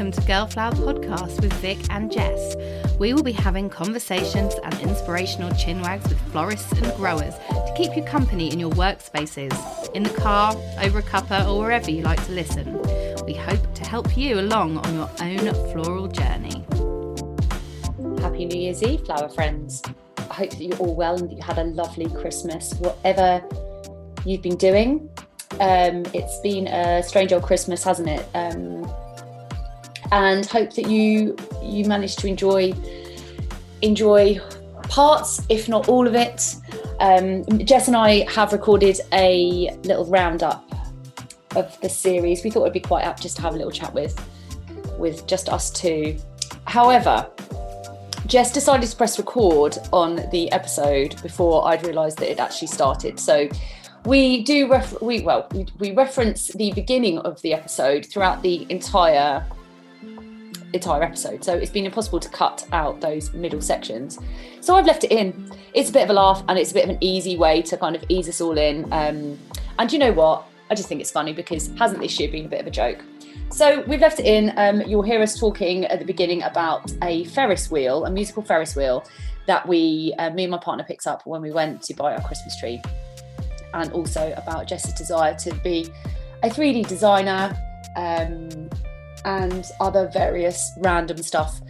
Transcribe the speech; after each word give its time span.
Welcome 0.00 0.18
to 0.18 0.26
Girl 0.26 0.46
Girlflower 0.46 0.72
Podcast 0.72 1.42
with 1.42 1.52
Vic 1.60 1.76
and 1.90 2.10
Jess. 2.10 2.56
We 2.98 3.12
will 3.12 3.22
be 3.22 3.32
having 3.32 3.68
conversations 3.68 4.54
and 4.64 4.72
inspirational 4.80 5.50
chinwags 5.50 6.08
with 6.08 6.18
florists 6.32 6.72
and 6.72 6.90
growers 6.96 7.34
to 7.50 7.74
keep 7.76 7.94
you 7.94 8.02
company 8.02 8.50
in 8.50 8.58
your 8.58 8.70
workspaces, 8.70 9.52
in 9.92 10.02
the 10.02 10.08
car, 10.08 10.56
over 10.80 11.00
a 11.00 11.02
cuppa, 11.02 11.46
or 11.46 11.58
wherever 11.58 11.90
you 11.90 12.00
like 12.00 12.24
to 12.24 12.32
listen. 12.32 12.80
We 13.26 13.34
hope 13.34 13.74
to 13.74 13.84
help 13.84 14.16
you 14.16 14.40
along 14.40 14.78
on 14.78 14.94
your 14.94 15.10
own 15.20 15.52
floral 15.70 16.08
journey. 16.08 16.64
Happy 18.22 18.46
New 18.46 18.58
Year's 18.58 18.82
Eve, 18.82 19.04
flower 19.04 19.28
friends. 19.28 19.82
I 20.16 20.32
hope 20.32 20.50
that 20.52 20.62
you're 20.62 20.78
all 20.78 20.96
well 20.96 21.16
and 21.16 21.28
that 21.28 21.36
you 21.36 21.42
had 21.42 21.58
a 21.58 21.64
lovely 21.64 22.08
Christmas, 22.08 22.72
whatever 22.76 23.44
you've 24.24 24.40
been 24.40 24.56
doing. 24.56 25.10
Um, 25.60 26.06
it's 26.14 26.40
been 26.40 26.68
a 26.68 27.02
strange 27.02 27.34
old 27.34 27.42
Christmas, 27.42 27.84
hasn't 27.84 28.08
it? 28.08 28.26
Um, 28.32 28.90
and 30.12 30.46
hope 30.46 30.72
that 30.74 30.88
you 30.88 31.36
you 31.62 31.84
managed 31.84 32.18
to 32.20 32.26
enjoy 32.26 32.72
enjoy 33.82 34.40
parts, 34.84 35.42
if 35.48 35.68
not 35.68 35.88
all 35.88 36.06
of 36.06 36.14
it. 36.14 36.56
Um, 37.00 37.44
Jess 37.64 37.86
and 37.86 37.96
I 37.96 38.30
have 38.30 38.52
recorded 38.52 39.00
a 39.12 39.70
little 39.84 40.04
roundup 40.06 40.64
of 41.56 41.80
the 41.80 41.88
series. 41.88 42.44
We 42.44 42.50
thought 42.50 42.62
it'd 42.62 42.72
be 42.72 42.80
quite 42.80 43.04
apt 43.04 43.22
just 43.22 43.36
to 43.36 43.42
have 43.42 43.54
a 43.54 43.56
little 43.56 43.72
chat 43.72 43.94
with 43.94 44.14
with 44.98 45.26
just 45.26 45.48
us 45.48 45.70
two. 45.70 46.16
However, 46.66 47.28
Jess 48.26 48.52
decided 48.52 48.88
to 48.88 48.96
press 48.96 49.18
record 49.18 49.78
on 49.92 50.16
the 50.30 50.50
episode 50.52 51.20
before 51.22 51.66
I'd 51.66 51.84
realised 51.84 52.18
that 52.18 52.30
it 52.30 52.38
actually 52.38 52.68
started. 52.68 53.18
So 53.18 53.48
we 54.04 54.42
do 54.44 54.72
we 55.00 55.22
well 55.22 55.46
we, 55.52 55.66
we 55.78 55.92
reference 55.92 56.48
the 56.48 56.72
beginning 56.72 57.18
of 57.18 57.40
the 57.42 57.52
episode 57.52 58.06
throughout 58.06 58.42
the 58.42 58.66
entire 58.70 59.44
entire 60.72 61.02
episode. 61.02 61.44
So 61.44 61.54
it's 61.54 61.70
been 61.70 61.86
impossible 61.86 62.20
to 62.20 62.28
cut 62.28 62.66
out 62.72 63.00
those 63.00 63.32
middle 63.32 63.60
sections. 63.60 64.18
So 64.60 64.76
I've 64.76 64.86
left 64.86 65.04
it 65.04 65.12
in. 65.12 65.50
It's 65.74 65.90
a 65.90 65.92
bit 65.92 66.04
of 66.04 66.10
a 66.10 66.12
laugh 66.12 66.42
and 66.48 66.58
it's 66.58 66.70
a 66.70 66.74
bit 66.74 66.84
of 66.84 66.90
an 66.90 66.98
easy 67.00 67.36
way 67.36 67.62
to 67.62 67.76
kind 67.76 67.96
of 67.96 68.04
ease 68.08 68.28
us 68.28 68.40
all 68.40 68.56
in. 68.58 68.84
Um, 68.92 69.38
and 69.78 69.92
you 69.92 69.98
know 69.98 70.12
what? 70.12 70.44
I 70.70 70.74
just 70.74 70.88
think 70.88 71.00
it's 71.00 71.10
funny 71.10 71.32
because 71.32 71.68
hasn't 71.78 72.00
this 72.00 72.18
year 72.20 72.30
been 72.30 72.46
a 72.46 72.48
bit 72.48 72.60
of 72.60 72.66
a 72.66 72.70
joke? 72.70 73.02
So 73.50 73.82
we've 73.88 74.00
left 74.00 74.20
it 74.20 74.26
in. 74.26 74.52
Um, 74.56 74.82
you'll 74.82 75.02
hear 75.02 75.20
us 75.20 75.38
talking 75.38 75.84
at 75.86 75.98
the 75.98 76.04
beginning 76.04 76.42
about 76.42 76.92
a 77.02 77.24
Ferris 77.24 77.70
wheel, 77.70 78.04
a 78.04 78.10
musical 78.10 78.42
Ferris 78.42 78.76
wheel 78.76 79.04
that 79.46 79.66
we, 79.66 80.14
uh, 80.18 80.30
me 80.30 80.44
and 80.44 80.52
my 80.52 80.58
partner, 80.58 80.84
picked 80.84 81.06
up 81.06 81.26
when 81.26 81.42
we 81.42 81.50
went 81.50 81.82
to 81.82 81.94
buy 81.94 82.14
our 82.14 82.22
Christmas 82.22 82.56
tree, 82.60 82.80
and 83.74 83.90
also 83.92 84.32
about 84.36 84.68
Jess's 84.68 84.94
desire 84.94 85.34
to 85.34 85.52
be 85.56 85.88
a 86.44 86.48
3D 86.48 86.86
designer 86.86 87.56
um, 87.96 88.70
and 89.24 89.66
other 89.80 90.08
various 90.12 90.70
random 90.78 91.18
stuff. 91.18 91.60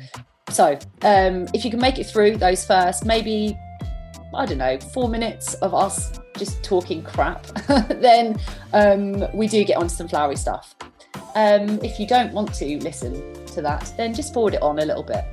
So 0.51 0.79
um, 1.03 1.47
if 1.55 1.65
you 1.65 1.71
can 1.71 1.81
make 1.81 1.99
it 1.99 2.05
through 2.05 2.37
those 2.37 2.65
first, 2.65 3.05
maybe 3.05 3.57
I 4.35 4.47
don't 4.47 4.59
know, 4.59 4.79
four 4.79 5.09
minutes 5.09 5.55
of 5.55 5.75
us 5.75 6.13
just 6.37 6.63
talking 6.63 7.03
crap, 7.03 7.47
then 7.67 8.39
um, 8.73 9.25
we 9.35 9.49
do 9.49 9.65
get 9.65 9.77
onto 9.77 9.95
some 9.95 10.09
flowery 10.09 10.37
stuff. 10.37 10.75
Um, 11.35 11.81
if 11.83 11.99
you 11.99 12.07
don't 12.07 12.33
want 12.33 12.55
to 12.55 12.79
listen 12.79 13.45
to 13.47 13.63
that, 13.63 13.93
then 13.97 14.15
just 14.15 14.33
forward 14.33 14.55
it 14.55 14.63
on 14.63 14.79
a 14.79 14.85
little 14.85 15.03
bit. 15.03 15.25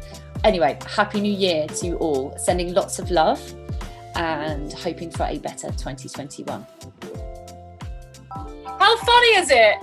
Anyway, 0.44 0.78
Happy 0.88 1.22
New 1.22 1.32
Year 1.32 1.68
to 1.68 1.86
you 1.86 1.96
all. 1.98 2.36
Sending 2.38 2.74
lots 2.74 3.00
of 3.00 3.12
love 3.12 3.42
and 4.16 4.74
hoping 4.74 5.12
for 5.12 5.24
a 5.24 5.38
better 5.38 5.68
2021. 5.68 6.66
How 8.32 8.98
funny 8.98 9.28
is 9.38 9.50
it? 9.52 9.78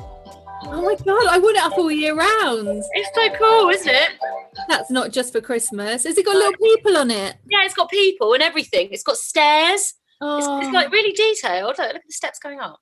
Oh 0.67 0.83
my 0.83 0.95
god, 0.97 1.27
I 1.31 1.39
want 1.39 1.57
it 1.57 1.63
up 1.63 1.79
all 1.79 1.91
year 1.91 2.15
round. 2.15 2.83
It's 2.93 3.11
so 3.15 3.29
cool, 3.37 3.69
isn't 3.71 3.89
it? 3.95 4.11
That's 4.69 4.91
not 4.91 5.13
just 5.13 5.33
for 5.33 5.41
Christmas. 5.41 6.05
Has 6.05 6.17
it 6.19 6.25
got 6.25 6.35
little 6.37 6.53
people 6.63 6.97
on 6.97 7.11
it? 7.11 7.37
Yeah, 7.51 7.65
it's 7.65 7.75
got 7.75 7.91
people 7.91 8.33
and 8.35 8.43
everything. 8.43 8.89
It's 8.91 9.03
got 9.03 9.17
stairs. 9.17 9.95
Oh, 10.21 10.39
It's, 10.59 10.67
it's 10.67 10.75
like 10.75 10.91
really 10.91 11.13
detailed. 11.13 11.77
Look, 11.79 11.79
look 11.79 11.97
at 11.97 12.03
the 12.07 12.13
steps 12.13 12.39
going 12.39 12.61
up. 12.61 12.81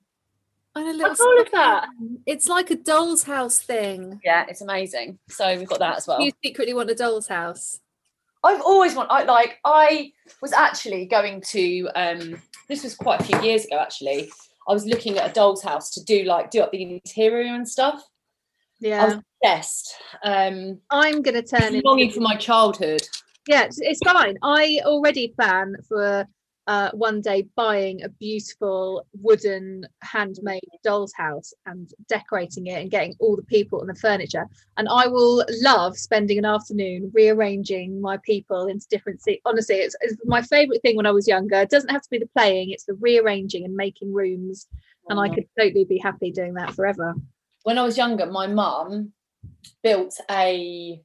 and 0.77 0.89
a 0.89 0.93
little 0.93 1.15
cool 1.15 1.33
is 1.45 1.51
that? 1.53 1.89
It's 2.27 2.49
like 2.49 2.71
a 2.71 2.77
doll's 2.77 3.25
house 3.25 3.59
thing. 3.59 4.21
Yeah, 4.25 4.45
it's 4.49 4.61
amazing. 4.61 5.19
So 5.29 5.57
we've 5.57 5.69
got 5.69 5.81
that 5.81 5.97
as 5.99 6.07
well. 6.07 6.21
You 6.21 6.31
secretly 6.45 6.75
want 6.75 6.91
a 6.91 6.95
doll's 6.95 7.27
house. 7.29 7.81
I've 8.45 8.61
always 8.61 8.95
wanted, 8.95 9.13
I 9.13 9.23
like, 9.25 9.59
I 9.65 10.13
was 10.41 10.53
actually 10.53 11.07
going 11.07 11.41
to, 11.49 11.89
um, 11.95 12.43
this 12.69 12.83
was 12.85 12.95
quite 12.95 13.21
a 13.21 13.25
few 13.25 13.41
years 13.41 13.65
ago 13.65 13.79
actually. 13.79 14.31
I 14.69 14.73
was 14.73 14.87
looking 14.87 15.19
at 15.19 15.31
a 15.31 15.33
doll's 15.33 15.63
house 15.63 15.91
to 15.91 16.05
do 16.05 16.25
like, 16.25 16.51
do 16.51 16.61
up 16.61 16.73
the 16.73 16.83
interior 16.83 17.55
and 17.55 17.69
stuff. 17.69 18.03
I 18.83 18.87
Yeah. 18.89 19.05
was 19.05 19.15
obsessed. 19.43 19.95
Um, 20.25 20.81
I'm 20.91 21.23
gonna 21.23 21.43
turn 21.43 21.75
into 21.75 21.83
longing 21.85 22.11
for 22.11 22.21
my 22.21 22.37
childhood. 22.37 23.03
Yeah, 23.49 23.65
it's, 23.65 23.81
it's 23.81 24.01
fine. 24.05 24.37
I 24.43 24.81
already 24.85 25.29
plan 25.29 25.75
for 25.89 26.27
uh, 26.67 26.91
one 26.93 27.21
day 27.21 27.49
buying 27.57 28.03
a 28.03 28.09
beautiful 28.09 29.07
wooden 29.21 29.85
handmade 30.03 30.61
doll's 30.85 31.13
house 31.13 31.53
and 31.67 31.93
decorating 32.09 32.67
it 32.69 32.81
and 32.81 32.91
getting 32.91 33.15
all 33.19 33.37
the 33.37 33.43
people 33.43 33.81
and 33.81 33.89
the 33.89 33.99
furniture. 33.99 34.47
And 34.77 34.89
I 34.89 35.09
will 35.09 35.45
love 35.61 35.99
spending 35.99 36.39
an 36.39 36.45
afternoon 36.45 37.11
rearranging 37.13 38.01
my 38.01 38.17
people 38.19 38.67
into 38.67 38.87
different 38.89 39.23
seats. 39.23 39.43
Honestly, 39.45 39.77
it's, 39.77 39.97
it's 40.01 40.17
my 40.25 40.43
favorite 40.43 40.83
thing 40.83 40.97
when 40.97 41.07
I 41.07 41.11
was 41.11 41.27
younger. 41.27 41.57
It 41.57 41.71
doesn't 41.71 41.91
have 41.91 42.03
to 42.03 42.11
be 42.11 42.19
the 42.19 42.29
playing; 42.37 42.71
it's 42.71 42.85
the 42.85 42.95
rearranging 42.95 43.65
and 43.65 43.75
making 43.75 44.13
rooms. 44.13 44.69
And 45.09 45.19
I 45.19 45.29
could 45.29 45.47
totally 45.59 45.85
be 45.85 45.99
happy 45.99 46.31
doing 46.31 46.55
that 46.55 46.75
forever. 46.75 47.15
when 47.65 47.77
I 47.77 47.83
was 47.83 47.99
younger, 47.99 48.27
my 48.27 48.47
mum 48.47 49.13
built 49.83 50.15
a 50.31 51.03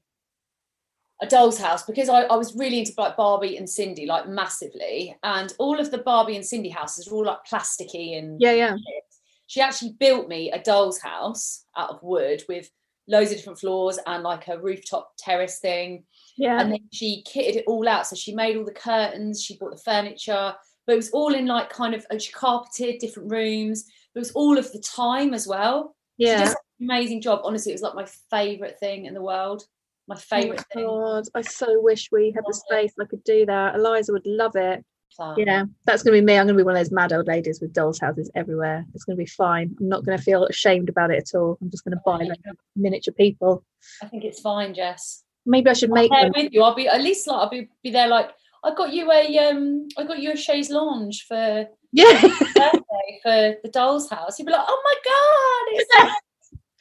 a 1.22 1.28
doll's 1.28 1.58
house 1.58 1.84
because 1.84 2.10
I, 2.10 2.22
I 2.24 2.36
was 2.36 2.56
really 2.56 2.80
into 2.80 2.94
like 2.98 3.18
Barbie 3.18 3.58
and 3.58 3.70
Sindy, 3.70 4.06
like 4.06 4.28
massively. 4.28 5.16
And 5.24 5.54
all 5.58 5.80
of 5.80 5.92
the 5.92 5.98
Barbie 6.00 6.36
and 6.36 6.46
Sindy 6.46 6.70
houses 6.70 7.10
were 7.10 7.18
all 7.18 7.26
like 7.26 7.46
plasticky 7.50 8.18
and 8.18 8.40
Yeah, 8.40 8.52
yeah. 8.52 8.72
shit. 8.72 9.04
She 9.48 9.62
actually 9.62 9.94
built 10.00 10.28
me 10.28 10.52
a 10.52 10.62
doll's 10.62 11.00
house 11.00 11.66
out 11.76 11.90
of 11.90 12.04
wood 12.04 12.44
with 12.48 12.70
loads 13.08 13.32
of 13.32 13.38
different 13.38 13.60
floors 13.60 13.98
and 14.06 14.24
like 14.24 14.48
a 14.48 14.60
rooftop 14.60 15.14
terrace 15.18 15.60
thing. 15.60 16.04
Yeah. 16.38 16.60
And 16.60 16.72
then 16.72 16.90
she 16.92 17.24
kitted 17.26 17.56
it 17.56 17.64
all 17.66 17.88
out. 17.88 18.06
So 18.06 18.16
she 18.16 18.36
made 18.36 18.58
all 18.58 18.66
the 18.66 18.72
curtains, 18.72 19.42
she 19.42 19.58
bought 19.58 19.72
the 19.72 19.82
furniture, 19.82 20.54
but 20.86 20.94
it 20.94 20.98
was 20.98 21.10
all 21.12 21.34
in 21.34 21.48
like 21.48 21.70
kind 21.70 21.96
of, 21.96 22.06
she 22.20 22.32
carpeted 22.32 23.00
different 23.00 23.32
rooms. 23.32 23.86
It 24.14 24.20
was 24.20 24.32
all 24.32 24.58
of 24.58 24.72
the 24.72 24.80
time 24.80 25.34
as 25.34 25.48
well. 25.48 25.96
She 26.20 26.28
yeah. 26.28 26.54
amazing 26.82 27.22
job. 27.22 27.42
Honestly, 27.44 27.72
it 27.72 27.76
was 27.76 27.82
like 27.82 27.96
my 27.96 28.08
favorite 28.30 28.80
thing 28.80 29.06
in 29.06 29.14
the 29.14 29.22
world. 29.22 29.64
My 30.08 30.16
favorite 30.16 30.60
Oh 30.60 30.64
my 30.76 30.82
thing. 30.82 30.86
God, 30.88 31.24
I 31.36 31.42
so 31.42 31.82
wish 31.82 32.10
we 32.12 32.32
had 32.32 32.44
the 32.48 32.54
space. 32.54 32.94
I 33.00 33.06
could 33.06 33.24
do 33.24 33.46
that. 33.46 33.76
Eliza 33.76 34.14
would 34.14 34.26
love 34.26 34.56
it. 34.56 34.84
So, 35.10 35.34
Yeah, 35.38 35.66
that's 35.86 36.04
going 36.04 36.16
to 36.16 36.22
be 36.22 36.26
me. 36.26 36.38
I'm 36.38 36.46
going 36.46 36.56
to 36.58 36.64
be 36.64 36.66
one 36.66 36.76
of 36.76 36.80
those 36.80 36.92
mad 36.92 37.12
old 37.12 37.28
ladies 37.28 37.60
with 37.60 37.74
dolls' 37.74 38.00
houses 38.00 38.30
everywhere. 38.36 38.86
It's 38.94 39.04
going 39.04 39.18
to 39.18 39.22
be 39.22 39.28
fine. 39.28 39.76
I'm 39.80 39.90
not 39.90 40.06
going 40.06 40.18
to 40.18 40.24
feel 40.24 40.46
ashamed 40.46 40.90
about 40.90 41.12
it 41.12 41.18
at 41.18 41.38
all. 41.38 41.58
I'm 41.62 41.70
just 41.72 41.84
going 41.84 41.98
to 41.98 42.02
buy 42.06 42.24
like 42.24 42.40
miniature 42.76 43.14
people. 43.14 43.66
I 44.02 44.08
think 44.08 44.24
it's 44.24 44.40
fine, 44.40 44.74
Jess. 44.74 45.24
Maybe 45.46 45.70
I 45.70 45.74
should 45.74 45.92
make 45.92 46.12
them. 46.12 46.32
with 46.36 46.54
you. 46.54 46.62
I'll 46.62 46.76
be 46.76 46.88
at 46.88 47.02
least 47.02 47.26
like 47.28 47.38
I'll 47.38 47.50
be, 47.50 47.70
be 47.84 47.90
there. 47.90 48.08
Like 48.08 48.32
I 48.64 48.74
got 48.76 48.92
you 48.94 49.12
a 49.12 49.38
um, 49.50 49.88
I 49.98 50.04
got 50.04 50.20
you 50.20 50.32
a 50.34 50.38
chaise 50.38 50.70
lounge 50.70 51.26
for 51.28 51.66
Yeah. 51.94 52.22
birthday 52.56 53.20
for 53.24 53.56
the 53.64 53.70
doll's 53.72 54.10
house. 54.10 54.38
You'd 54.38 54.46
be 54.46 54.52
like, 54.52 54.66
oh 54.68 54.82
my 54.84 54.96
god, 55.06 55.80
it's 55.80 55.96
like 55.96 56.12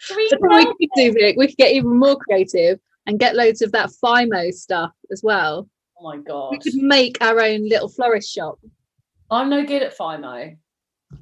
three. 0.09 0.29
That's 0.31 0.43
we 0.43 0.65
could 0.65 0.89
do, 0.97 1.13
birthdays." 1.13 1.15
Vic. 1.15 1.37
We 1.39 1.47
could 1.47 1.57
get 1.57 1.73
even 1.73 1.97
more 1.97 2.17
creative 2.17 2.81
and 3.07 3.19
get 3.19 3.37
loads 3.37 3.63
of 3.63 3.73
that 3.73 3.91
FIMO 4.03 4.53
stuff 4.53 4.93
as 5.11 5.23
well. 5.23 5.69
Oh 5.99 6.05
my 6.05 6.19
god. 6.19 6.51
We 6.51 6.59
could 6.59 6.75
make 6.75 7.23
our 7.23 7.41
own 7.41 7.69
little 7.69 7.89
florist 7.89 8.33
shop. 8.33 8.59
I'm 9.31 9.49
no 9.51 9.65
good 9.65 9.83
at 9.83 9.97
FIMO. 9.97 10.57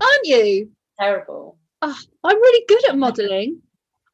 Aren't 0.00 0.24
you? 0.24 0.70
Terrible. 0.98 1.58
Ah, 1.82 1.98
I'm 2.24 2.36
really 2.36 2.64
good 2.68 2.88
at 2.88 2.98
modelling. 2.98 3.60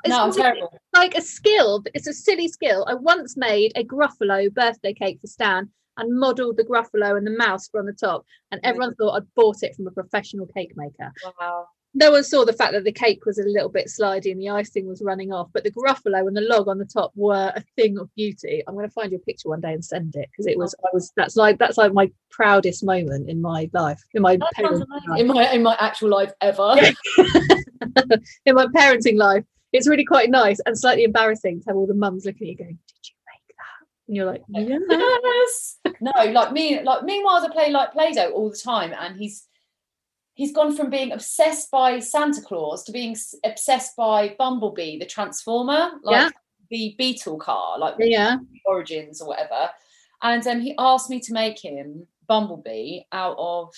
It's 0.04 0.10
No, 0.14 0.24
I'm 0.24 0.32
terrible. 0.32 0.72
like 0.94 1.14
a 1.14 1.22
skill, 1.22 1.80
but 1.80 1.92
it's 1.94 2.06
a 2.08 2.12
silly 2.12 2.48
skill. 2.48 2.84
I 2.88 2.94
once 2.94 3.36
made 3.36 3.72
a 3.76 3.84
Gruffalo 3.84 4.52
birthday 4.52 4.92
cake 4.92 5.20
for 5.20 5.26
Stan 5.26 5.70
and 5.96 6.18
modelled 6.18 6.56
the 6.56 6.64
Gruffalo 6.64 7.16
and 7.16 7.26
the 7.26 7.36
mouse 7.36 7.68
from 7.68 7.86
the 7.86 7.92
top, 7.92 8.24
and 8.50 8.60
everyone 8.64 8.94
thought 8.94 9.16
I'd 9.16 9.34
bought 9.34 9.62
it 9.62 9.74
from 9.76 9.86
a 9.86 9.90
professional 9.90 10.46
cake 10.46 10.72
maker. 10.76 11.12
Wow. 11.40 11.66
No 11.92 12.12
one 12.12 12.22
saw 12.22 12.44
the 12.44 12.52
fact 12.52 12.72
that 12.72 12.84
the 12.84 12.92
cake 12.92 13.26
was 13.26 13.38
a 13.38 13.42
little 13.42 13.68
bit 13.68 13.88
slidey 13.88 14.30
and 14.30 14.40
the 14.40 14.48
icing 14.48 14.86
was 14.86 15.02
running 15.02 15.32
off, 15.32 15.48
but 15.52 15.64
the 15.64 15.72
Gruffalo 15.72 16.28
and 16.28 16.36
the 16.36 16.40
log 16.42 16.68
on 16.68 16.78
the 16.78 16.84
top 16.84 17.10
were 17.16 17.52
a 17.56 17.64
thing 17.74 17.98
of 17.98 18.08
beauty. 18.14 18.62
I'm 18.68 18.74
going 18.74 18.86
to 18.86 18.92
find 18.92 19.10
you 19.10 19.18
a 19.18 19.20
picture 19.20 19.48
one 19.48 19.60
day 19.60 19.72
and 19.72 19.84
send 19.84 20.14
it 20.14 20.28
because 20.30 20.46
it 20.46 20.56
was. 20.56 20.72
I 20.84 20.88
was. 20.92 21.12
That's 21.16 21.34
like 21.34 21.58
that's 21.58 21.78
like 21.78 21.92
my 21.92 22.10
proudest 22.30 22.84
moment 22.84 23.28
in 23.28 23.40
my 23.42 23.68
life, 23.72 24.00
in 24.14 24.22
my 24.22 24.36
That 24.36 24.54
sounds 24.56 24.80
parenting 24.80 24.86
amazing. 24.86 25.10
life. 25.10 25.20
In 25.20 25.26
my 25.26 25.52
in 25.52 25.62
my 25.64 25.76
actual 25.80 26.10
life 26.10 26.32
ever. 26.40 26.76
in 28.46 28.54
my 28.54 28.66
parenting 28.66 29.16
life. 29.16 29.44
It's 29.72 29.88
really 29.88 30.04
quite 30.04 30.30
nice 30.30 30.58
and 30.66 30.78
slightly 30.78 31.04
embarrassing 31.04 31.60
to 31.60 31.66
have 31.68 31.76
all 31.76 31.86
the 31.86 31.94
mums 31.94 32.24
looking 32.24 32.48
at 32.48 32.50
you 32.50 32.56
going, 32.56 32.78
"Did 32.88 33.08
you 33.08 33.14
make 33.26 33.56
that?" 33.56 33.86
And 34.08 34.16
you're 34.16 34.26
like, 34.26 34.42
yes. 34.48 35.78
No, 36.00 36.32
like 36.32 36.52
me, 36.52 36.82
like 36.82 37.04
meanwhile, 37.04 37.44
I 37.44 37.48
play 37.52 37.70
like 37.70 37.92
Play-Doh 37.92 38.30
all 38.30 38.50
the 38.50 38.56
time, 38.56 38.92
and 38.98 39.16
he's 39.16 39.46
he's 40.40 40.52
gone 40.54 40.74
from 40.74 40.88
being 40.88 41.12
obsessed 41.12 41.70
by 41.70 41.98
Santa 41.98 42.40
Claus 42.40 42.82
to 42.84 42.92
being 42.92 43.14
obsessed 43.44 43.94
by 43.94 44.34
Bumblebee, 44.38 44.98
the 44.98 45.04
Transformer. 45.04 45.90
Like 46.02 46.14
Yeah. 46.22 46.30
the 46.70 46.94
Beetle 46.96 47.36
car, 47.38 47.78
like 47.78 47.96
Yeah. 47.98 48.38
Origins 48.64 49.20
or 49.20 49.28
whatever. 49.28 49.68
And 50.22 50.46
um, 50.46 50.60
he 50.60 50.74
asked 50.78 51.10
me 51.10 51.20
to 51.20 51.34
make 51.34 51.62
him 51.62 52.06
Bumblebee 52.26 53.00
out 53.12 53.36
of 53.38 53.74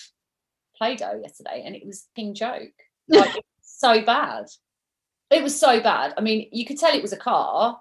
Play-Doh 0.76 1.20
yesterday, 1.20 1.64
and 1.66 1.74
it 1.74 1.84
was 1.84 1.98
a 2.02 2.06
fucking 2.10 2.34
joke. 2.34 2.76
Like 3.08 3.30
it 3.36 3.44
was 3.60 3.68
so 3.84 4.00
bad. 4.02 4.44
It 5.30 5.42
was 5.42 5.58
so 5.58 5.80
bad. 5.80 6.14
I 6.16 6.20
mean, 6.20 6.48
you 6.52 6.64
could 6.64 6.78
tell 6.78 6.94
it 6.94 7.02
was 7.02 7.12
a 7.12 7.16
car, 7.30 7.80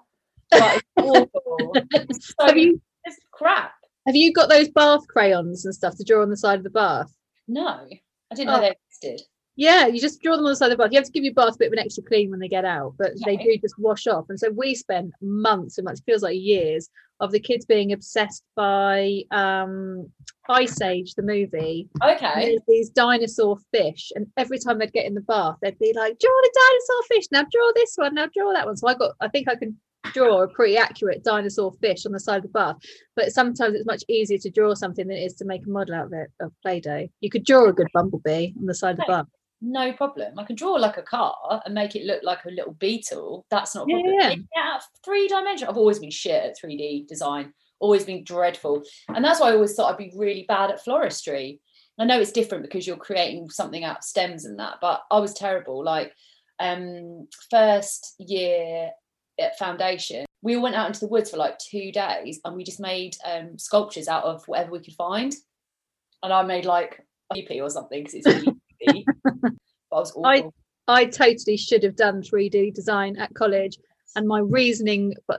but 0.50 0.78
it's 0.78 0.86
awful. 0.98 1.72
It 1.76 2.08
was 2.08 2.26
so 2.26 2.48
Have 2.48 2.58
you 2.58 2.82
it's 3.06 3.18
crap. 3.32 3.74
have 4.08 4.16
you 4.16 4.34
got 4.34 4.50
those 4.50 4.70
bath 4.70 5.08
crayons 5.08 5.66
and 5.66 5.76
stuff 5.76 5.96
to 5.98 6.04
draw 6.04 6.24
on 6.24 6.32
the 6.32 6.38
side 6.46 6.58
of 6.58 6.64
the 6.64 6.72
bath? 6.72 7.12
No, 7.48 7.88
I 8.32 8.36
didn't 8.36 8.48
know 8.52 8.58
Oh. 8.58 8.62
they 8.62 8.76
existed. 8.90 9.28
Yeah, 9.58 9.86
you 9.88 10.00
just 10.00 10.22
draw 10.22 10.38
them 10.38 10.46
on 10.46 10.52
the 10.52 10.56
side 10.56 10.72
of 10.72 10.78
the 10.78 10.84
bath. 10.84 10.92
You 10.94 10.98
have 10.98 11.06
to 11.06 11.12
give 11.12 11.26
your 11.26 11.34
bath 11.34 11.56
a 11.56 11.58
bit 11.58 11.68
of 11.68 11.74
an 11.74 11.80
extra 11.80 12.04
clean 12.04 12.32
when 12.32 12.40
they 12.40 12.48
get 12.48 12.64
out, 12.64 12.96
but 12.98 13.12
they 13.26 13.36
do 13.36 13.58
just 13.62 13.78
wash 13.78 14.08
off. 14.08 14.26
And 14.30 14.40
so 14.40 14.50
we 14.50 14.74
spent 14.74 15.12
months 15.22 15.78
and 15.78 15.86
months, 15.86 16.02
feels 16.06 16.24
like 16.24 16.40
years, 16.40 16.90
of 17.20 17.32
the 17.32 17.40
kids 17.40 17.66
being 17.66 17.92
obsessed 17.92 18.44
by 18.56 19.22
um 19.32 20.10
Ice 20.50 20.82
Age, 20.82 21.14
the 21.16 21.22
movie. 21.22 21.90
Okay. 22.02 22.58
these 22.68 22.90
dinosaur 22.90 23.58
fish, 23.74 24.12
and 24.16 24.26
every 24.38 24.58
time 24.58 24.80
they'd 24.80 24.94
get 24.94 25.06
in 25.06 25.14
the 25.14 25.22
bath, 25.22 25.58
they'd 25.62 25.78
be 25.80 25.94
like, 25.94 26.18
"Draw 26.18 26.42
the 26.42 26.52
dinosaur 26.56 27.04
fish 27.10 27.26
now. 27.32 27.44
Draw 27.52 27.72
this 27.76 27.94
one 27.98 28.16
now. 28.16 28.28
Draw 28.34 28.54
that 28.54 28.66
one." 28.66 28.78
So 28.78 28.88
I 28.88 28.94
got, 28.96 29.16
I 29.20 29.28
think 29.28 29.48
I 29.50 29.56
can 29.56 29.78
draw 30.14 30.42
a 30.42 30.48
pretty 30.48 30.78
accurate 30.78 31.24
dinosaur 31.24 31.72
fish 31.82 32.06
on 32.06 32.12
the 32.12 32.20
side 32.20 32.38
of 32.38 32.44
the 32.44 32.50
bath. 32.50 32.78
But 33.16 33.32
sometimes 33.32 33.76
it's 33.76 33.86
much 33.86 34.04
easier 34.08 34.38
to 34.40 34.50
draw 34.50 34.74
something 34.74 35.08
than 35.08 35.18
it 35.18 35.22
is 35.22 35.36
to 35.36 35.46
make 35.46 35.66
a 35.66 35.70
model 35.70 35.96
out 35.96 36.08
of 36.08 36.14
it 36.14 36.32
of 36.40 36.52
Play-Doh. 36.62 37.08
You 37.20 37.30
could 37.30 37.46
draw 37.46 37.68
a 37.68 37.74
good 37.74 37.88
bumblebee 37.94 38.54
on 38.58 38.66
the 38.66 38.74
side 38.74 38.92
of 38.92 38.98
the 38.98 39.06
bath. 39.08 39.28
No 39.62 39.94
problem. 39.94 40.40
I 40.40 40.44
can 40.44 40.56
draw 40.56 40.72
like 40.72 40.98
a 40.98 41.04
car 41.04 41.62
and 41.64 41.76
make 41.76 41.96
it 41.96 42.06
look 42.06 42.24
like 42.24 42.46
a 42.46 42.50
little 42.50 42.74
beetle. 42.74 43.46
That's 43.52 43.76
not 43.76 43.84
a 43.84 43.94
problem. 43.94 44.16
yeah. 44.20 44.32
It 44.32 44.84
three 45.06 45.28
dimension. 45.28 45.68
I've 45.68 45.78
always 45.78 46.00
been 46.00 46.10
shit 46.10 46.44
at 46.44 46.58
3D 46.60 47.08
design, 47.08 47.54
always 47.80 48.04
been 48.04 48.24
dreadful. 48.24 48.84
And 49.14 49.24
that's 49.24 49.40
why 49.40 49.50
I 49.50 49.54
always 49.54 49.76
thought 49.76 49.92
I'd 49.92 49.98
be 49.98 50.14
really 50.16 50.46
bad 50.48 50.72
at 50.72 50.84
floristry. 50.84 51.60
I 52.00 52.06
know 52.06 52.20
it's 52.20 52.32
different 52.32 52.64
because 52.64 52.88
you're 52.88 52.98
creating 52.98 53.52
something 53.52 53.84
out 53.84 53.98
of 53.98 54.04
stems 54.04 54.46
and 54.46 54.58
that, 54.58 54.78
but 54.82 55.04
I 55.12 55.20
was 55.20 55.36
terrible. 55.36 55.84
Like 55.84 56.14
um 56.60 57.28
first 57.50 58.16
year 58.20 58.90
at 59.42 59.58
foundation, 59.58 60.26
we 60.42 60.56
all 60.56 60.64
went 60.64 60.76
out 60.76 60.88
into 60.88 61.02
the 61.02 61.08
woods 61.08 61.32
for 61.32 61.38
like 61.38 61.58
two 61.60 61.92
days 61.92 62.40
and 62.46 62.56
we 62.56 62.64
just 62.64 62.80
made 62.80 63.16
um 63.26 63.58
sculptures 63.58 64.08
out 64.08 64.24
of 64.24 64.44
whatever 64.48 64.72
we 64.72 64.80
could 64.80 64.96
find. 64.96 65.34
And 66.24 66.32
I 66.32 66.44
made 66.44 66.66
like 66.66 67.06
EP 67.36 67.50
or 67.62 67.70
something 67.70 68.04
because 68.04 68.14
it's 68.14 68.28
really 68.28 69.06
but 69.24 69.98
I 69.98 70.00
was 70.00 70.12
awful. 70.12 70.26
I- 70.26 70.50
I 70.88 71.06
totally 71.06 71.58
should 71.58 71.84
have 71.84 71.96
done 71.96 72.22
3D 72.22 72.74
design 72.74 73.18
at 73.18 73.34
college. 73.34 73.78
And 74.16 74.28
my 74.28 74.40
reasoning 74.40 75.16
for, 75.26 75.38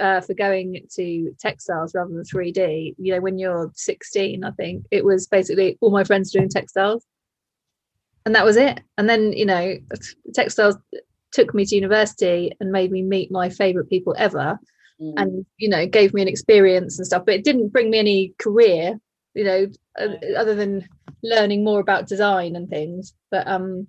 uh, 0.00 0.22
for 0.22 0.32
going 0.32 0.86
to 0.94 1.34
textiles 1.38 1.94
rather 1.94 2.10
than 2.14 2.22
3D, 2.22 2.94
you 2.96 3.14
know, 3.14 3.20
when 3.20 3.38
you're 3.38 3.70
16, 3.74 4.42
I 4.42 4.50
think 4.52 4.86
it 4.90 5.04
was 5.04 5.26
basically 5.26 5.76
all 5.82 5.90
my 5.90 6.02
friends 6.02 6.32
doing 6.32 6.48
textiles. 6.48 7.04
And 8.24 8.34
that 8.34 8.44
was 8.44 8.56
it. 8.56 8.80
And 8.96 9.06
then, 9.06 9.32
you 9.34 9.44
know, 9.44 9.76
textiles 10.32 10.76
took 11.36 11.54
me 11.54 11.64
to 11.66 11.74
university 11.74 12.40
and 12.58 12.70
made 12.78 12.90
me 12.90 13.02
meet 13.02 13.30
my 13.30 13.48
favorite 13.50 13.88
people 13.90 14.14
ever 14.18 14.58
Mm. 14.98 15.12
and, 15.18 15.46
you 15.58 15.68
know, 15.68 15.86
gave 15.86 16.14
me 16.14 16.22
an 16.22 16.28
experience 16.34 16.96
and 16.98 17.06
stuff. 17.06 17.24
But 17.26 17.34
it 17.34 17.44
didn't 17.44 17.68
bring 17.68 17.90
me 17.90 17.98
any 17.98 18.20
career, 18.38 18.98
you 19.34 19.44
know, 19.44 19.66
No. 19.98 20.18
other 20.42 20.54
than 20.54 20.88
learning 21.22 21.62
more 21.64 21.80
about 21.80 22.08
design 22.08 22.56
and 22.56 22.66
things. 22.70 23.12
But 23.30 23.46
um, 23.46 23.88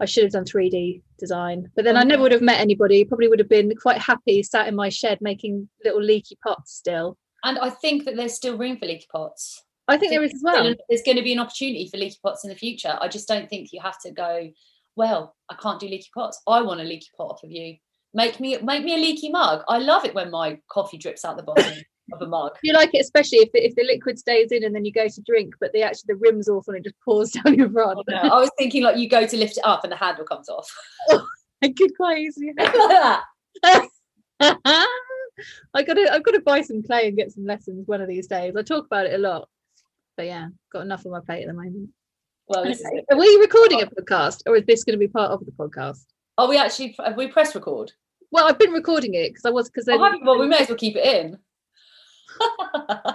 I 0.00 0.06
should 0.06 0.24
have 0.24 0.32
done 0.32 0.44
3D 0.44 1.02
design. 1.20 1.70
But 1.76 1.84
then 1.84 1.96
I 1.96 2.02
never 2.02 2.22
would 2.24 2.32
have 2.32 2.42
met 2.42 2.58
anybody. 2.58 3.04
Probably 3.04 3.28
would 3.28 3.38
have 3.38 3.48
been 3.48 3.72
quite 3.76 3.98
happy 3.98 4.42
sat 4.42 4.66
in 4.66 4.74
my 4.74 4.88
shed 4.88 5.18
making 5.20 5.68
little 5.84 6.02
leaky 6.02 6.36
pots 6.44 6.72
still. 6.74 7.16
and 7.44 7.56
I 7.58 7.70
think 7.70 8.04
that 8.06 8.16
there's 8.16 8.34
still 8.34 8.58
room 8.58 8.76
for 8.76 8.86
leaky 8.86 9.06
pots. 9.12 9.62
I 9.86 9.96
think 9.98 10.10
there 10.10 10.24
is 10.24 10.34
as 10.34 10.42
well. 10.42 10.74
There's 10.88 11.02
going 11.02 11.16
to 11.16 11.22
be 11.22 11.32
an 11.32 11.38
opportunity 11.38 11.86
for 11.88 11.96
leaky 11.96 12.18
pots 12.24 12.42
in 12.44 12.50
the 12.50 12.56
future. 12.56 12.98
I 13.00 13.06
just 13.06 13.28
don't 13.28 13.48
think 13.48 13.72
you 13.72 13.80
have 13.80 14.00
to 14.00 14.10
go. 14.10 14.50
Well, 15.00 15.34
I 15.48 15.54
can't 15.54 15.80
do 15.80 15.88
leaky 15.88 16.10
pots. 16.12 16.42
I 16.46 16.60
want 16.60 16.82
a 16.82 16.84
leaky 16.84 17.08
pot 17.16 17.30
off 17.30 17.42
of 17.42 17.50
you. 17.50 17.76
Make 18.12 18.38
me 18.38 18.58
make 18.58 18.84
me 18.84 18.96
a 18.96 18.98
leaky 18.98 19.30
mug. 19.30 19.62
I 19.66 19.78
love 19.78 20.04
it 20.04 20.14
when 20.14 20.30
my 20.30 20.58
coffee 20.70 20.98
drips 20.98 21.24
out 21.24 21.38
the 21.38 21.42
bottom 21.42 21.72
of 22.12 22.20
a 22.20 22.26
mug. 22.26 22.52
You 22.62 22.74
like 22.74 22.90
it, 22.92 23.00
especially 23.00 23.38
if 23.38 23.50
the, 23.52 23.64
if 23.64 23.74
the 23.76 23.84
liquid 23.84 24.18
stays 24.18 24.52
in 24.52 24.62
and 24.62 24.74
then 24.74 24.84
you 24.84 24.92
go 24.92 25.08
to 25.08 25.22
drink, 25.22 25.54
but 25.58 25.72
the 25.72 25.82
actually 25.84 26.08
the 26.08 26.16
rim's 26.16 26.50
off 26.50 26.68
and 26.68 26.76
it 26.76 26.84
just 26.84 26.96
pours 27.02 27.30
down 27.44 27.54
your 27.54 27.70
front. 27.70 27.98
Oh, 27.98 28.04
no. 28.08 28.18
I 28.18 28.40
was 28.40 28.50
thinking 28.58 28.82
like 28.82 28.98
you 28.98 29.08
go 29.08 29.26
to 29.26 29.36
lift 29.38 29.56
it 29.56 29.64
up 29.64 29.84
and 29.84 29.90
the 29.90 29.96
handle 29.96 30.26
comes 30.26 30.50
off. 30.50 30.70
I 31.62 31.72
could 31.72 31.96
quite 31.96 32.18
easily. 32.18 32.52
I 35.72 35.82
gotta 35.82 36.12
I've 36.12 36.24
got 36.24 36.32
to 36.32 36.42
buy 36.44 36.60
some 36.60 36.82
clay 36.82 37.08
and 37.08 37.16
get 37.16 37.32
some 37.32 37.46
lessons 37.46 37.88
one 37.88 38.02
of 38.02 38.08
these 38.08 38.26
days. 38.26 38.54
I 38.54 38.60
talk 38.60 38.84
about 38.84 39.06
it 39.06 39.14
a 39.14 39.18
lot, 39.18 39.48
but 40.18 40.26
yeah, 40.26 40.48
got 40.70 40.82
enough 40.82 41.06
on 41.06 41.12
my 41.12 41.20
plate 41.20 41.44
at 41.44 41.48
the 41.48 41.54
moment. 41.54 41.88
Well, 42.50 42.66
Okay. 42.66 43.04
Are 43.12 43.16
we 43.16 43.36
recording 43.36 43.80
a 43.80 43.86
podcast, 43.86 44.42
or 44.44 44.56
is 44.56 44.64
this 44.66 44.82
going 44.82 44.94
to 44.94 44.98
be 44.98 45.06
part 45.06 45.30
of 45.30 45.46
the 45.46 45.52
podcast? 45.52 46.04
Are 46.36 46.48
we 46.48 46.58
actually? 46.58 46.96
Have 46.98 47.16
we 47.16 47.28
press 47.28 47.54
record? 47.54 47.92
Well, 48.32 48.48
I've 48.48 48.58
been 48.58 48.72
recording 48.72 49.14
it 49.14 49.28
because 49.28 49.44
I 49.44 49.50
was 49.50 49.70
because 49.70 49.88
Oh, 49.88 49.96
well, 50.24 50.36
we 50.36 50.48
may 50.48 50.58
as 50.58 50.68
well 50.68 50.76
keep 50.76 50.96
it 50.96 51.06
in. 51.06 51.38
I 52.40 53.14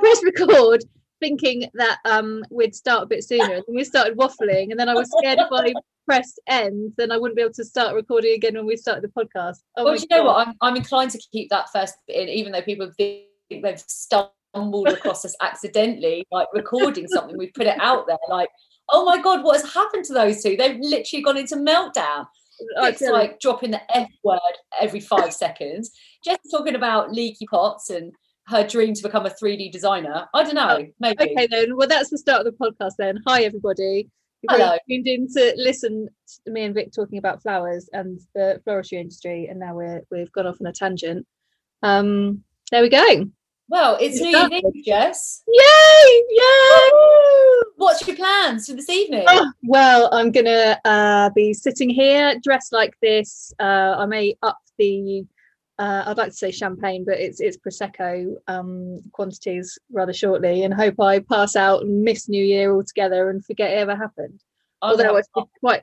pressed 0.00 0.24
record 0.24 0.84
thinking 1.20 1.70
that 1.74 1.98
um 2.04 2.44
we'd 2.50 2.74
start 2.74 3.04
a 3.04 3.06
bit 3.06 3.22
sooner, 3.22 3.54
and 3.54 3.64
then 3.68 3.76
we 3.76 3.84
started 3.84 4.18
waffling, 4.18 4.72
and 4.72 4.80
then 4.80 4.88
I 4.88 4.94
was 4.94 5.08
scared 5.18 5.38
if 5.38 5.52
I 5.52 5.72
pressed 6.04 6.40
end, 6.48 6.94
then 6.96 7.12
I 7.12 7.18
wouldn't 7.18 7.36
be 7.36 7.42
able 7.42 7.54
to 7.54 7.64
start 7.64 7.94
recording 7.94 8.34
again 8.34 8.56
when 8.56 8.66
we 8.66 8.76
started 8.76 9.04
the 9.04 9.08
podcast. 9.08 9.58
Oh 9.76 9.84
well, 9.84 9.94
you 9.94 10.06
know 10.10 10.24
what? 10.24 10.48
I'm, 10.48 10.54
I'm 10.60 10.74
inclined 10.74 11.12
to 11.12 11.22
keep 11.30 11.50
that 11.50 11.70
first 11.72 11.94
in, 12.08 12.28
even 12.28 12.50
though 12.50 12.62
people 12.62 12.90
think 12.96 13.26
they've 13.48 13.78
stumbled 14.54 14.88
across 14.88 15.24
us 15.24 15.34
accidentally, 15.40 16.26
like 16.30 16.48
recording 16.52 17.06
something. 17.08 17.36
We've 17.36 17.54
put 17.54 17.66
it 17.66 17.80
out 17.80 18.06
there, 18.06 18.18
like, 18.28 18.48
oh 18.90 19.04
my 19.04 19.20
god, 19.20 19.42
what 19.42 19.60
has 19.60 19.72
happened 19.72 20.04
to 20.06 20.12
those 20.12 20.42
two? 20.42 20.56
They've 20.56 20.78
literally 20.80 21.22
gone 21.22 21.36
into 21.38 21.56
meltdown. 21.56 22.26
It's 22.82 23.00
like 23.00 23.40
dropping 23.40 23.72
the 23.72 23.96
F 23.96 24.08
word 24.22 24.38
every 24.80 25.00
five 25.00 25.32
seconds. 25.32 25.90
Just 26.24 26.40
talking 26.50 26.76
about 26.76 27.12
leaky 27.12 27.46
pots 27.46 27.90
and 27.90 28.12
her 28.48 28.66
dream 28.66 28.94
to 28.94 29.02
become 29.02 29.26
a 29.26 29.30
3D 29.30 29.72
designer. 29.72 30.26
I 30.34 30.44
don't 30.44 30.54
know, 30.54 30.86
maybe. 31.00 31.22
Okay, 31.22 31.48
then. 31.50 31.76
Well, 31.76 31.88
that's 31.88 32.10
the 32.10 32.18
start 32.18 32.46
of 32.46 32.52
the 32.52 32.58
podcast. 32.64 32.92
Then, 32.98 33.18
hi 33.26 33.42
everybody. 33.42 34.08
You've 34.42 34.58
Hello. 34.58 34.76
tuned 34.88 35.06
in 35.06 35.28
to 35.34 35.54
listen 35.56 36.08
to 36.44 36.50
me 36.50 36.64
and 36.64 36.74
Vic 36.74 36.92
talking 36.92 37.18
about 37.18 37.42
flowers 37.42 37.88
and 37.92 38.20
the 38.34 38.60
floristry 38.66 38.98
industry, 38.98 39.46
and 39.48 39.58
now 39.58 39.74
we're 39.74 40.02
we've 40.10 40.32
gone 40.32 40.46
off 40.46 40.60
on 40.60 40.66
a 40.66 40.72
tangent. 40.72 41.26
Um, 41.82 42.42
there 42.70 42.82
we 42.82 42.88
go. 42.88 43.26
Yay! 43.72 43.78
Well, 43.78 43.96
it's 44.00 44.20
New. 44.20 44.28
Year's 44.28 44.50
Eve, 44.52 44.84
Jess. 44.84 45.42
Yay! 45.48 46.22
What's 47.76 48.06
your 48.06 48.16
plans 48.16 48.66
for 48.66 48.74
this 48.74 48.90
evening? 48.90 49.24
Oh, 49.26 49.50
well, 49.62 50.10
I'm 50.12 50.30
gonna 50.30 50.78
uh, 50.84 51.30
be 51.30 51.54
sitting 51.54 51.88
here 51.88 52.38
dressed 52.42 52.72
like 52.72 52.94
this. 53.00 53.52
Uh, 53.58 53.96
I 53.98 54.06
may 54.06 54.36
up 54.42 54.58
the. 54.78 55.24
Uh, 55.78 56.04
I'd 56.06 56.18
like 56.18 56.30
to 56.30 56.36
say 56.36 56.50
champagne, 56.50 57.04
but 57.04 57.18
it's 57.18 57.40
it's 57.40 57.56
prosecco 57.56 58.34
um, 58.46 59.00
quantities 59.12 59.78
rather 59.90 60.12
shortly, 60.12 60.64
and 60.64 60.74
hope 60.74 61.00
I 61.00 61.20
pass 61.20 61.56
out 61.56 61.82
and 61.82 62.04
miss 62.04 62.28
New 62.28 62.44
Year 62.44 62.72
altogether 62.74 63.30
and 63.30 63.44
forget 63.44 63.70
it 63.70 63.78
ever 63.78 63.96
happened. 63.96 64.40
I'm 64.82 64.90
Although 64.90 65.16
I'd 65.16 65.24
be 65.34 65.42
quite 65.60 65.82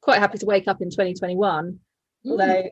quite 0.00 0.18
happy 0.20 0.38
to 0.38 0.46
wake 0.46 0.68
up 0.68 0.80
in 0.80 0.88
2021. 0.88 1.78
Mm. 2.24 2.30
Although 2.30 2.70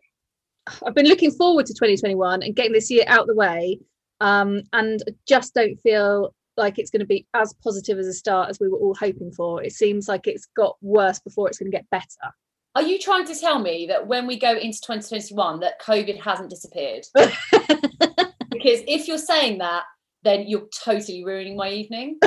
I've 0.87 0.95
been 0.95 1.07
looking 1.07 1.33
forward 1.33 1.67
to 1.67 1.75
2021 1.75 2.43
and 2.43 2.57
getting 2.57 2.73
this 2.73 2.91
year 2.91 3.05
out 3.07 3.27
the 3.27 3.35
way, 3.35 3.79
um, 4.21 4.63
and 4.73 5.03
just 5.27 5.55
don't 5.55 5.77
feel 5.81 6.35
like 6.57 6.79
it's 6.79 6.91
going 6.91 7.01
to 7.01 7.07
be 7.07 7.27
as 7.35 7.55
positive 7.63 7.99
as 7.99 8.07
a 8.07 8.13
start 8.13 8.51
as 8.51 8.59
we 8.61 8.69
were 8.69 8.79
all 8.79 8.95
hoping 8.95 9.31
for. 9.33 9.63
It 9.63 9.73
seems 9.73 10.09
like 10.09 10.27
it's 10.27 10.47
got 10.57 10.77
worse 10.83 11.21
before 11.21 11.49
it's 11.49 11.59
going 11.59 11.71
to 11.71 11.77
get 11.77 11.89
better. 11.91 12.35
Are 12.75 12.83
you 12.83 12.99
trying 12.99 13.27
to 13.27 13.35
tell 13.35 13.59
me 13.59 13.87
that 13.87 14.07
when 14.07 14.27
we 14.27 14.39
go 14.39 14.53
into 14.53 14.81
2021 14.81 15.61
that 15.61 15.81
COVID 15.81 16.21
hasn't 16.21 16.51
disappeared? 16.51 17.07
because 17.15 18.83
if 18.87 19.09
you're 19.09 19.19
saying 19.19 19.59
that, 19.59 19.85
then 20.23 20.47
you're 20.47 20.69
totally 20.85 21.25
ruining 21.25 21.57
my 21.57 21.71
evening. 21.71 22.19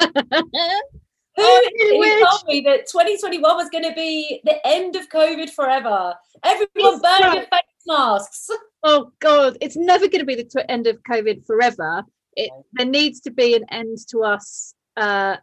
Who, 1.36 1.42
who 1.42 1.98
wish. 1.98 2.22
told 2.22 2.44
me 2.46 2.60
that 2.62 2.86
2021 2.86 3.56
was 3.56 3.70
going 3.70 3.84
to 3.84 3.94
be 3.94 4.40
the 4.44 4.64
end 4.66 4.96
of 4.96 5.08
COVID 5.08 5.50
forever? 5.50 6.14
Everyone 6.44 6.68
It's 6.76 7.00
burn 7.02 7.20
right. 7.22 7.34
your 7.34 7.42
face 7.42 7.62
masks. 7.86 8.50
oh 8.82 9.12
God, 9.20 9.56
it's 9.60 9.76
never 9.76 10.08
going 10.08 10.20
to 10.20 10.26
be 10.26 10.34
the 10.34 10.44
tw- 10.44 10.68
end 10.68 10.86
of 10.86 10.98
COVID 11.10 11.46
forever. 11.46 12.04
It 12.36 12.50
there 12.74 12.86
needs 12.86 13.20
to 13.22 13.30
be 13.30 13.54
an 13.54 13.64
end 13.70 13.98
to 14.10 14.22
us, 14.24 14.74
uh, 14.96 15.36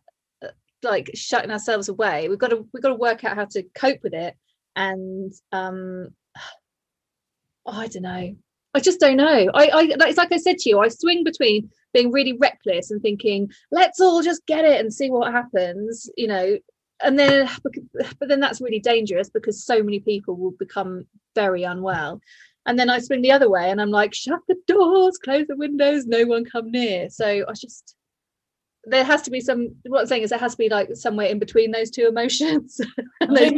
like 0.83 1.11
shutting 1.15 1.51
ourselves 1.51 1.89
away. 1.89 2.29
We've 2.29 2.39
got 2.39 2.49
to 2.49 2.67
we've 2.73 2.83
got 2.83 2.89
to 2.89 2.95
work 2.95 3.23
out 3.23 3.35
how 3.35 3.45
to 3.45 3.63
cope 3.75 3.99
with 4.03 4.13
it, 4.13 4.35
and 4.75 5.31
um, 5.51 6.09
oh, 7.65 7.71
I 7.71 7.87
don't 7.87 8.03
know. 8.03 8.35
I 8.75 8.79
just 8.79 8.99
don't 8.99 9.17
know. 9.17 9.49
I, 9.53 9.67
I 9.67 9.87
it's 10.07 10.17
like 10.17 10.31
I 10.31 10.37
said 10.37 10.57
to 10.59 10.69
you. 10.69 10.79
I 10.79 10.87
swing 10.89 11.23
between 11.23 11.69
being 11.93 12.11
really 12.11 12.33
reckless 12.33 12.91
and 12.91 13.01
thinking, 13.01 13.49
let's 13.71 13.99
all 13.99 14.21
just 14.21 14.45
get 14.45 14.65
it 14.65 14.79
and 14.79 14.93
see 14.93 15.09
what 15.09 15.31
happens, 15.31 16.09
you 16.17 16.27
know, 16.27 16.57
and 17.03 17.17
then 17.17 17.49
but 18.19 18.27
then 18.27 18.39
that's 18.39 18.61
really 18.61 18.79
dangerous 18.79 19.29
because 19.29 19.63
so 19.63 19.81
many 19.81 19.99
people 19.99 20.35
will 20.35 20.51
become 20.51 21.05
very 21.35 21.63
unwell. 21.63 22.21
And 22.65 22.77
then 22.77 22.89
i 22.89 22.99
swing 22.99 23.21
the 23.21 23.31
other 23.31 23.49
way 23.49 23.71
and 23.71 23.81
i'm 23.81 23.89
like 23.89 24.13
shut 24.13 24.41
the 24.47 24.55
doors 24.67 25.17
close 25.17 25.47
the 25.47 25.55
windows 25.55 26.05
no 26.05 26.25
one 26.25 26.45
come 26.45 26.71
near. 26.71 27.09
So 27.09 27.45
i 27.47 27.53
just 27.53 27.95
there 28.85 29.03
has 29.03 29.21
to 29.23 29.31
be 29.31 29.41
some 29.41 29.75
what 29.87 30.01
i'm 30.01 30.07
saying 30.07 30.23
is 30.23 30.29
there 30.29 30.39
has 30.39 30.53
to 30.53 30.57
be 30.57 30.69
like 30.69 30.89
somewhere 30.93 31.27
in 31.27 31.39
between 31.39 31.71
those 31.71 31.89
two 31.89 32.07
emotions. 32.07 32.79
Those 33.27 33.53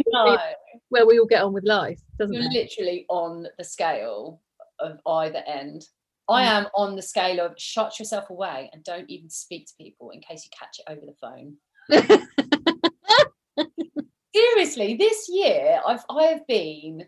where 0.90 1.06
we 1.06 1.20
all 1.20 1.26
get 1.26 1.44
on 1.44 1.54
with 1.54 1.64
life 1.64 2.02
doesn't 2.20 2.34
you're 2.34 2.44
it? 2.44 2.54
literally 2.54 3.06
on 3.10 3.48
the 3.58 3.64
scale 3.64 4.42
of 4.80 5.00
either 5.06 5.44
end 5.48 5.86
I 6.30 6.44
mm. 6.44 6.48
am 6.48 6.68
on 6.76 6.96
the 6.96 7.02
scale 7.02 7.46
of 7.46 7.56
shut 7.58 8.00
yourself 8.00 8.30
away 8.30 8.70
and 8.74 8.84
don't 8.84 9.10
even 9.10 9.30
speak 9.30 9.68
to 9.68 9.74
people 9.78 10.12
in 10.12 10.22
case 10.22 10.46
you 10.46 10.52
catch 10.58 10.80
it 10.80 10.92
over 10.92 11.02
the 11.06 11.16
phone. 11.20 11.58
Seriously, 14.34 14.96
this 14.96 15.28
year 15.30 15.82
I've 15.86 16.04
I 16.10 16.24
have 16.26 16.48
been 16.48 17.06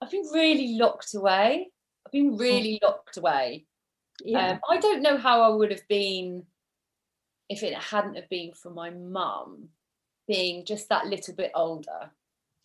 I've 0.00 0.10
been 0.10 0.28
really 0.32 0.76
locked 0.76 1.14
away. 1.14 1.70
I've 2.06 2.12
been 2.12 2.36
really 2.36 2.78
locked 2.82 3.16
away. 3.16 3.66
Yeah. 4.24 4.52
Um, 4.52 4.60
I 4.68 4.78
don't 4.78 5.02
know 5.02 5.16
how 5.16 5.42
I 5.42 5.48
would 5.48 5.70
have 5.70 5.86
been 5.88 6.44
if 7.48 7.62
it 7.62 7.74
hadn't 7.74 8.16
have 8.16 8.28
been 8.28 8.52
for 8.52 8.70
my 8.70 8.90
mum 8.90 9.68
being 10.28 10.64
just 10.64 10.88
that 10.88 11.06
little 11.06 11.34
bit 11.34 11.52
older. 11.54 12.10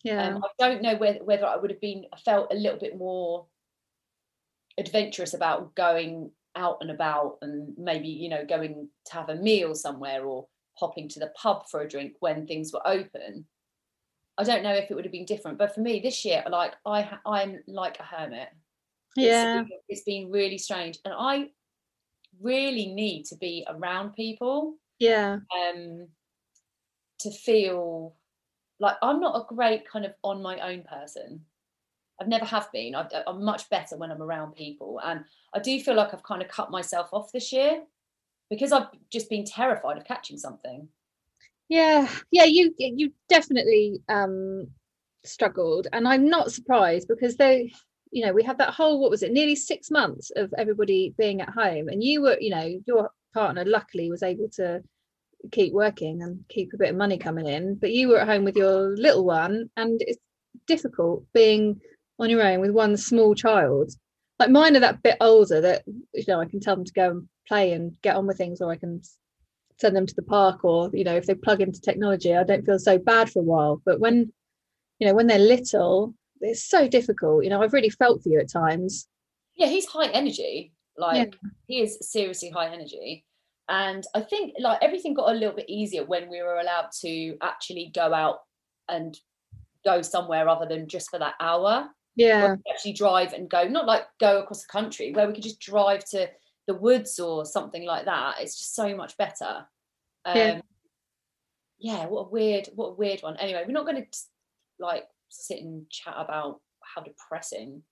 Yeah. 0.04 0.28
Um, 0.28 0.44
I 0.44 0.48
don't 0.58 0.82
know 0.82 0.96
whether 0.96 1.24
whether 1.24 1.46
I 1.46 1.56
would 1.56 1.70
have 1.70 1.80
been 1.80 2.06
felt 2.24 2.52
a 2.52 2.56
little 2.56 2.78
bit 2.78 2.96
more 2.96 3.46
adventurous 4.78 5.34
about 5.34 5.74
going 5.74 6.30
out 6.56 6.78
and 6.80 6.90
about 6.90 7.38
and 7.42 7.74
maybe 7.76 8.08
you 8.08 8.28
know 8.28 8.44
going 8.44 8.88
to 9.04 9.12
have 9.12 9.28
a 9.28 9.36
meal 9.36 9.74
somewhere 9.74 10.24
or 10.24 10.46
popping 10.78 11.08
to 11.08 11.20
the 11.20 11.32
pub 11.40 11.68
for 11.68 11.80
a 11.80 11.88
drink 11.88 12.14
when 12.20 12.46
things 12.46 12.72
were 12.72 12.86
open. 12.86 13.46
I 14.38 14.44
don't 14.44 14.62
know 14.62 14.74
if 14.74 14.88
it 14.88 14.94
would 14.94 15.04
have 15.04 15.12
been 15.12 15.24
different 15.24 15.58
but 15.58 15.74
for 15.74 15.80
me 15.80 15.98
this 15.98 16.24
year 16.24 16.44
like 16.48 16.74
i 16.86 17.10
i'm 17.26 17.58
like 17.66 17.98
a 17.98 18.04
hermit. 18.04 18.48
Yeah. 19.16 19.62
it's, 19.62 19.70
it's 19.88 20.02
been 20.02 20.30
really 20.30 20.58
strange 20.58 20.98
and 21.04 21.12
i 21.18 21.48
really 22.40 22.86
need 22.86 23.24
to 23.24 23.36
be 23.36 23.66
around 23.68 24.12
people 24.12 24.76
yeah. 25.00 25.38
um 25.60 26.06
to 27.18 27.32
feel 27.32 28.14
like 28.78 28.94
i'm 29.02 29.18
not 29.18 29.40
a 29.40 29.52
great 29.52 29.88
kind 29.88 30.04
of 30.04 30.12
on 30.22 30.40
my 30.40 30.60
own 30.60 30.84
person 30.84 31.44
I've 32.20 32.28
never 32.28 32.44
have 32.44 32.70
been. 32.72 32.94
I, 32.94 33.06
am 33.26 33.44
much 33.44 33.70
better 33.70 33.96
when 33.96 34.10
I'm 34.10 34.22
around 34.22 34.54
people, 34.54 35.00
and 35.04 35.24
I 35.54 35.60
do 35.60 35.80
feel 35.80 35.94
like 35.94 36.12
I've 36.12 36.22
kind 36.22 36.42
of 36.42 36.48
cut 36.48 36.70
myself 36.70 37.10
off 37.12 37.32
this 37.32 37.52
year 37.52 37.82
because 38.50 38.72
I've 38.72 38.88
just 39.10 39.30
been 39.30 39.44
terrified 39.44 39.98
of 39.98 40.04
catching 40.04 40.38
something. 40.38 40.88
Yeah, 41.68 42.08
yeah, 42.30 42.44
you 42.44 42.74
you 42.78 43.12
definitely 43.28 44.00
um, 44.08 44.68
struggled, 45.24 45.86
and 45.92 46.08
I'm 46.08 46.28
not 46.28 46.50
surprised 46.50 47.08
because 47.08 47.36
they, 47.36 47.72
you 48.10 48.24
know, 48.24 48.32
we 48.32 48.42
had 48.42 48.58
that 48.58 48.74
whole 48.74 49.00
what 49.00 49.10
was 49.10 49.22
it, 49.22 49.32
nearly 49.32 49.54
six 49.54 49.90
months 49.90 50.30
of 50.34 50.52
everybody 50.56 51.14
being 51.18 51.40
at 51.40 51.50
home, 51.50 51.88
and 51.88 52.02
you 52.02 52.22
were, 52.22 52.38
you 52.40 52.50
know, 52.50 52.80
your 52.86 53.10
partner 53.34 53.64
luckily 53.64 54.10
was 54.10 54.22
able 54.22 54.48
to 54.48 54.82
keep 55.52 55.72
working 55.72 56.22
and 56.22 56.44
keep 56.48 56.72
a 56.72 56.78
bit 56.78 56.90
of 56.90 56.96
money 56.96 57.18
coming 57.18 57.46
in, 57.46 57.76
but 57.76 57.92
you 57.92 58.08
were 58.08 58.20
at 58.20 58.28
home 58.28 58.44
with 58.44 58.56
your 58.56 58.96
little 58.96 59.24
one, 59.24 59.70
and 59.76 60.00
it's 60.00 60.18
difficult 60.66 61.24
being 61.32 61.80
on 62.18 62.30
your 62.30 62.42
own 62.42 62.60
with 62.60 62.70
one 62.70 62.96
small 62.96 63.34
child. 63.34 63.92
Like 64.38 64.50
mine 64.50 64.76
are 64.76 64.80
that 64.80 65.02
bit 65.02 65.16
older 65.20 65.60
that 65.60 65.82
you 65.86 66.24
know 66.28 66.40
i 66.40 66.44
can 66.44 66.60
tell 66.60 66.76
them 66.76 66.84
to 66.84 66.92
go 66.92 67.10
and 67.10 67.28
play 67.46 67.72
and 67.72 67.96
get 68.02 68.14
on 68.14 68.26
with 68.26 68.36
things 68.36 68.60
or 68.60 68.70
i 68.70 68.76
can 68.76 69.00
send 69.80 69.96
them 69.96 70.06
to 70.06 70.14
the 70.14 70.22
park 70.22 70.64
or 70.64 70.90
you 70.92 71.04
know 71.04 71.16
if 71.16 71.26
they 71.26 71.34
plug 71.34 71.60
into 71.60 71.80
technology 71.80 72.34
i 72.34 72.44
don't 72.44 72.64
feel 72.64 72.78
so 72.78 72.98
bad 72.98 73.30
for 73.30 73.40
a 73.40 73.44
while. 73.44 73.82
But 73.84 74.00
when 74.00 74.32
you 74.98 75.06
know 75.06 75.14
when 75.14 75.26
they're 75.26 75.38
little 75.38 76.14
it's 76.40 76.64
so 76.64 76.86
difficult. 76.88 77.44
You 77.44 77.50
know 77.50 77.62
i've 77.62 77.72
really 77.72 77.90
felt 77.90 78.22
for 78.22 78.28
you 78.28 78.38
at 78.40 78.50
times. 78.50 79.08
Yeah 79.56 79.66
he's 79.66 79.86
high 79.86 80.08
energy. 80.08 80.72
Like 80.96 81.34
yeah. 81.42 81.50
he 81.66 81.80
is 81.82 81.98
seriously 82.00 82.50
high 82.50 82.72
energy. 82.72 83.24
And 83.68 84.04
i 84.14 84.20
think 84.20 84.54
like 84.60 84.78
everything 84.82 85.14
got 85.14 85.30
a 85.30 85.34
little 85.34 85.54
bit 85.54 85.68
easier 85.68 86.04
when 86.04 86.30
we 86.30 86.42
were 86.42 86.58
allowed 86.58 86.90
to 87.00 87.36
actually 87.42 87.90
go 87.94 88.14
out 88.14 88.38
and 88.88 89.18
go 89.84 90.00
somewhere 90.02 90.48
other 90.48 90.66
than 90.66 90.88
just 90.88 91.10
for 91.10 91.18
that 91.18 91.34
hour 91.40 91.88
yeah. 92.18 92.56
actually 92.70 92.92
drive 92.92 93.32
and 93.32 93.48
go 93.48 93.64
not 93.64 93.86
like 93.86 94.02
go 94.18 94.42
across 94.42 94.62
the 94.62 94.68
country 94.68 95.12
where 95.12 95.26
we 95.26 95.34
could 95.34 95.42
just 95.42 95.60
drive 95.60 96.04
to 96.06 96.28
the 96.66 96.74
woods 96.74 97.18
or 97.18 97.46
something 97.46 97.84
like 97.86 98.04
that. 98.06 98.36
It's 98.40 98.58
just 98.58 98.74
so 98.74 98.94
much 98.94 99.16
better. 99.16 99.66
Um 100.24 100.36
yeah, 100.36 100.60
yeah 101.78 102.06
what 102.06 102.26
a 102.26 102.30
weird 102.30 102.68
what 102.74 102.88
a 102.88 102.94
weird 102.94 103.20
one. 103.20 103.36
Anyway 103.36 103.62
we're 103.66 103.72
not 103.72 103.86
going 103.86 104.02
to 104.02 104.18
like 104.80 105.06
sit 105.28 105.60
and 105.60 105.88
chat 105.90 106.14
about 106.16 106.60
how 106.82 107.02
depressing. 107.02 107.82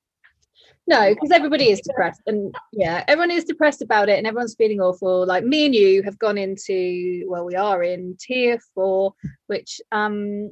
No 0.88 1.14
because 1.14 1.30
everybody 1.30 1.70
is 1.70 1.80
depressed 1.80 2.22
and 2.26 2.54
yeah 2.72 3.04
everyone 3.06 3.30
is 3.30 3.44
depressed 3.44 3.82
about 3.82 4.08
it 4.08 4.18
and 4.18 4.26
everyone's 4.26 4.56
feeling 4.56 4.80
awful. 4.80 5.24
Like 5.24 5.44
me 5.44 5.66
and 5.66 5.74
you 5.74 6.02
have 6.02 6.18
gone 6.18 6.36
into 6.36 7.24
well 7.28 7.44
we 7.44 7.54
are 7.54 7.84
in 7.84 8.16
tier 8.18 8.58
four 8.74 9.14
which 9.46 9.80
um 9.92 10.50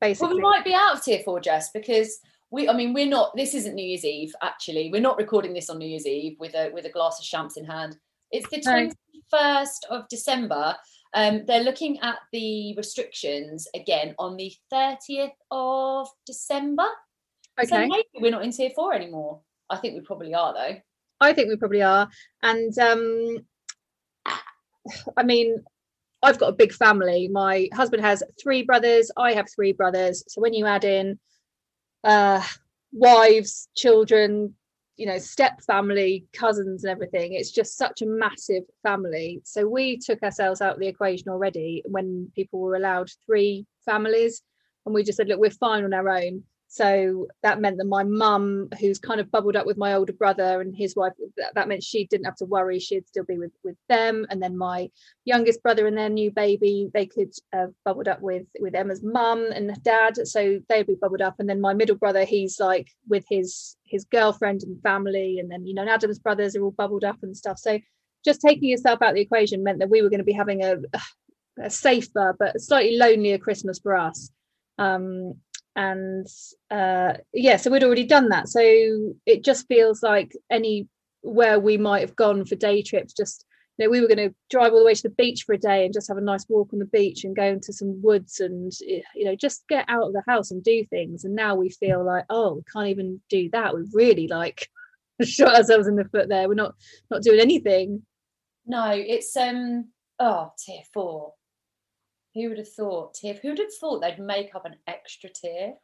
basically 0.00 0.28
well, 0.28 0.36
we 0.36 0.42
might 0.42 0.64
be 0.64 0.72
out 0.72 0.94
of 0.94 1.04
tier 1.04 1.20
four 1.24 1.38
jess 1.40 1.70
because 1.70 2.20
we 2.54 2.68
i 2.68 2.72
mean 2.72 2.94
we're 2.94 3.06
not 3.06 3.36
this 3.36 3.52
isn't 3.52 3.74
new 3.74 3.84
year's 3.84 4.04
eve 4.04 4.32
actually. 4.40 4.90
We're 4.90 5.00
not 5.00 5.18
recording 5.18 5.52
this 5.52 5.68
on 5.68 5.78
new 5.78 5.88
year's 5.88 6.06
eve 6.06 6.36
with 6.38 6.54
a 6.54 6.70
with 6.72 6.86
a 6.86 6.90
glass 6.90 7.18
of 7.18 7.26
champs 7.26 7.56
in 7.56 7.64
hand. 7.64 7.96
It's 8.30 8.48
the 8.48 8.60
21st 8.60 9.90
of 9.90 10.08
december. 10.08 10.76
Um, 11.12 11.44
they're 11.46 11.62
looking 11.62 12.00
at 12.00 12.18
the 12.32 12.74
restrictions 12.76 13.68
again 13.74 14.14
on 14.18 14.36
the 14.36 14.52
30th 14.72 15.32
of 15.50 16.08
december. 16.26 16.86
Okay. 17.60 17.68
so 17.68 17.78
maybe 17.80 18.08
we're 18.20 18.30
not 18.30 18.44
in 18.44 18.52
tier 18.52 18.70
four 18.74 18.94
anymore. 18.94 19.40
I 19.68 19.76
think 19.76 19.94
we 19.94 20.00
probably 20.00 20.34
are 20.34 20.54
though. 20.54 20.76
I 21.20 21.32
think 21.32 21.48
we 21.48 21.56
probably 21.56 21.82
are. 21.82 22.08
And 22.42 22.78
um 22.78 23.38
i 25.16 25.22
mean 25.22 25.62
I've 26.22 26.38
got 26.38 26.48
a 26.48 26.56
big 26.56 26.72
family. 26.72 27.28
My 27.28 27.68
husband 27.74 28.02
has 28.02 28.22
three 28.42 28.62
brothers. 28.62 29.10
I 29.14 29.34
have 29.34 29.46
three 29.54 29.72
brothers. 29.72 30.24
So 30.26 30.40
when 30.40 30.54
you 30.54 30.64
add 30.64 30.84
in 30.84 31.18
uh, 32.04 32.42
wives, 32.92 33.68
children, 33.74 34.54
you 34.96 35.06
know, 35.06 35.18
step 35.18 35.60
family, 35.62 36.26
cousins, 36.32 36.84
and 36.84 36.90
everything. 36.90 37.32
It's 37.32 37.50
just 37.50 37.76
such 37.76 38.02
a 38.02 38.06
massive 38.06 38.62
family. 38.82 39.40
So 39.44 39.66
we 39.66 39.98
took 39.98 40.22
ourselves 40.22 40.60
out 40.60 40.74
of 40.74 40.80
the 40.80 40.86
equation 40.86 41.28
already 41.28 41.82
when 41.86 42.30
people 42.34 42.60
were 42.60 42.76
allowed 42.76 43.10
three 43.26 43.66
families, 43.84 44.42
and 44.86 44.94
we 44.94 45.02
just 45.02 45.16
said, 45.16 45.28
look, 45.28 45.40
we're 45.40 45.50
fine 45.50 45.84
on 45.84 45.94
our 45.94 46.08
own 46.08 46.44
so 46.74 47.28
that 47.44 47.60
meant 47.60 47.78
that 47.78 47.86
my 47.86 48.02
mum 48.02 48.68
who's 48.80 48.98
kind 48.98 49.20
of 49.20 49.30
bubbled 49.30 49.54
up 49.54 49.64
with 49.64 49.76
my 49.76 49.94
older 49.94 50.12
brother 50.12 50.60
and 50.60 50.74
his 50.74 50.96
wife 50.96 51.12
that, 51.36 51.54
that, 51.54 51.68
meant 51.68 51.84
she 51.84 52.04
didn't 52.04 52.24
have 52.24 52.34
to 52.38 52.46
worry 52.46 52.80
she'd 52.80 53.06
still 53.06 53.22
be 53.22 53.38
with 53.38 53.52
with 53.62 53.76
them. 53.88 54.26
And 54.28 54.42
then 54.42 54.58
my 54.58 54.90
youngest 55.24 55.62
brother 55.62 55.86
and 55.86 55.96
their 55.96 56.08
new 56.08 56.32
baby 56.32 56.90
they 56.92 57.06
could 57.06 57.30
have 57.52 57.70
bubbled 57.84 58.08
up 58.08 58.20
with 58.22 58.48
with 58.58 58.74
emma's 58.74 59.04
mum 59.04 59.52
and 59.54 59.70
dad. 59.84 60.16
So 60.26 60.58
they'd 60.68 60.88
be 60.88 60.96
bubbled 61.00 61.20
up. 61.20 61.36
And 61.38 61.48
then 61.48 61.60
my 61.60 61.74
middle 61.74 61.94
brother 61.94 62.24
he's 62.24 62.58
like 62.58 62.88
with 63.08 63.24
his 63.30 63.76
his 63.84 64.04
girlfriend 64.06 64.64
and 64.64 64.82
family. 64.82 65.38
And 65.38 65.48
then 65.48 65.64
you 65.66 65.74
know 65.74 65.82
and 65.82 65.90
adam's 65.90 66.18
brothers 66.18 66.56
are 66.56 66.64
all 66.64 66.72
bubbled 66.72 67.04
up 67.04 67.18
and 67.22 67.36
stuff. 67.36 67.56
So 67.60 67.78
just 68.24 68.40
taking 68.40 68.68
yourself 68.68 69.00
out 69.00 69.10
of 69.10 69.14
the 69.14 69.20
equation 69.20 69.62
meant 69.62 69.78
that 69.78 69.90
we 69.90 70.02
were 70.02 70.10
going 70.10 70.18
to 70.18 70.24
be 70.24 70.32
having 70.32 70.64
a, 70.64 70.78
a 71.62 71.70
safer 71.70 72.34
but 72.36 72.60
slightly 72.60 72.96
lonelier 72.96 73.38
christmas 73.38 73.78
for 73.78 73.96
us. 73.96 74.32
Um, 74.76 75.34
and 75.76 76.26
uh, 76.70 77.14
yeah 77.32 77.56
so 77.56 77.70
we'd 77.70 77.84
already 77.84 78.04
done 78.06 78.28
that. 78.28 78.48
So 78.48 78.60
it 79.26 79.44
just 79.44 79.66
feels 79.68 80.02
like 80.02 80.32
any 80.50 80.88
where 81.22 81.58
we 81.58 81.78
might 81.78 82.00
have 82.00 82.16
gone 82.16 82.44
for 82.44 82.54
day 82.54 82.82
trips 82.82 83.14
just 83.14 83.46
you 83.78 83.84
know 83.84 83.90
we 83.90 84.00
were 84.00 84.06
going 84.06 84.28
to 84.28 84.34
drive 84.50 84.72
all 84.72 84.78
the 84.78 84.84
way 84.84 84.94
to 84.94 85.02
the 85.02 85.08
beach 85.10 85.44
for 85.44 85.54
a 85.54 85.58
day 85.58 85.84
and 85.84 85.94
just 85.94 86.06
have 86.06 86.18
a 86.18 86.20
nice 86.20 86.44
walk 86.48 86.68
on 86.72 86.78
the 86.78 86.84
beach 86.84 87.24
and 87.24 87.34
go 87.34 87.44
into 87.44 87.72
some 87.72 88.00
woods 88.02 88.40
and 88.40 88.72
you 88.80 89.24
know 89.24 89.34
just 89.34 89.66
get 89.68 89.86
out 89.88 90.06
of 90.06 90.12
the 90.12 90.22
house 90.28 90.50
and 90.50 90.62
do 90.62 90.84
things. 90.84 91.24
And 91.24 91.34
now 91.34 91.54
we 91.54 91.70
feel 91.70 92.04
like 92.04 92.24
oh 92.30 92.54
we 92.54 92.62
can't 92.72 92.88
even 92.88 93.20
do 93.28 93.48
that. 93.52 93.74
We 93.74 93.84
really 93.92 94.28
like 94.28 94.68
shot 95.22 95.56
ourselves 95.56 95.88
in 95.88 95.96
the 95.96 96.04
foot 96.04 96.28
there. 96.28 96.48
We're 96.48 96.54
not 96.54 96.74
not 97.10 97.22
doing 97.22 97.40
anything. 97.40 98.02
No 98.66 98.90
it's 98.90 99.36
um 99.36 99.88
oh 100.18 100.52
tier 100.58 100.82
four 100.92 101.32
who 102.34 102.48
would 102.48 102.58
have 102.58 102.68
thought 102.68 103.14
tier? 103.14 103.38
Who 103.40 103.50
would 103.50 103.58
have 103.58 103.74
thought 103.80 104.00
they'd 104.00 104.18
make 104.18 104.54
up 104.54 104.66
an 104.66 104.76
extra 104.86 105.30
tier? 105.30 105.74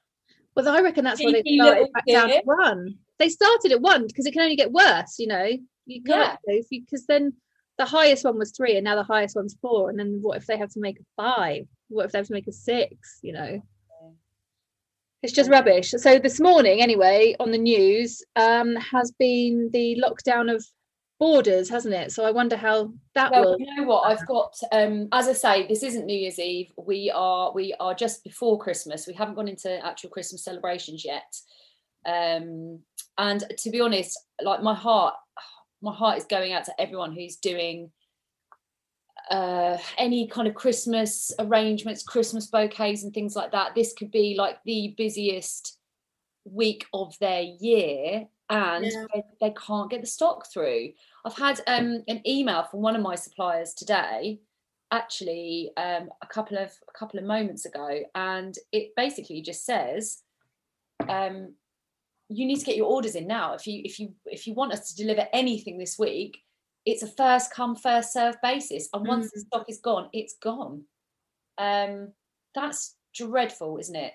Well, 0.56 0.68
I 0.68 0.80
reckon 0.80 1.04
that's 1.04 1.22
why 1.22 1.32
they 1.32 1.56
started 1.56 1.92
back 1.92 2.06
down 2.06 2.28
to 2.28 2.42
one. 2.44 2.98
They 3.18 3.28
started 3.28 3.72
at 3.72 3.80
one 3.80 4.06
because 4.06 4.26
it 4.26 4.32
can 4.32 4.42
only 4.42 4.56
get 4.56 4.72
worse, 4.72 5.16
you 5.18 5.28
know. 5.28 5.48
You 5.86 6.02
can't 6.02 6.38
yeah. 6.46 6.60
because 6.70 7.06
then 7.06 7.34
the 7.78 7.84
highest 7.84 8.24
one 8.24 8.38
was 8.38 8.52
three, 8.52 8.76
and 8.76 8.84
now 8.84 8.96
the 8.96 9.02
highest 9.02 9.36
one's 9.36 9.56
four. 9.62 9.90
And 9.90 9.98
then 9.98 10.18
what 10.20 10.36
if 10.36 10.46
they 10.46 10.58
have 10.58 10.70
to 10.70 10.80
make 10.80 10.98
a 10.98 11.04
five? 11.16 11.66
What 11.88 12.06
if 12.06 12.12
they 12.12 12.18
have 12.18 12.26
to 12.26 12.32
make 12.32 12.48
a 12.48 12.52
six? 12.52 13.20
You 13.22 13.32
know. 13.32 13.62
It's 15.22 15.34
just 15.34 15.50
rubbish. 15.50 15.90
So 15.90 16.18
this 16.18 16.40
morning, 16.40 16.80
anyway, 16.80 17.36
on 17.38 17.50
the 17.50 17.58
news, 17.58 18.22
um, 18.36 18.74
has 18.76 19.12
been 19.18 19.68
the 19.70 20.02
lockdown 20.02 20.52
of 20.52 20.64
borders, 21.20 21.68
hasn't 21.68 21.94
it? 21.94 22.10
So 22.10 22.24
I 22.24 22.32
wonder 22.32 22.56
how 22.56 22.92
that 23.14 23.30
well, 23.30 23.52
will. 23.52 23.60
You 23.60 23.76
know 23.76 23.84
what? 23.84 24.10
I've 24.10 24.26
got, 24.26 24.58
um, 24.72 25.08
as 25.12 25.28
I 25.28 25.34
say, 25.34 25.68
this 25.68 25.84
isn't 25.84 26.06
New 26.06 26.18
Year's 26.18 26.40
Eve. 26.40 26.72
We 26.76 27.12
are 27.14 27.52
we 27.52 27.74
are 27.78 27.94
just 27.94 28.24
before 28.24 28.58
Christmas. 28.58 29.06
We 29.06 29.14
haven't 29.14 29.34
gone 29.34 29.46
into 29.46 29.86
actual 29.86 30.10
Christmas 30.10 30.42
celebrations 30.42 31.04
yet. 31.04 31.36
Um, 32.06 32.80
and 33.18 33.44
to 33.58 33.70
be 33.70 33.80
honest, 33.82 34.18
like 34.42 34.62
my 34.62 34.74
heart, 34.74 35.14
my 35.82 35.94
heart 35.94 36.18
is 36.18 36.24
going 36.24 36.52
out 36.52 36.64
to 36.64 36.80
everyone 36.80 37.12
who's 37.12 37.36
doing 37.36 37.90
uh, 39.30 39.76
any 39.98 40.26
kind 40.26 40.48
of 40.48 40.54
Christmas 40.54 41.32
arrangements, 41.38 42.02
Christmas 42.02 42.46
bouquets, 42.46 43.04
and 43.04 43.12
things 43.12 43.36
like 43.36 43.52
that. 43.52 43.74
This 43.74 43.92
could 43.92 44.10
be 44.10 44.34
like 44.36 44.56
the 44.64 44.94
busiest 44.96 45.76
week 46.44 46.86
of 46.94 47.14
their 47.20 47.42
year, 47.42 48.26
and 48.48 48.86
Yeah. 48.86 49.04
they, 49.14 49.22
they 49.40 49.54
can't 49.66 49.90
get 49.90 50.00
the 50.00 50.06
stock 50.06 50.50
through. 50.52 50.92
I've 51.24 51.36
had 51.36 51.60
um, 51.66 52.02
an 52.08 52.22
email 52.26 52.64
from 52.64 52.80
one 52.80 52.96
of 52.96 53.02
my 53.02 53.14
suppliers 53.14 53.74
today, 53.74 54.40
actually 54.90 55.70
um, 55.76 56.08
a 56.22 56.26
couple 56.26 56.56
of 56.58 56.70
a 56.88 56.98
couple 56.98 57.18
of 57.18 57.26
moments 57.26 57.64
ago, 57.64 58.00
and 58.14 58.56
it 58.72 58.90
basically 58.96 59.42
just 59.42 59.64
says. 59.64 60.22
Um, 61.08 61.54
you 62.32 62.46
need 62.46 62.60
to 62.60 62.64
get 62.64 62.76
your 62.76 62.86
orders 62.86 63.16
in 63.16 63.26
now. 63.26 63.54
If 63.54 63.66
you 63.66 63.82
if 63.84 63.98
you 63.98 64.14
if 64.24 64.46
you 64.46 64.54
want 64.54 64.72
us 64.72 64.92
to 64.92 65.02
deliver 65.02 65.26
anything 65.32 65.78
this 65.78 65.98
week 65.98 66.38
it's 66.86 67.02
a 67.02 67.06
first 67.06 67.52
come 67.52 67.76
first 67.76 68.12
serve 68.12 68.36
basis 68.42 68.88
and 68.92 69.06
once 69.06 69.30
the 69.30 69.40
stock 69.40 69.66
is 69.68 69.78
gone 69.78 70.08
it's 70.12 70.36
gone. 70.42 70.82
Um 71.58 72.12
that's 72.54 72.96
dreadful 73.14 73.78
isn't 73.78 73.96
it 73.96 74.12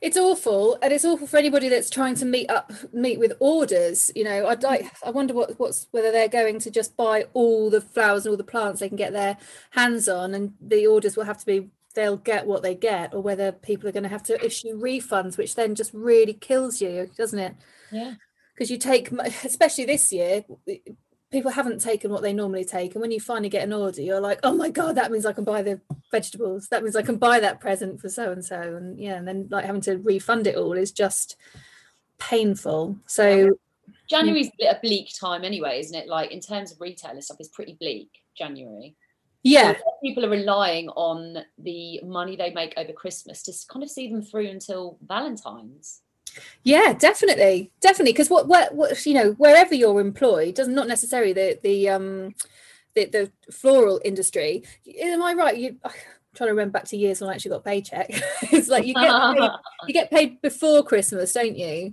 It's 0.00 0.16
awful, 0.16 0.78
and 0.80 0.92
it's 0.92 1.04
awful 1.04 1.26
for 1.26 1.36
anybody 1.36 1.68
that's 1.68 1.90
trying 1.90 2.14
to 2.16 2.24
meet 2.24 2.50
up, 2.50 2.72
meet 2.92 3.18
with 3.18 3.34
orders. 3.38 4.10
You 4.14 4.24
know, 4.24 4.46
I'd 4.46 4.62
like, 4.62 4.84
mm. 4.84 4.90
I 5.04 5.10
wonder 5.10 5.34
what 5.34 5.58
what's 5.58 5.88
whether 5.90 6.10
they're 6.10 6.28
going 6.28 6.58
to 6.60 6.70
just 6.70 6.96
buy 6.96 7.26
all 7.34 7.68
the 7.68 7.82
flowers 7.82 8.24
and 8.24 8.30
all 8.30 8.36
the 8.38 8.44
plants 8.44 8.80
they 8.80 8.88
can 8.88 8.96
get 8.96 9.12
their 9.12 9.36
hands 9.70 10.08
on, 10.08 10.34
and 10.34 10.54
the 10.60 10.86
orders 10.86 11.16
will 11.16 11.24
have 11.24 11.38
to 11.38 11.46
be 11.46 11.68
they'll 11.94 12.16
get 12.16 12.46
what 12.46 12.62
they 12.62 12.74
get, 12.74 13.12
or 13.12 13.20
whether 13.20 13.52
people 13.52 13.88
are 13.88 13.92
going 13.92 14.04
to 14.04 14.08
have 14.08 14.22
to 14.22 14.44
issue 14.44 14.80
refunds, 14.80 15.36
which 15.36 15.54
then 15.54 15.74
just 15.74 15.92
really 15.92 16.34
kills 16.34 16.80
you, 16.80 17.10
doesn't 17.16 17.38
it? 17.38 17.54
yeah 17.90 18.14
Because 18.54 18.70
you 18.70 18.78
take, 18.78 19.10
especially 19.44 19.84
this 19.84 20.12
year, 20.12 20.44
people 21.30 21.50
haven't 21.50 21.80
taken 21.80 22.10
what 22.10 22.22
they 22.22 22.32
normally 22.32 22.64
take, 22.64 22.94
and 22.94 23.00
when 23.00 23.12
you 23.12 23.20
finally 23.20 23.48
get 23.48 23.64
an 23.64 23.72
order, 23.72 24.02
you're 24.02 24.20
like, 24.20 24.40
oh 24.42 24.54
my 24.54 24.70
god, 24.70 24.96
that 24.96 25.10
means 25.10 25.26
I 25.26 25.32
can 25.32 25.44
buy 25.44 25.62
the 25.62 25.80
vegetables. 26.10 26.68
That 26.68 26.82
means 26.82 26.96
I 26.96 27.02
can 27.02 27.16
buy 27.16 27.40
that 27.40 27.60
present 27.60 28.00
for 28.00 28.08
so 28.08 28.32
and 28.32 28.44
so, 28.44 28.60
and 28.60 28.98
yeah, 28.98 29.14
and 29.14 29.26
then 29.26 29.48
like 29.50 29.64
having 29.64 29.82
to 29.82 29.98
refund 29.98 30.46
it 30.46 30.56
all 30.56 30.72
is 30.72 30.92
just 30.92 31.36
painful. 32.18 32.96
So 33.06 33.56
january's 34.08 34.50
a 34.60 34.76
bleak 34.82 35.08
time 35.18 35.44
anyway 35.44 35.80
isn't 35.80 35.96
it? 35.96 36.08
Like 36.08 36.30
in 36.30 36.40
terms 36.40 36.72
of 36.72 36.80
retailer 36.80 37.20
stuff 37.20 37.38
it's 37.40 37.48
pretty 37.48 37.76
bleak 37.80 38.10
january. 38.36 38.96
Yeah, 39.42 39.72
So 39.72 39.84
people 40.04 40.26
are 40.26 40.28
relying 40.28 40.90
on 40.90 41.38
the 41.56 42.00
money 42.04 42.36
they 42.36 42.52
make 42.52 42.74
over 42.76 42.92
christmas 42.92 43.42
to 43.44 43.52
kind 43.72 43.82
of 43.82 43.90
see 43.90 44.10
them 44.10 44.22
through 44.22 44.48
until 44.48 44.98
valentine's 45.02 46.02
yeah, 46.62 46.92
definitely, 46.92 47.70
definitely. 47.80 48.12
Because 48.12 48.30
what, 48.30 48.48
what, 48.48 48.74
what, 48.74 49.06
you 49.06 49.14
know, 49.14 49.32
wherever 49.32 49.74
you're 49.74 50.00
employed, 50.00 50.54
does 50.54 50.68
not 50.68 50.88
necessarily 50.88 51.32
the 51.32 51.58
the 51.62 51.88
um 51.88 52.34
the, 52.94 53.06
the 53.06 53.32
floral 53.52 54.00
industry. 54.04 54.64
Am 55.00 55.22
I 55.22 55.34
right? 55.34 55.56
You. 55.56 55.76
I'm 55.84 56.36
trying 56.36 56.46
to 56.46 56.52
remember 56.52 56.78
back 56.78 56.84
to 56.84 56.96
years 56.96 57.20
when 57.20 57.28
I 57.28 57.34
actually 57.34 57.50
got 57.50 57.64
paycheck. 57.64 58.06
it's 58.52 58.68
like 58.68 58.86
you 58.86 58.94
get 58.94 59.10
paid, 59.34 59.50
you 59.88 59.92
get 59.92 60.10
paid 60.12 60.40
before 60.40 60.84
Christmas, 60.84 61.32
don't 61.32 61.58
you? 61.58 61.92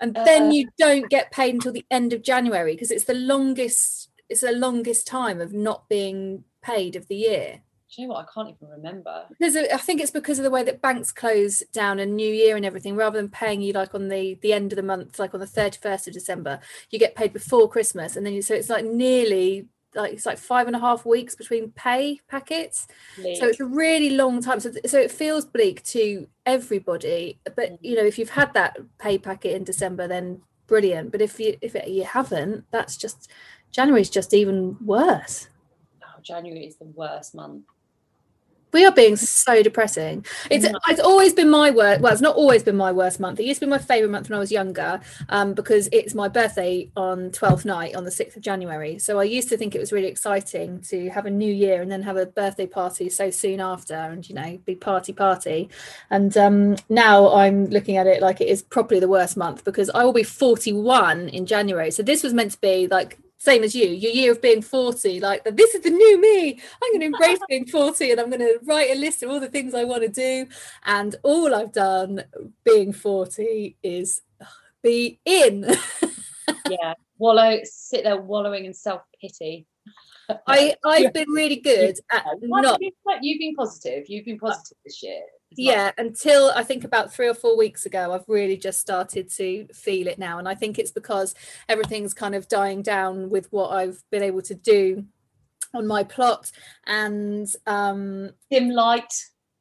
And 0.00 0.14
then 0.14 0.50
Uh, 0.50 0.52
you 0.52 0.68
don't 0.78 1.10
get 1.10 1.32
paid 1.32 1.54
until 1.54 1.72
the 1.72 1.84
end 1.90 2.12
of 2.12 2.22
January 2.22 2.74
because 2.74 2.92
it's 2.92 3.06
the 3.06 3.14
longest 3.14 4.10
it's 4.28 4.42
the 4.42 4.52
longest 4.52 5.08
time 5.08 5.40
of 5.40 5.52
not 5.52 5.88
being 5.88 6.44
paid 6.62 6.94
of 6.94 7.08
the 7.08 7.16
year. 7.16 7.62
You 7.96 8.06
know 8.06 8.14
what 8.14 8.26
i 8.26 8.32
can't 8.32 8.54
even 8.56 8.68
remember 8.68 9.24
Because 9.30 9.56
I 9.56 9.76
think 9.76 10.00
it's 10.00 10.10
because 10.10 10.38
of 10.38 10.44
the 10.44 10.50
way 10.50 10.62
that 10.64 10.82
banks 10.82 11.12
close 11.12 11.62
down 11.72 11.98
and 11.98 12.16
New 12.16 12.32
Year 12.32 12.56
and 12.56 12.64
everything, 12.64 12.96
rather 12.96 13.18
than 13.18 13.28
paying 13.28 13.62
you 13.62 13.72
like 13.72 13.94
on 13.94 14.08
the 14.08 14.38
the 14.42 14.52
end 14.52 14.72
of 14.72 14.76
the 14.76 14.82
month, 14.82 15.18
like 15.18 15.34
on 15.34 15.40
the 15.40 15.46
thirty 15.46 15.78
first 15.80 16.06
of 16.08 16.14
December, 16.14 16.60
you 16.90 16.98
get 16.98 17.14
paid 17.14 17.32
before 17.32 17.68
Christmas, 17.68 18.16
and 18.16 18.24
then 18.24 18.32
you 18.32 18.42
so 18.42 18.54
it's 18.54 18.68
like 18.68 18.84
nearly 18.84 19.68
like 19.94 20.12
it's 20.12 20.26
like 20.26 20.38
five 20.38 20.66
and 20.66 20.76
a 20.76 20.80
half 20.80 21.06
weeks 21.06 21.34
between 21.34 21.70
pay 21.70 22.20
packets. 22.28 22.86
So 23.16 23.46
it's 23.46 23.60
a 23.60 23.64
really 23.64 24.10
long 24.10 24.42
time. 24.42 24.60
So 24.60 24.72
so 24.86 24.98
it 24.98 25.10
feels 25.10 25.44
bleak 25.44 25.82
to 25.84 26.26
everybody. 26.46 27.38
But 27.44 27.72
mm. 27.72 27.78
you 27.80 27.96
know, 27.96 28.04
if 28.04 28.18
you've 28.18 28.30
had 28.30 28.52
that 28.54 28.76
pay 28.98 29.18
packet 29.18 29.54
in 29.54 29.64
December, 29.64 30.08
then 30.08 30.42
brilliant. 30.66 31.12
But 31.12 31.22
if 31.22 31.38
you 31.38 31.56
if 31.60 31.74
it, 31.74 31.88
you 31.88 32.04
haven't, 32.04 32.64
that's 32.70 32.96
just 32.96 33.30
January's 33.70 34.10
just 34.10 34.34
even 34.34 34.76
worse. 34.84 35.48
oh, 36.02 36.20
january 36.22 36.64
is 36.66 36.76
the 36.76 36.84
worst 36.84 37.34
month 37.34 37.64
We 38.74 38.84
are 38.84 38.92
being 38.92 39.14
so 39.16 39.62
depressing. 39.62 40.26
It's 40.50 40.68
No. 40.68 40.78
it's 40.88 41.00
always 41.00 41.32
been 41.32 41.48
my 41.48 41.70
worst. 41.70 42.00
Well, 42.00 42.12
it's 42.12 42.20
not 42.20 42.34
always 42.34 42.62
been 42.64 42.76
my 42.76 42.90
worst 42.90 43.20
month. 43.20 43.38
It 43.38 43.46
used 43.46 43.60
to 43.60 43.66
be 43.66 43.70
my 43.70 43.78
favorite 43.78 44.10
month 44.10 44.28
when 44.28 44.36
I 44.36 44.40
was 44.40 44.50
younger, 44.50 45.00
um, 45.28 45.54
because 45.54 45.88
it's 45.92 46.12
my 46.12 46.26
birthday 46.28 46.90
on 46.96 47.30
twelfth 47.30 47.64
night 47.64 47.94
on 47.94 48.04
the 48.04 48.10
sixth 48.10 48.36
of 48.36 48.42
January. 48.42 48.98
So 48.98 49.20
I 49.20 49.24
used 49.24 49.48
to 49.50 49.56
think 49.56 49.74
it 49.74 49.78
was 49.78 49.92
really 49.92 50.08
exciting 50.08 50.80
to 50.90 51.08
have 51.10 51.24
a 51.24 51.30
new 51.30 51.52
year 51.52 51.82
and 51.82 51.90
then 51.90 52.02
have 52.02 52.16
a 52.16 52.26
birthday 52.26 52.66
party 52.66 53.08
so 53.08 53.30
soon 53.30 53.60
after, 53.60 53.94
and 53.94 54.28
you 54.28 54.34
know, 54.34 54.58
be 54.66 54.74
party 54.74 55.12
party. 55.12 55.70
And 56.10 56.36
um, 56.36 56.76
now 56.88 57.32
I'm 57.32 57.66
looking 57.66 57.96
at 57.96 58.08
it 58.08 58.20
like 58.20 58.40
it 58.40 58.48
is 58.48 58.60
probably 58.60 58.98
the 58.98 59.08
worst 59.08 59.36
month 59.36 59.64
because 59.64 59.88
I 59.90 60.04
will 60.04 60.12
be 60.12 60.24
forty 60.24 60.72
one 60.72 61.28
in 61.28 61.46
January. 61.46 61.92
So 61.92 62.02
this 62.02 62.24
was 62.24 62.34
meant 62.34 62.50
to 62.50 62.60
be 62.60 62.88
like 62.88 63.18
same 63.44 63.62
as 63.62 63.74
you, 63.74 63.86
your 63.86 64.12
year 64.12 64.32
of 64.32 64.40
being 64.40 64.62
40, 64.62 65.20
like 65.20 65.44
this 65.44 65.74
is 65.74 65.82
the 65.82 65.90
new 65.90 66.20
me. 66.20 66.52
I'm 66.82 66.92
going 66.92 67.00
to 67.00 67.06
embrace 67.06 67.38
being 67.48 67.66
40 67.66 68.10
and 68.10 68.20
I'm 68.20 68.30
going 68.30 68.40
to 68.40 68.58
write 68.64 68.90
a 68.90 68.94
list 68.94 69.22
of 69.22 69.30
all 69.30 69.40
the 69.40 69.48
things 69.48 69.74
I 69.74 69.84
want 69.84 70.02
to 70.02 70.08
do. 70.08 70.46
And 70.84 71.14
all 71.22 71.54
I've 71.54 71.72
done 71.72 72.24
being 72.64 72.92
40 72.92 73.76
is 73.82 74.22
be 74.82 75.20
in. 75.24 75.66
yeah 76.70 76.94
wallow 77.18 77.58
sit 77.64 78.04
there 78.04 78.20
wallowing 78.20 78.64
in 78.64 78.74
self-pity 78.74 79.66
I, 80.46 80.74
I've 80.84 81.12
been 81.12 81.30
really 81.30 81.56
good 81.56 81.98
at 82.12 82.24
not 82.42 82.78
you've 83.20 83.38
been- 83.38 83.54
positive 83.54 84.04
you've 84.08 84.24
been 84.24 84.38
positive 84.38 84.78
this 84.84 85.02
year. 85.02 85.20
Yeah 85.56 85.92
until 85.98 86.50
i 86.54 86.62
think 86.62 86.84
about 86.84 87.12
three 87.12 87.28
or 87.28 87.34
four 87.34 87.56
weeks 87.56 87.86
ago 87.86 88.12
i've 88.12 88.24
really 88.28 88.56
just 88.56 88.80
started 88.80 89.28
to 89.30 89.66
feel 89.72 90.06
it 90.08 90.18
now. 90.18 90.38
And 90.38 90.48
i 90.48 90.54
think 90.54 90.78
it's 90.78 90.90
because 90.90 91.34
everything's 91.68 92.14
kind 92.14 92.34
of 92.34 92.48
dying 92.48 92.82
down 92.82 93.30
with 93.30 93.52
what 93.52 93.70
i've 93.70 94.02
been 94.10 94.22
able 94.22 94.42
to 94.42 94.54
do 94.54 95.04
on 95.72 95.86
my 95.86 96.04
plot. 96.04 96.52
And 96.86 97.48
um 97.66 98.30
dim 98.50 98.70
light. 98.70 99.12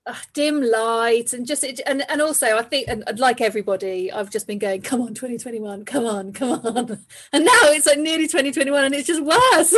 uh, 0.06 0.16
dim 0.34 0.62
light 0.62 1.34
and 1.34 1.48
just 1.48 1.64
it, 1.64 1.80
and 1.86 2.04
and 2.10 2.22
also 2.22 2.58
I 2.58 2.62
think 2.62 2.88
and, 2.88 3.04
and 3.08 3.20
like 3.20 3.42
everybody 3.42 4.12
I've 4.12 4.30
just 4.30 4.48
been 4.48 4.60
going 4.60 4.82
come 4.82 5.02
on 5.02 5.14
2021 5.14 5.86
come 5.86 6.06
on 6.06 6.34
come 6.34 6.52
on. 6.66 7.06
And 7.34 7.46
now 7.46 7.52
it's 7.64 7.86
like 7.86 8.00
nearly 8.00 8.28
2021 8.28 8.84
and 8.86 8.96
it's 8.96 9.08
just 9.08 9.24
worse. 9.24 9.74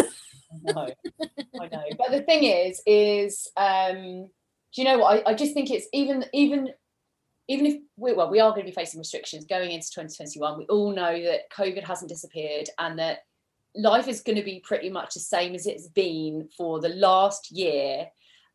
I 0.68 0.72
know, 0.72 0.90
I 1.62 1.68
know. 1.68 1.84
But 1.98 2.12
the 2.12 2.22
thing 2.22 2.44
is, 2.44 2.82
is 2.86 3.48
um, 3.58 4.30
do 4.76 4.82
you 4.82 4.88
know 4.88 4.98
what? 5.00 5.26
I, 5.26 5.32
I 5.32 5.34
just 5.34 5.54
think 5.54 5.72
it's 5.72 5.88
even 5.94 6.26
even 6.34 6.70
even 7.48 7.66
if 7.66 7.76
we 7.98 8.14
well, 8.14 8.30
we 8.30 8.40
are 8.40 8.52
going 8.52 8.66
to 8.66 8.72
be 8.72 8.76
facing 8.76 9.00
restrictions 9.00 9.46
going 9.46 9.72
into 9.72 9.90
2021. 9.90 10.58
We 10.58 10.66
all 10.66 10.94
know 10.94 11.22
that 11.24 11.50
COVID 11.56 11.84
hasn't 11.84 12.10
disappeared 12.10 12.70
and 12.78 13.00
that 13.00 13.20
life 13.76 14.08
is 14.08 14.22
going 14.22 14.38
to 14.38 14.44
be 14.44 14.62
pretty 14.66 14.90
much 14.90 15.14
the 15.14 15.20
same 15.20 15.56
as 15.56 15.66
it's 15.66 15.88
been 15.88 16.50
for 16.58 16.82
the 16.82 16.90
last 16.90 17.52
year. 17.52 18.08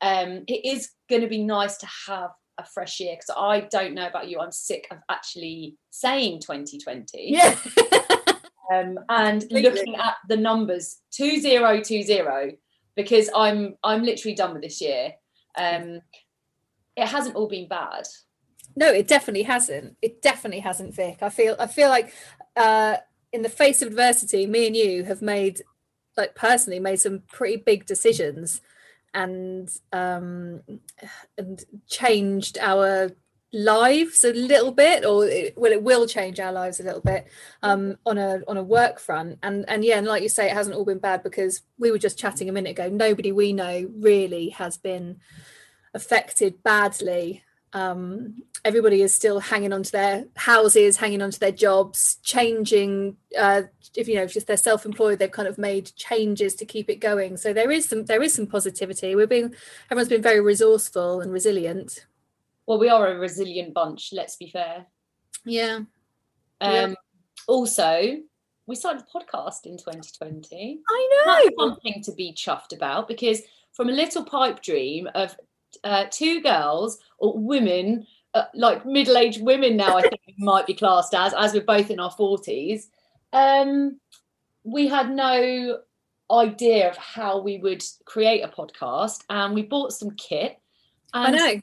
Um, 0.02 0.44
it 0.46 0.64
is 0.64 0.90
going 1.08 1.22
to 1.22 1.28
be 1.28 1.42
nice 1.42 1.76
to 1.78 1.88
have 2.08 2.30
a 2.58 2.64
fresh 2.64 3.00
year 3.00 3.14
because 3.14 3.34
I 3.36 3.60
don't 3.70 3.94
know 3.94 4.06
about 4.06 4.28
you. 4.28 4.40
I'm 4.40 4.52
sick 4.52 4.88
of 4.90 4.98
actually 5.08 5.76
saying 5.90 6.40
2020 6.40 7.06
yeah 7.32 7.56
um, 8.72 8.98
and 9.08 9.44
looking 9.50 9.96
at 9.96 10.16
the 10.28 10.36
numbers 10.36 10.98
2020 11.12 12.58
because 12.96 13.30
I'm 13.34 13.76
I'm 13.82 14.02
literally 14.02 14.34
done 14.34 14.52
with 14.52 14.62
this 14.62 14.80
year. 14.80 15.12
Um, 15.56 16.00
it 16.96 17.06
hasn't 17.06 17.36
all 17.36 17.48
been 17.48 17.68
bad. 17.68 18.06
no 18.76 18.88
it 18.92 19.08
definitely 19.08 19.44
hasn't. 19.44 19.96
It 20.02 20.22
definitely 20.22 20.60
hasn't 20.60 20.94
Vic. 20.94 21.18
I 21.22 21.28
feel 21.30 21.56
I 21.58 21.66
feel 21.66 21.88
like 21.88 22.12
uh 22.56 22.96
in 23.32 23.42
the 23.42 23.48
face 23.48 23.80
of 23.82 23.88
adversity 23.88 24.46
me 24.46 24.66
and 24.66 24.76
you 24.76 25.04
have 25.04 25.22
made 25.22 25.62
like 26.16 26.34
personally 26.34 26.80
made 26.80 27.00
some 27.00 27.22
pretty 27.28 27.56
big 27.56 27.86
decisions 27.86 28.60
and 29.14 29.70
um 29.92 30.62
and 31.38 31.64
changed 31.88 32.58
our 32.58 33.10
lives 33.52 34.22
a 34.22 34.32
little 34.32 34.70
bit 34.70 35.04
or 35.04 35.26
it, 35.26 35.56
well 35.56 35.72
it 35.72 35.82
will 35.82 36.06
change 36.06 36.38
our 36.38 36.52
lives 36.52 36.78
a 36.78 36.84
little 36.84 37.00
bit 37.00 37.26
um 37.64 37.96
on 38.06 38.16
a 38.16 38.40
on 38.46 38.56
a 38.56 38.62
work 38.62 39.00
front 39.00 39.38
and 39.42 39.64
and 39.68 39.84
yeah 39.84 39.98
and 39.98 40.06
like 40.06 40.22
you 40.22 40.28
say 40.28 40.46
it 40.46 40.52
hasn't 40.52 40.76
all 40.76 40.84
been 40.84 40.98
bad 40.98 41.22
because 41.22 41.62
we 41.76 41.90
were 41.90 41.98
just 41.98 42.18
chatting 42.18 42.48
a 42.48 42.52
minute 42.52 42.70
ago 42.70 42.88
nobody 42.88 43.32
we 43.32 43.52
know 43.52 43.90
really 43.98 44.50
has 44.50 44.76
been 44.76 45.18
affected 45.94 46.62
badly 46.62 47.42
um, 47.72 48.42
everybody 48.64 49.02
is 49.02 49.14
still 49.14 49.40
hanging 49.40 49.72
on 49.72 49.82
to 49.84 49.92
their 49.92 50.24
houses, 50.36 50.96
hanging 50.96 51.22
on 51.22 51.30
to 51.30 51.40
their 51.40 51.52
jobs, 51.52 52.18
changing. 52.22 53.16
Uh, 53.38 53.62
if 53.94 54.08
you 54.08 54.16
know, 54.16 54.22
if 54.22 54.46
they're 54.46 54.56
self-employed, 54.56 55.18
they've 55.18 55.30
kind 55.30 55.48
of 55.48 55.58
made 55.58 55.94
changes 55.94 56.54
to 56.56 56.64
keep 56.64 56.90
it 56.90 56.96
going. 56.96 57.36
So 57.36 57.52
there 57.52 57.70
is 57.70 57.88
some 57.88 58.06
there 58.06 58.22
is 58.22 58.34
some 58.34 58.46
positivity. 58.46 59.14
We're 59.14 59.26
being 59.26 59.54
everyone's 59.90 60.08
been 60.08 60.22
very 60.22 60.40
resourceful 60.40 61.20
and 61.20 61.32
resilient. 61.32 62.06
Well, 62.70 62.78
we 62.78 62.88
are 62.88 63.08
a 63.08 63.18
resilient 63.18 63.74
bunch. 63.74 64.12
Let's 64.12 64.36
be 64.36 64.48
fair. 64.48 64.86
Yeah. 65.44 65.80
Um, 66.60 66.72
Yeah. 66.72 66.94
Also, 67.48 68.18
we 68.68 68.76
started 68.76 69.02
a 69.02 69.18
podcast 69.18 69.66
in 69.66 69.76
2020. 69.76 70.78
I 70.88 71.08
know. 71.26 71.34
That's 71.34 71.56
something 71.58 72.00
to 72.04 72.12
be 72.12 72.32
chuffed 72.32 72.72
about 72.72 73.08
because 73.08 73.42
from 73.72 73.88
a 73.88 73.92
little 73.92 74.24
pipe 74.24 74.62
dream 74.62 75.08
of 75.16 75.36
uh, 75.82 76.04
two 76.12 76.42
girls 76.42 77.00
or 77.18 77.36
women, 77.36 78.06
uh, 78.34 78.44
like 78.54 78.86
middle-aged 78.86 79.42
women 79.42 79.76
now, 79.76 79.96
I 79.96 80.02
think 80.02 80.20
we 80.28 80.34
might 80.38 80.68
be 80.68 80.74
classed 80.74 81.12
as, 81.12 81.34
as 81.34 81.52
we're 81.52 81.64
both 81.64 81.90
in 81.90 81.98
our 81.98 82.12
forties. 82.12 82.88
Um, 83.32 83.98
we 84.62 84.86
had 84.86 85.10
no 85.10 85.80
idea 86.30 86.88
of 86.88 86.96
how 86.96 87.40
we 87.40 87.58
would 87.58 87.82
create 88.04 88.42
a 88.42 88.48
podcast, 88.48 89.24
and 89.28 89.56
we 89.56 89.62
bought 89.62 89.92
some 89.92 90.12
kit. 90.12 90.60
I 91.12 91.32
know. 91.32 91.60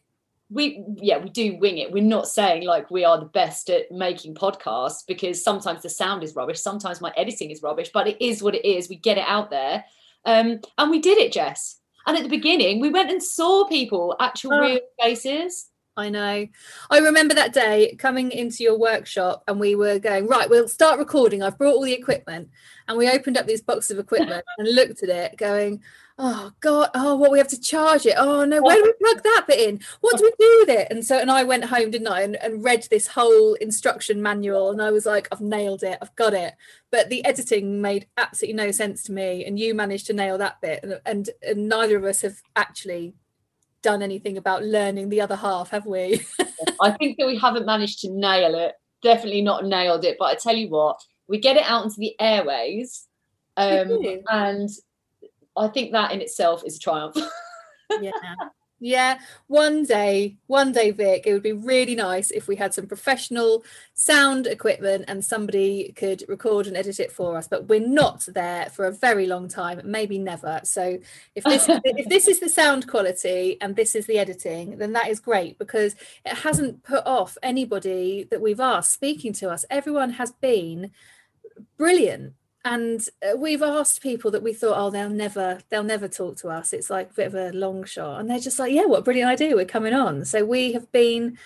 We 0.49 0.83
yeah 0.95 1.17
we 1.17 1.29
do 1.29 1.57
wing 1.57 1.77
it. 1.77 1.91
We're 1.91 2.03
not 2.03 2.27
saying 2.27 2.63
like 2.65 2.89
we 2.89 3.03
are 3.03 3.19
the 3.19 3.25
best 3.25 3.69
at 3.69 3.91
making 3.91 4.35
podcasts 4.35 5.05
because 5.05 5.43
sometimes 5.43 5.81
the 5.83 5.89
sound 5.89 6.23
is 6.23 6.35
rubbish 6.35 6.61
sometimes 6.61 7.01
my 7.01 7.11
editing 7.17 7.51
is 7.51 7.61
rubbish 7.61 7.89
but 7.93 8.07
it 8.07 8.23
is 8.23 8.41
what 8.41 8.55
it 8.55 8.65
is. 8.65 8.87
We 8.89 8.95
get 8.95 9.17
it 9.17 9.25
out 9.27 9.49
there. 9.49 9.83
Um 10.25 10.59
and 10.77 10.89
we 10.89 10.99
did 10.99 11.17
it 11.17 11.33
jess. 11.33 11.79
And 12.05 12.15
at 12.15 12.23
the 12.23 12.29
beginning 12.29 12.79
we 12.79 12.89
went 12.89 13.11
and 13.11 13.21
saw 13.21 13.65
people 13.67 14.15
actual 14.19 14.53
Oh. 14.53 14.61
real 14.61 14.79
faces 15.01 15.69
I 15.97 16.09
know. 16.09 16.47
I 16.91 16.99
remember 16.99 17.33
that 17.33 17.53
day 17.53 17.95
coming 17.97 18.31
into 18.31 18.63
your 18.63 18.77
workshop 18.77 19.43
and 19.47 19.59
we 19.59 19.73
were 19.73 19.97
going, 19.97 20.27
right, 20.27 20.47
we'll 20.47 20.67
start 20.67 20.99
recording. 20.99 21.41
I've 21.41 21.57
brought 21.57 21.73
all 21.73 21.83
the 21.83 21.93
equipment. 21.93 22.49
And 22.87 22.97
we 22.97 23.09
opened 23.09 23.35
up 23.35 23.47
these 23.47 23.63
boxes 23.63 23.91
of 23.91 23.99
equipment 23.99 24.45
and 24.59 24.75
looked 24.75 25.01
at 25.01 25.09
it, 25.09 25.37
going, 25.37 25.81
oh, 26.19 26.51
God, 26.59 26.91
oh, 26.93 27.15
what 27.15 27.31
we 27.31 27.39
have 27.39 27.47
to 27.47 27.59
charge 27.59 28.05
it. 28.05 28.13
Oh, 28.15 28.45
no, 28.45 28.61
where 28.61 28.75
do 28.75 28.83
we 28.83 28.93
plug 29.05 29.23
that 29.23 29.45
bit 29.47 29.67
in? 29.67 29.79
What 30.01 30.17
do 30.17 30.23
we 30.23 30.33
do 30.37 30.57
with 30.59 30.69
it? 30.69 30.87
And 30.91 31.03
so, 31.03 31.17
and 31.17 31.31
I 31.31 31.43
went 31.43 31.65
home, 31.65 31.89
didn't 31.89 32.07
I, 32.07 32.21
and, 32.21 32.35
and 32.37 32.63
read 32.63 32.87
this 32.91 33.07
whole 33.07 33.55
instruction 33.55 34.21
manual. 34.21 34.69
And 34.69 34.81
I 34.81 34.91
was 34.91 35.07
like, 35.07 35.27
I've 35.31 35.41
nailed 35.41 35.81
it. 35.81 35.97
I've 35.99 36.15
got 36.15 36.35
it. 36.35 36.53
But 36.91 37.09
the 37.09 37.25
editing 37.25 37.81
made 37.81 38.07
absolutely 38.17 38.55
no 38.63 38.71
sense 38.71 39.01
to 39.03 39.11
me. 39.11 39.45
And 39.45 39.59
you 39.59 39.73
managed 39.73 40.05
to 40.07 40.13
nail 40.13 40.37
that 40.37 40.61
bit. 40.61 40.81
And, 40.83 41.01
and, 41.07 41.29
and 41.41 41.67
neither 41.67 41.97
of 41.97 42.03
us 42.03 42.21
have 42.21 42.41
actually 42.55 43.15
done 43.81 44.01
anything 44.01 44.37
about 44.37 44.63
learning 44.63 45.09
the 45.09 45.21
other 45.21 45.35
half, 45.35 45.69
have 45.69 45.85
we? 45.85 46.25
i 46.81 46.91
think 46.91 47.17
that 47.17 47.27
we 47.27 47.37
haven't 47.37 47.65
managed 47.65 47.99
to 47.99 48.09
nail 48.09 48.55
it 48.55 48.73
definitely 49.01 49.41
not 49.41 49.65
nailed 49.65 50.03
it 50.03 50.15
but 50.19 50.25
i 50.25 50.35
tell 50.35 50.55
you 50.55 50.69
what 50.69 50.99
we 51.27 51.37
get 51.37 51.57
it 51.57 51.63
out 51.65 51.83
into 51.83 51.97
the 51.99 52.19
airways 52.19 53.07
um 53.57 53.99
and 54.29 54.69
i 55.55 55.67
think 55.67 55.91
that 55.91 56.11
in 56.11 56.21
itself 56.21 56.63
is 56.65 56.77
a 56.77 56.79
triumph 56.79 57.15
yeah. 58.01 58.11
Yeah, 58.79 59.19
one 59.47 59.85
day, 59.85 60.37
one 60.45 60.71
day, 60.71 60.91
Vic, 60.91 61.23
it 61.25 61.33
would 61.33 61.41
be 61.41 61.51
really 61.51 61.95
nice 61.95 62.29
if 62.29 62.47
we 62.47 62.55
had 62.55 62.75
some 62.75 62.85
professional 62.85 63.63
sound 63.95 64.45
equipment 64.45 65.05
and 65.07 65.25
somebody 65.25 65.93
could 65.95 66.23
record 66.27 66.67
and 66.67 66.77
edit 66.77 66.99
it 66.99 67.11
for 67.11 67.37
us. 67.37 67.47
But 67.47 67.67
we're 67.67 67.79
not 67.79 68.27
there 68.27 68.67
for 68.67 68.85
a 68.85 68.91
very 68.91 69.25
long 69.25 69.47
time, 69.47 69.81
maybe 69.83 70.19
never. 70.19 70.61
So 70.63 70.99
if 71.33 71.43
this 71.43 71.65
if 71.85 72.07
this 72.07 72.27
is 72.27 72.39
the 72.39 72.49
sound 72.49 72.87
quality 72.87 73.57
and 73.61 73.75
this 73.75 73.95
is 73.95 74.05
the 74.05 74.19
editing, 74.19 74.77
then 74.77 74.93
that 74.93 75.07
is 75.07 75.19
great 75.19 75.57
because 75.57 75.95
it 76.23 76.35
hasn't 76.35 76.83
put 76.83 77.03
off 77.07 77.35
anybody 77.41 78.27
that 78.29 78.41
we've 78.41 78.59
asked 78.59 78.93
speaking 78.93 79.33
to 79.33 79.49
us. 79.49 79.65
Everyone 79.71 80.11
has 80.11 80.33
been 80.33 80.91
brilliant 81.77 82.33
and 82.73 83.07
uh, 83.23 83.35
we've 83.37 83.61
asked 83.61 84.01
people 84.01 84.29
that 84.31 84.43
we 84.43 84.53
thought 84.53 84.77
oh 84.77 84.89
they'll 84.89 85.09
never 85.09 85.59
they'll 85.69 85.83
never 85.83 86.07
talk 86.07 86.35
to 86.37 86.49
us 86.49 86.73
it's 86.73 86.89
like 86.89 87.09
a 87.11 87.13
bit 87.13 87.27
of 87.27 87.35
a 87.35 87.51
long 87.51 87.83
shot 87.83 88.19
and 88.19 88.29
they're 88.29 88.39
just 88.39 88.59
like 88.59 88.73
yeah 88.73 88.85
what 88.85 88.99
a 88.99 89.03
brilliant 89.03 89.29
idea 89.29 89.55
we're 89.55 89.65
coming 89.65 89.93
on 89.93 90.25
so 90.25 90.43
we 90.45 90.73
have 90.73 90.91
been 90.91 91.37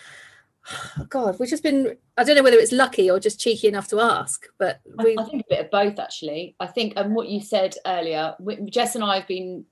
god 1.09 1.37
we've 1.39 1.49
just 1.49 1.63
been 1.63 1.95
i 2.17 2.23
don't 2.23 2.35
know 2.35 2.43
whether 2.43 2.57
it's 2.57 2.71
lucky 2.71 3.09
or 3.09 3.19
just 3.19 3.39
cheeky 3.39 3.67
enough 3.67 3.87
to 3.87 3.99
ask 3.99 4.45
but 4.57 4.79
I- 4.99 5.03
we 5.03 5.17
I 5.17 5.23
think 5.23 5.43
a 5.43 5.49
bit 5.49 5.65
of 5.65 5.71
both, 5.71 5.99
actually. 5.99 6.55
I 6.59 6.67
think, 6.67 6.93
and 6.95 7.13
what 7.15 7.27
you 7.27 7.41
said 7.41 7.75
earlier, 7.85 8.35
Jess 8.65 8.95
and 8.95 9.03
I 9.03 9.17
have 9.19 9.27
been 9.27 9.65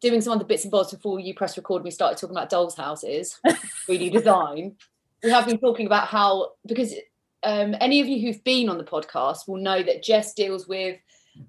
doing 0.00 0.20
some 0.20 0.32
of 0.32 0.38
the 0.38 0.44
bits 0.44 0.64
and 0.64 0.70
bobs 0.70 0.92
before 0.92 1.20
you 1.20 1.34
press 1.34 1.56
record. 1.56 1.80
and 1.80 1.84
We 1.84 1.90
started 1.90 2.18
talking 2.18 2.36
about 2.36 2.48
dolls' 2.50 2.76
houses, 2.76 3.38
3D 3.46 4.12
design. 4.12 4.76
We 5.22 5.30
have 5.30 5.46
been 5.46 5.58
talking 5.58 5.86
about 5.86 6.08
how 6.08 6.52
because 6.66 6.94
um, 7.42 7.74
any 7.80 8.00
of 8.00 8.06
you 8.06 8.20
who've 8.20 8.42
been 8.44 8.68
on 8.68 8.78
the 8.78 8.84
podcast 8.84 9.48
will 9.48 9.56
know 9.56 9.82
that 9.82 10.02
Jess 10.02 10.34
deals 10.34 10.68
with 10.68 10.98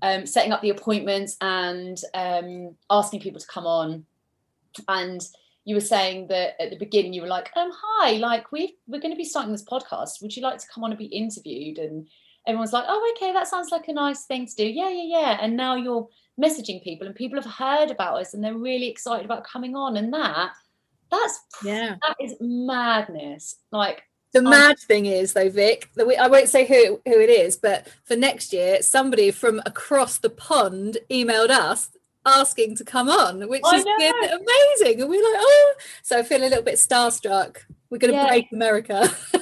um, 0.02 0.26
setting 0.26 0.52
up 0.52 0.62
the 0.62 0.70
appointments 0.70 1.38
and 1.42 2.00
um, 2.14 2.76
asking 2.90 3.22
people 3.22 3.40
to 3.40 3.48
come 3.48 3.66
on. 3.66 4.06
And 4.88 5.22
you 5.66 5.76
were 5.76 5.82
saying 5.82 6.28
that 6.28 6.62
at 6.62 6.70
the 6.70 6.78
beginning 6.78 7.14
you 7.14 7.22
were 7.22 7.28
like, 7.28 7.52
um, 7.56 7.72
"Hi, 7.74 8.14
like 8.14 8.52
we 8.52 8.78
we're 8.88 9.02
going 9.02 9.14
to 9.14 9.18
be 9.18 9.26
starting 9.26 9.52
this 9.52 9.66
podcast. 9.66 10.22
Would 10.22 10.36
you 10.36 10.42
like 10.42 10.60
to 10.60 10.68
come 10.74 10.84
on 10.84 10.92
and 10.92 10.98
be 10.98 11.06
interviewed?" 11.06 11.78
And 11.78 12.08
everyone's 12.48 12.74
like, 12.74 12.86
"Oh, 12.88 13.14
okay, 13.16 13.34
that 13.34 13.48
sounds 13.48 13.70
like 13.72 13.88
a 13.88 13.94
nice 13.94 14.26
thing 14.26 14.48
to 14.48 14.56
do." 14.56 14.66
Yeah, 14.66 14.90
yeah, 14.90 15.20
yeah. 15.20 15.38
And 15.42 15.58
now 15.58 15.76
you're 15.76 16.08
messaging 16.42 16.84
people, 16.84 17.06
and 17.06 17.16
people 17.16 17.42
have 17.42 17.52
heard 17.52 17.92
about 17.92 18.20
us, 18.20 18.34
and 18.34 18.44
they're 18.44 18.58
really 18.58 18.88
excited 18.88 19.26
about 19.26 19.44
coming 19.44 19.76
on. 19.76 19.98
And 19.98 20.14
that, 20.14 20.52
that's 21.12 21.40
yeah 21.64 21.96
that 22.02 22.16
is 22.20 22.36
madness. 22.40 23.58
Like, 23.72 24.04
the 24.34 24.40
oh. 24.40 24.50
mad 24.50 24.78
thing 24.80 25.06
is 25.06 25.34
though 25.34 25.50
vic 25.50 25.90
that 25.96 26.08
we, 26.08 26.16
i 26.16 26.28
won't 26.28 26.50
say 26.50 26.66
who 26.66 27.02
who 27.06 27.20
it 27.20 27.30
is 27.30 27.58
but 27.58 27.88
for 28.04 28.16
next 28.16 28.54
year 28.54 28.82
somebody 28.82 29.32
from 29.32 29.62
across 29.66 30.18
the 30.18 30.30
pond 30.30 30.98
emailed 31.10 31.50
us 31.50 31.90
asking 32.26 32.76
to 32.76 32.84
come 32.84 33.10
on 33.10 33.48
which 33.50 33.64
I 33.66 33.78
is 33.78 33.86
know. 33.86 33.96
amazing 33.96 35.02
and 35.02 35.10
we're 35.10 35.34
like 35.34 35.42
oh 35.42 35.74
so 36.04 36.20
i 36.20 36.24
feel 36.24 36.42
a 36.42 36.46
little 36.48 36.64
bit 36.64 36.76
starstruck 36.76 37.58
we're 37.90 37.98
going 37.98 38.14
to 38.14 38.18
Yeah. 38.18 38.28
break 38.28 38.48
america 38.52 39.10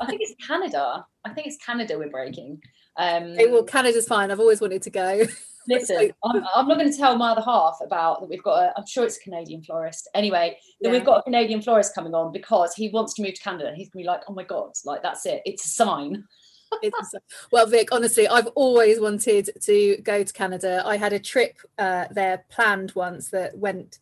I 0.00 0.06
think 0.06 0.20
it's 0.22 0.46
Canada. 0.46 1.04
I 1.24 1.30
think 1.30 1.46
it's 1.46 1.56
Canada 1.64 1.98
we're 1.98 2.10
breaking. 2.10 2.60
Um, 2.96 3.24
Okay, 3.32 3.46
well, 3.48 3.64
Canada's 3.64 4.06
fine. 4.06 4.30
I've 4.30 4.40
always 4.40 4.60
wanted 4.60 4.82
to 4.82 4.90
go. 4.90 5.22
Listen, 5.68 6.12
I'm, 6.22 6.44
I'm 6.54 6.68
not 6.68 6.78
going 6.78 6.90
to 6.92 6.96
tell 6.96 7.16
my 7.16 7.30
other 7.30 7.40
half 7.40 7.78
about 7.82 8.20
that. 8.20 8.28
We've 8.28 8.42
got, 8.42 8.62
a, 8.62 8.72
I'm 8.76 8.86
sure 8.86 9.04
it's 9.06 9.16
a 9.16 9.20
Canadian 9.20 9.62
florist. 9.62 10.08
Anyway, 10.14 10.58
that 10.82 10.88
Yeah. 10.88 10.92
we've 10.92 11.04
got 11.06 11.20
a 11.20 11.22
Canadian 11.22 11.62
florist 11.62 11.94
coming 11.94 12.14
on 12.14 12.32
because 12.32 12.74
he 12.74 12.90
wants 12.90 13.14
to 13.14 13.22
move 13.22 13.34
to 13.34 13.40
Canada. 13.42 13.72
He's 13.74 13.88
going 13.88 14.02
to 14.02 14.06
be 14.06 14.08
like, 14.12 14.22
oh 14.28 14.34
my 14.34 14.44
God, 14.44 14.72
like 14.84 15.02
that's 15.02 15.24
it. 15.26 15.40
It's 15.44 15.64
a 15.64 15.68
sign. 15.68 16.24
It's- 16.82 17.14
well, 17.52 17.66
Vic, 17.66 17.90
honestly, 17.92 18.26
I've 18.26 18.48
always 18.48 18.98
wanted 18.98 19.48
to 19.62 19.96
go 20.02 20.24
to 20.24 20.32
Canada. 20.32 20.82
I 20.84 20.96
had 20.96 21.12
a 21.12 21.20
trip 21.20 21.56
uh, 21.78 22.06
there 22.10 22.44
planned 22.50 22.90
once 22.96 23.28
that 23.30 23.56
went 23.56 24.00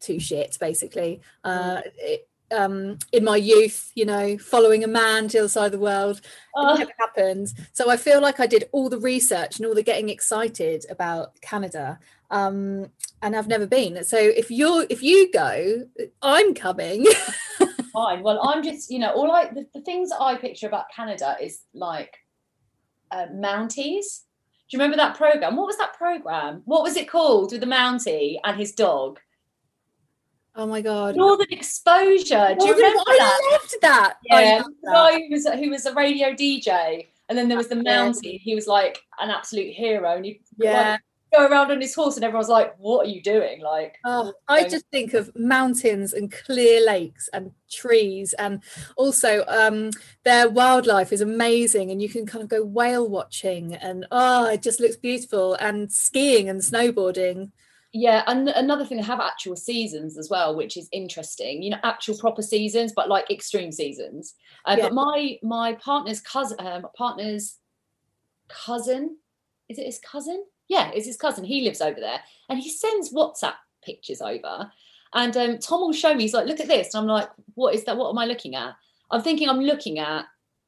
to 0.00 0.18
shit, 0.18 0.56
basically. 0.60 1.20
Uh, 1.44 1.82
it, 1.96 2.26
um, 2.52 2.98
in 3.12 3.24
my 3.24 3.36
youth, 3.36 3.90
you 3.94 4.04
know, 4.04 4.38
following 4.38 4.84
a 4.84 4.88
man 4.88 5.28
to 5.28 5.32
the 5.32 5.38
other 5.40 5.48
side 5.48 5.66
of 5.66 5.72
the 5.72 5.78
world, 5.78 6.18
it 6.18 6.24
Oh, 6.54 6.74
never 6.74 6.92
happened. 6.98 7.52
So 7.72 7.90
I 7.90 7.96
feel 7.96 8.20
like 8.20 8.40
I 8.40 8.46
did 8.46 8.68
all 8.72 8.88
the 8.88 8.98
research 8.98 9.56
and 9.56 9.66
all 9.66 9.74
the 9.74 9.82
getting 9.82 10.08
excited 10.08 10.84
about 10.90 11.40
Canada, 11.40 11.98
um, 12.30 12.90
and 13.22 13.34
I've 13.34 13.48
never 13.48 13.66
been. 13.66 14.04
So 14.04 14.18
if 14.18 14.50
you're 14.50 14.86
if 14.90 15.02
you 15.02 15.30
go, 15.32 15.86
I'm 16.22 16.54
coming. 16.54 17.06
fine. 17.94 18.22
Well, 18.22 18.46
I'm 18.46 18.62
just, 18.62 18.90
you 18.90 18.98
know, 18.98 19.12
all 19.12 19.32
I, 19.32 19.46
the, 19.46 19.66
the 19.72 19.80
things 19.80 20.10
I 20.18 20.36
picture 20.36 20.66
about 20.66 20.90
Canada 20.94 21.36
is 21.40 21.62
like 21.72 22.18
uh, 23.10 23.26
Mounties. 23.32 24.24
Do 24.68 24.76
you 24.76 24.78
remember 24.78 24.96
that 24.96 25.16
program? 25.16 25.56
What 25.56 25.66
was 25.66 25.78
that 25.78 25.94
program? 25.94 26.62
What 26.64 26.82
was 26.82 26.96
it 26.96 27.08
called 27.08 27.52
with 27.52 27.60
the 27.60 27.66
Mountie 27.66 28.38
and 28.44 28.58
his 28.58 28.72
dog? 28.72 29.20
Oh 30.54 30.66
my 30.66 30.80
god! 30.80 31.16
Northern 31.16 31.46
Exposure. 31.50 32.56
Do 32.58 32.66
you 32.66 32.74
remember 32.74 33.02
that? 33.06 33.40
I 33.42 33.52
loved 33.52 33.74
that. 33.82 34.14
Yeah, 34.24 34.62
loved 34.62 34.74
the 34.82 34.90
guy 34.92 35.12
who 35.20 35.28
was 35.30 35.46
who 35.46 35.70
was 35.70 35.86
a 35.86 35.94
radio 35.94 36.32
DJ, 36.32 37.06
and 37.28 37.36
then 37.38 37.48
there 37.48 37.58
was 37.58 37.68
the. 37.68 37.76
Mountie. 37.76 38.40
He 38.40 38.54
was 38.54 38.66
like 38.66 38.98
an 39.20 39.30
absolute 39.30 39.72
hero, 39.72 40.16
and 40.16 40.24
he 40.24 40.40
Yeah. 40.58 40.96
go 41.34 41.46
around 41.46 41.72
on 41.72 41.80
his 41.80 41.94
horse, 41.94 42.16
and 42.16 42.24
everyone's 42.24 42.48
like, 42.48 42.74
"What 42.78 43.06
are 43.06 43.10
you 43.10 43.20
doing?" 43.22 43.60
Like, 43.60 43.96
Oh, 44.04 44.32
I 44.48 44.68
just 44.68 44.86
think 44.92 45.14
of 45.14 45.34
mountains 45.34 46.12
and 46.12 46.30
clear 46.30 46.84
lakes 46.84 47.28
and 47.32 47.50
trees, 47.70 48.34
and 48.34 48.62
also 48.96 49.44
um, 49.48 49.90
their 50.24 50.48
wildlife 50.48 51.12
is 51.12 51.20
amazing, 51.20 51.90
and 51.90 52.00
you 52.00 52.08
can 52.08 52.24
kind 52.24 52.42
of 52.42 52.48
go 52.48 52.62
whale 52.64 53.08
watching, 53.08 53.74
and 53.74 54.06
oh, 54.12 54.46
it 54.46 54.62
just 54.62 54.78
looks 54.80 54.96
beautiful, 54.96 55.54
and 55.54 55.90
skiing 55.90 56.48
and 56.48 56.60
snowboarding. 56.60 57.50
Yeah. 57.94 58.24
And 58.26 58.48
another 58.48 58.84
thing, 58.84 58.98
they 58.98 59.04
have 59.04 59.20
actual 59.20 59.56
seasons 59.56 60.18
as 60.18 60.28
well, 60.28 60.54
which 60.56 60.76
is 60.76 60.88
interesting. 60.92 61.62
You 61.62 61.70
know, 61.70 61.78
actual 61.84 62.18
proper 62.18 62.42
seasons, 62.42 62.92
but 62.94 63.08
like 63.08 63.30
extreme 63.30 63.70
seasons. 63.72 64.34
Uh, 64.66 64.74
Yeah. 64.76 64.84
But 64.88 64.94
my 64.94 65.38
my 65.42 65.72
partner's 65.74 66.20
cousin, 66.20 66.58
um, 66.60 66.86
partner's 66.96 67.58
cousin, 68.48 69.16
is 69.68 69.78
it 69.78 69.86
his 69.86 70.00
cousin? 70.00 70.44
Yeah, 70.68 70.90
it's 70.92 71.06
his 71.06 71.16
cousin. 71.16 71.44
He 71.44 71.62
lives 71.62 71.80
over 71.80 72.00
there, 72.00 72.20
and 72.48 72.58
he 72.58 72.68
sends 72.68 73.14
WhatsApp 73.14 73.54
pictures 73.84 74.20
over. 74.20 74.70
And 75.12 75.36
um, 75.36 75.58
Tom 75.58 75.80
will 75.80 75.92
show 75.92 76.14
me. 76.14 76.22
He's 76.24 76.34
like, 76.34 76.46
"Look 76.46 76.60
at 76.60 76.66
this," 76.66 76.92
and 76.94 77.02
I'm 77.02 77.06
like, 77.06 77.30
"What 77.54 77.74
is 77.74 77.84
that? 77.84 77.96
What 77.96 78.10
am 78.10 78.18
I 78.18 78.26
looking 78.26 78.56
at?" 78.56 78.74
I'm 79.10 79.22
thinking 79.22 79.48
I'm 79.48 79.60
looking 79.60 80.00
at 80.00 80.24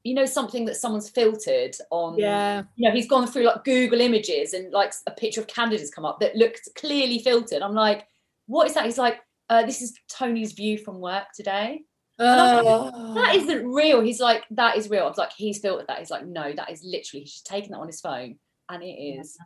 you 0.06 0.14
know 0.14 0.24
something 0.24 0.64
that 0.64 0.76
someone's 0.76 1.08
filtered 1.08 1.74
on 1.90 2.16
yeah. 2.16 2.62
you 2.76 2.88
know 2.88 2.94
he's 2.94 3.08
gone 3.08 3.26
through 3.26 3.44
like 3.44 3.64
google 3.64 4.00
images 4.00 4.54
and 4.54 4.72
like 4.72 4.92
a 5.06 5.10
picture 5.10 5.40
of 5.40 5.48
candidates 5.48 5.90
come 5.90 6.04
up 6.04 6.20
that 6.20 6.36
looks 6.36 6.68
clearly 6.76 7.18
filtered. 7.18 7.62
I'm 7.62 7.74
like 7.74 8.06
what 8.46 8.68
is 8.68 8.74
that? 8.74 8.84
He's 8.84 8.98
like 8.98 9.20
uh, 9.48 9.64
this 9.64 9.80
is 9.80 9.96
tony's 10.08 10.52
view 10.52 10.78
from 10.78 11.00
work 11.00 11.26
today. 11.34 11.82
Oh. 12.18 13.14
that 13.14 13.34
isn't 13.36 13.66
real. 13.66 14.00
He's 14.00 14.20
like 14.20 14.44
that 14.50 14.76
is 14.76 14.88
real. 14.88 15.04
I 15.04 15.08
was 15.08 15.18
like 15.18 15.32
he's 15.36 15.58
filtered 15.58 15.88
that. 15.88 15.98
He's 15.98 16.10
like 16.10 16.26
no 16.26 16.52
that 16.52 16.70
is 16.70 16.82
literally 16.84 17.22
he's 17.22 17.32
just 17.32 17.46
taken 17.46 17.72
that 17.72 17.78
on 17.78 17.86
his 17.86 18.00
phone 18.00 18.36
and 18.68 18.82
it 18.82 18.86
is 18.86 19.36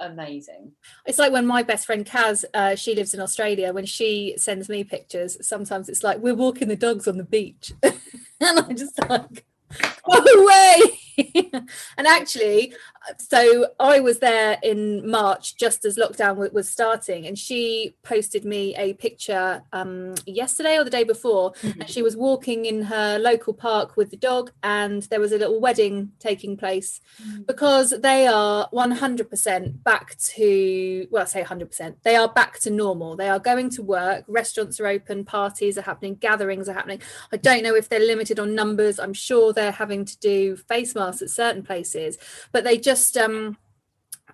amazing. 0.00 0.72
It's 1.06 1.18
like 1.18 1.32
when 1.32 1.46
my 1.46 1.62
best 1.62 1.86
friend 1.86 2.04
Kaz, 2.04 2.44
uh, 2.54 2.74
she 2.74 2.94
lives 2.94 3.14
in 3.14 3.20
Australia. 3.20 3.72
When 3.72 3.86
she 3.86 4.34
sends 4.36 4.68
me 4.68 4.84
pictures, 4.84 5.36
sometimes 5.46 5.88
it's 5.88 6.02
like 6.02 6.18
we're 6.18 6.34
walking 6.34 6.68
the 6.68 6.76
dogs 6.76 7.06
on 7.06 7.18
the 7.18 7.24
beach, 7.24 7.72
and 7.82 7.98
I'm 8.40 8.76
just 8.76 8.98
like, 9.08 9.44
go 10.04 10.18
away. 10.42 10.98
and 11.96 12.06
actually, 12.06 12.72
so 13.18 13.68
I 13.78 14.00
was 14.00 14.18
there 14.18 14.58
in 14.62 15.08
March 15.08 15.56
just 15.56 15.84
as 15.84 15.96
lockdown 15.96 16.52
was 16.52 16.70
starting, 16.70 17.26
and 17.26 17.38
she 17.38 17.94
posted 18.02 18.44
me 18.44 18.74
a 18.76 18.94
picture 18.94 19.62
um, 19.72 20.14
yesterday 20.26 20.78
or 20.78 20.84
the 20.84 20.90
day 20.90 21.04
before. 21.04 21.52
Mm-hmm. 21.62 21.80
And 21.80 21.90
she 21.90 22.02
was 22.02 22.16
walking 22.16 22.64
in 22.64 22.82
her 22.82 23.18
local 23.18 23.54
park 23.54 23.96
with 23.96 24.10
the 24.10 24.16
dog, 24.16 24.52
and 24.62 25.02
there 25.04 25.20
was 25.20 25.32
a 25.32 25.38
little 25.38 25.60
wedding 25.60 26.12
taking 26.18 26.56
place 26.56 27.00
mm-hmm. 27.22 27.42
because 27.42 27.90
they 27.90 28.26
are 28.26 28.68
100% 28.70 29.82
back 29.82 30.16
to, 30.18 31.06
well, 31.10 31.22
I 31.22 31.26
say 31.26 31.42
100%, 31.42 31.96
they 32.02 32.16
are 32.16 32.28
back 32.28 32.58
to 32.60 32.70
normal. 32.70 33.16
They 33.16 33.28
are 33.28 33.38
going 33.38 33.70
to 33.70 33.82
work, 33.82 34.24
restaurants 34.28 34.80
are 34.80 34.86
open, 34.86 35.24
parties 35.24 35.78
are 35.78 35.82
happening, 35.82 36.14
gatherings 36.16 36.68
are 36.68 36.74
happening. 36.74 37.00
I 37.32 37.36
don't 37.36 37.62
know 37.62 37.74
if 37.74 37.88
they're 37.88 38.00
limited 38.00 38.38
on 38.38 38.54
numbers. 38.54 38.98
I'm 38.98 39.14
sure 39.14 39.52
they're 39.52 39.72
having 39.72 40.04
to 40.04 40.18
do 40.18 40.56
face 40.56 40.94
masks 40.94 41.22
at 41.22 41.30
certain 41.30 41.62
places, 41.62 42.18
but 42.52 42.64
they 42.64 42.78
just 42.78 42.99
just 43.00 43.16
um 43.16 43.56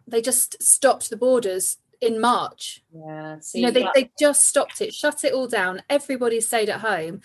they 0.06 0.20
just 0.20 0.62
stopped 0.62 1.10
the 1.10 1.16
borders 1.16 1.78
in 2.00 2.20
March. 2.20 2.82
Yeah, 2.92 3.40
see, 3.40 3.60
you 3.60 3.66
know, 3.66 3.70
they, 3.70 3.86
they 3.94 4.10
just 4.18 4.46
stopped 4.46 4.80
it, 4.80 4.94
shut 4.94 5.24
it 5.24 5.32
all 5.32 5.48
down. 5.48 5.82
Everybody 5.88 6.40
stayed 6.40 6.68
at 6.68 6.80
home. 6.80 7.20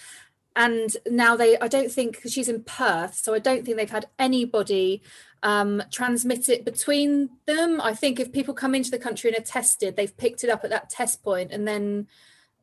And 0.56 0.96
now 1.10 1.38
they, 1.38 1.58
I 1.60 1.68
don't 1.70 1.92
think 1.92 2.22
she's 2.28 2.50
in 2.50 2.64
Perth, 2.64 3.16
so 3.16 3.34
I 3.34 3.40
don't 3.40 3.64
think 3.66 3.78
they've 3.78 3.90
had 3.90 4.10
anybody 4.20 5.02
um, 5.44 5.82
transmit 5.92 6.50
it 6.50 6.66
between 6.66 7.30
them. 7.46 7.80
I 7.80 7.94
think 7.94 8.20
if 8.20 8.34
people 8.34 8.54
come 8.54 8.76
into 8.76 8.92
the 8.92 9.00
country 9.00 9.30
and 9.30 9.40
are 9.40 9.46
tested, 9.46 9.96
they've 9.96 10.18
picked 10.18 10.44
it 10.44 10.50
up 10.50 10.64
at 10.66 10.70
that 10.70 10.90
test 10.90 11.24
point, 11.24 11.52
and 11.52 11.66
then 11.66 12.08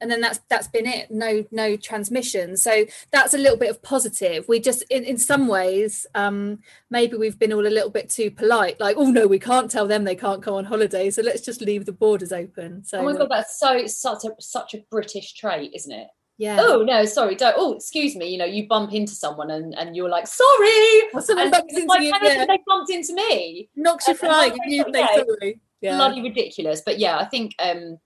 and 0.00 0.11
then 0.11 0.20
that's 0.20 0.40
that's 0.48 0.68
been 0.68 0.87
it 0.87 1.11
no 1.11 1.44
no 1.50 1.76
transmission 1.76 2.56
so 2.56 2.84
that's 3.11 3.34
a 3.34 3.38
little 3.38 3.56
bit 3.56 3.70
of 3.70 3.82
positive 3.82 4.46
we 4.48 4.61
just 4.61 4.82
in, 4.90 5.04
in 5.04 5.16
some 5.18 5.48
ways 5.48 6.06
um 6.14 6.58
maybe 6.90 7.16
we've 7.16 7.38
been 7.38 7.52
all 7.52 7.66
a 7.66 7.68
little 7.68 7.90
bit 7.90 8.08
too 8.08 8.30
polite 8.30 8.78
like 8.80 8.96
oh 8.98 9.11
no 9.11 9.26
we 9.26 9.38
can't 9.38 9.70
tell 9.70 9.87
them 9.87 10.04
they 10.04 10.14
can't 10.14 10.42
go 10.42 10.56
on 10.56 10.64
holiday 10.64 11.11
so 11.11 11.22
let's 11.22 11.42
just 11.42 11.61
leave 11.61 11.84
the 11.84 11.92
borders 11.92 12.32
open 12.32 12.84
so 12.84 12.98
oh 12.98 13.04
my 13.04 13.12
god 13.12 13.28
that's 13.30 13.58
so 13.58 13.87
such 13.87 14.24
a 14.24 14.30
such 14.40 14.74
a 14.74 14.84
british 14.90 15.34
trait 15.34 15.70
isn't 15.74 15.92
it 15.92 16.08
yeah. 16.38 16.58
Oh 16.61 16.82
no, 16.84 17.04
sorry. 17.04 17.34
Don't. 17.34 17.56
Oh, 17.58 17.74
excuse 17.74 18.14
me. 18.14 18.28
You 18.28 18.38
know, 18.38 18.44
you 18.44 18.68
bump 18.68 18.92
into 18.94 19.12
someone 19.12 19.50
and, 19.50 19.74
and 19.76 19.96
you're 19.96 20.08
like, 20.08 20.28
sorry. 20.28 21.02
Or 21.12 21.20
someone 21.20 21.50
bumps 21.50 21.76
into 21.76 22.02
you. 22.02 22.12
Yeah. 22.22 22.46
They 22.46 22.58
bumped 22.64 22.90
into 22.90 23.12
me. 23.12 23.68
Knocks 23.74 24.06
your 24.06 24.16
flight. 24.16 24.56
You 24.64 24.84
say 24.92 25.06
sorry. 25.16 25.61
Yeah. 25.80 25.96
Bloody 25.96 26.22
ridiculous. 26.22 26.80
But 26.87 27.00
yeah, 27.00 27.18
I 27.18 27.24
think 27.24 27.56
um 27.58 27.98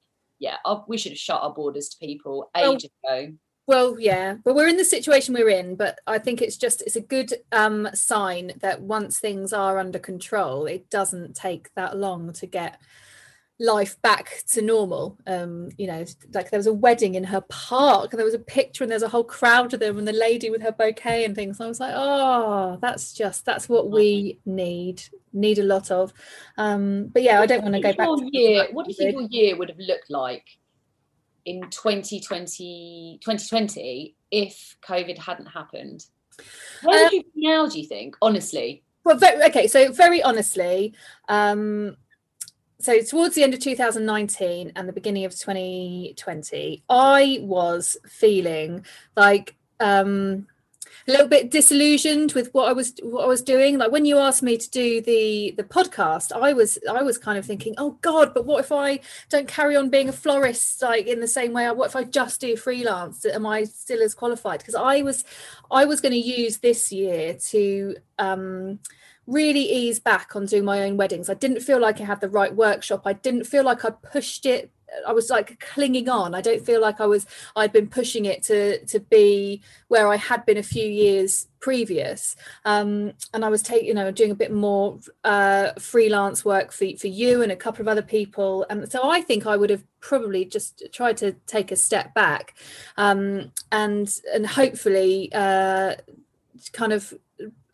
yeah, 0.43 0.57
we 0.89 0.99
should 0.99 1.13
have 1.13 1.19
shut 1.19 1.41
our 1.41 1.55
borders 1.55 1.89
to 1.91 1.99
people 1.99 2.51
ages 2.57 2.91
well, 3.05 3.17
ago. 3.17 3.33
Well, 3.69 3.97
yeah, 4.01 4.35
but 4.45 4.57
we're 4.57 4.67
in 4.67 4.77
the 4.77 4.85
situation 4.85 5.35
we're 5.35 5.49
in. 5.49 5.77
But 5.77 6.01
I 6.05 6.19
think 6.19 6.43
it's 6.43 6.57
just 6.57 6.83
it's 6.83 6.97
a 6.97 7.01
good 7.01 7.33
um, 7.53 7.89
sign 7.95 8.53
that 8.61 8.83
once 8.83 9.21
things 9.21 9.53
are 9.53 9.79
under 9.79 10.01
control, 10.01 10.67
it 10.67 10.91
doesn't 10.91 11.37
take 11.37 11.73
that 11.75 11.97
long 11.97 12.33
to 12.35 12.47
get 12.47 12.81
life 13.63 14.01
back 14.03 14.43
to 14.49 14.61
normal. 14.61 15.17
Um, 15.27 15.71
you 15.79 15.87
know, 15.87 16.05
like 16.35 16.51
there 16.51 16.59
was 16.59 16.67
a 16.67 16.73
wedding 16.73 17.15
in 17.15 17.25
her 17.25 17.41
park, 17.43 18.13
and 18.13 18.19
there 18.19 18.27
was 18.27 18.35
a 18.35 18.39
picture, 18.39 18.85
and 18.85 18.91
there's 18.91 19.03
a 19.03 19.09
whole 19.09 19.25
crowd 19.25 19.73
of 19.73 19.81
them, 19.81 19.99
and 19.99 20.07
the 20.07 20.13
lady 20.13 20.51
with 20.51 20.63
her 20.63 20.73
bouquet 20.73 21.25
and 21.25 21.35
things. 21.35 21.61
I 21.61 21.69
was 21.69 21.81
like, 21.81 21.95
oh, 21.95 22.79
that's 22.83 23.13
just 23.13 23.45
that's 23.45 23.69
what 23.69 23.91
we 23.91 24.39
need 24.45 25.03
need 25.33 25.59
a 25.59 25.65
lot 25.65 25.91
of. 25.91 26.13
Um, 26.59 27.07
but 27.07 27.23
yeah, 27.23 27.41
I 27.41 27.47
don't 27.47 27.63
want 27.63 27.75
to 27.75 27.81
go 27.81 27.93
back. 27.93 28.09
To 28.09 28.29
year, 28.33 28.67
what 28.73 28.87
do 28.87 28.91
you 28.93 28.97
think 28.97 29.13
your 29.13 29.29
year 29.31 29.57
would 29.57 29.69
have 29.69 29.79
looked 29.79 30.11
like 30.11 30.47
in 31.45 31.63
2020, 31.71 33.19
2020 33.23 34.17
if 34.31 34.77
COVID 34.87 35.19
hadn't 35.19 35.47
happened? 35.47 36.07
Where 36.83 37.05
would 37.05 37.13
um, 37.13 37.15
you 37.15 37.23
be 37.23 37.49
now? 37.49 37.69
Do 37.69 37.81
you 37.81 37.87
think, 37.87 38.17
honestly? 38.21 38.83
Well, 39.05 39.17
very, 39.17 39.43
okay. 39.45 39.67
So 39.67 39.93
very 39.93 40.23
honestly, 40.23 40.95
um, 41.29 41.97
so 42.83 43.01
towards 43.01 43.35
the 43.35 43.43
end 43.43 43.55
of 43.55 43.61
2019 43.61 44.73
and 44.75 44.89
the 44.89 44.93
beginning 44.93 45.25
of 45.25 45.33
2020 45.33 46.83
i 46.89 47.39
was 47.43 47.97
feeling 48.07 48.85
like 49.17 49.55
um 49.81 50.47
a 51.09 51.11
little 51.11 51.29
bit 51.29 51.51
disillusioned 51.51 52.33
with 52.33 52.53
what 52.53 52.69
i 52.69 52.73
was 52.73 52.93
what 53.03 53.25
i 53.25 53.27
was 53.27 53.43
doing. 53.43 53.79
Like 53.79 53.91
when 53.91 54.05
you 54.05 54.19
asked 54.19 54.43
me 54.43 54.57
to 54.57 54.71
do 54.71 55.01
the 55.01 55.53
the 55.57 55.65
podcast 55.65 56.33
i 56.33 56.53
was 56.53 56.79
i 56.91 57.03
was 57.03 57.19
kind 57.19 57.39
of 57.39 57.45
thinking 57.45 57.75
oh 57.79 57.99
god 58.03 58.33
but 58.35 58.47
what 58.47 58.61
if 58.61 58.71
i 58.71 59.01
don't 59.29 59.49
carry 59.49 59.77
on 59.77 59.91
being 59.91 60.09
a 60.09 60.13
florist 60.13 60.83
like 60.83 61.07
in 61.07 61.21
the 61.21 61.29
same 61.29 61.53
way? 61.53 61.71
What 61.71 61.89
if 61.89 61.97
i 61.97 62.05
just 62.05 62.41
do 62.41 62.57
freelance? 62.57 63.25
Am 63.25 63.47
i 63.47 63.65
still 63.65 64.03
as 64.03 64.15
qualified? 64.15 64.61
Because 64.61 64.75
i 64.75 65.03
was 65.03 65.25
i 65.71 65.85
was 65.85 66.01
going 66.01 66.13
to 66.13 66.19
use 66.19 66.59
this 66.59 66.93
year 66.93 67.35
to 67.51 67.97
um 68.19 68.79
really 69.27 69.61
ease 69.61 70.01
back 70.01 70.35
on 70.35 70.47
doing 70.47 70.65
my 70.65 70.83
own 70.83 70.97
weddings. 70.97 71.31
I 71.31 71.35
didn't 71.35 71.61
feel 71.61 71.81
like 71.81 72.01
I 72.01 72.05
had 72.05 72.21
the 72.21 72.29
right 72.29 72.55
workshop. 72.55 73.03
I 73.05 73.13
didn't 73.13 73.45
feel 73.45 73.65
like 73.65 73.85
I 73.85 73.91
pushed 73.91 74.47
it. 74.47 74.71
I 75.07 75.13
was 75.13 75.31
like 75.31 75.59
clinging 75.61 76.09
on. 76.09 76.35
I 76.35 76.41
don't 76.41 76.65
feel 76.65 76.81
like 76.81 77.01
I 77.01 77.07
was 77.07 77.27
I'd 77.57 77.73
been 77.73 77.89
pushing 77.89 78.27
it 78.27 78.43
to 78.45 78.85
to 78.85 79.01
be 79.01 79.63
where 79.89 80.09
I 80.09 80.17
had 80.17 80.45
been 80.45 80.59
a 80.59 80.63
few 80.63 80.87
years 80.87 81.49
previous. 81.61 82.37
Um, 82.65 83.15
and 83.33 83.45
I 83.45 83.49
was 83.49 83.63
taking, 83.63 83.89
you 83.89 83.95
know, 83.95 84.11
doing 84.11 84.33
a 84.33 84.35
bit 84.35 84.53
more 84.53 84.99
uh, 85.25 85.73
freelance 85.79 86.45
work 86.45 86.73
for 86.73 86.87
for 86.99 87.07
you 87.07 87.43
and 87.43 87.51
a 87.51 87.57
couple 87.57 87.81
of 87.81 87.89
other 87.89 88.03
people. 88.03 88.67
And 88.69 88.91
so 88.91 89.09
I 89.09 89.23
think 89.23 89.47
I 89.47 89.57
would 89.57 89.71
have 89.71 89.85
probably 90.01 90.45
just 90.45 90.83
tried 90.93 91.17
to 91.19 91.33
take 91.47 91.73
a 91.73 91.77
step 91.77 92.13
back 92.13 92.55
um, 92.99 93.53
and 93.71 94.15
and 94.35 94.47
hopefully 94.47 95.31
uh, 95.33 95.95
kind 96.73 96.93
of 96.93 97.15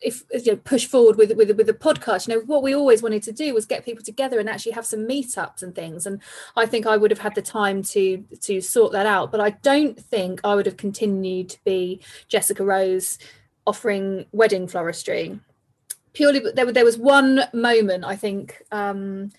if 0.01 0.23
you 0.31 0.53
know, 0.53 0.55
push 0.57 0.85
forward 0.85 1.17
with 1.17 1.35
with 1.35 1.55
with 1.57 1.67
the 1.67 1.73
podcast 1.73 2.27
you 2.27 2.33
know 2.33 2.41
what 2.45 2.63
we 2.63 2.73
always 2.73 3.01
wanted 3.01 3.21
to 3.23 3.31
do 3.31 3.53
was 3.53 3.65
get 3.65 3.85
people 3.85 4.03
together 4.03 4.39
and 4.39 4.49
actually 4.49 4.71
have 4.71 4.85
some 4.85 5.07
meetups 5.07 5.61
and 5.61 5.75
things 5.75 6.05
and 6.05 6.21
i 6.55 6.65
think 6.65 6.85
i 6.85 6.95
would 6.95 7.11
have 7.11 7.19
had 7.19 7.35
the 7.35 7.41
time 7.41 7.83
to 7.83 8.23
to 8.39 8.61
sort 8.61 8.91
that 8.91 9.05
out 9.05 9.31
but 9.31 9.41
i 9.41 9.49
don't 9.49 9.99
think 9.99 10.39
i 10.43 10.55
would 10.55 10.65
have 10.65 10.77
continued 10.77 11.49
to 11.49 11.63
be 11.63 11.99
jessica 12.27 12.63
rose 12.63 13.17
offering 13.67 14.25
wedding 14.31 14.67
floristry 14.67 15.37
purely 16.13 16.39
but 16.39 16.55
there, 16.55 16.71
there 16.71 16.85
was 16.85 16.97
one 16.97 17.41
moment 17.53 18.05
i 18.05 18.15
think 18.15 18.61
um 18.71 19.29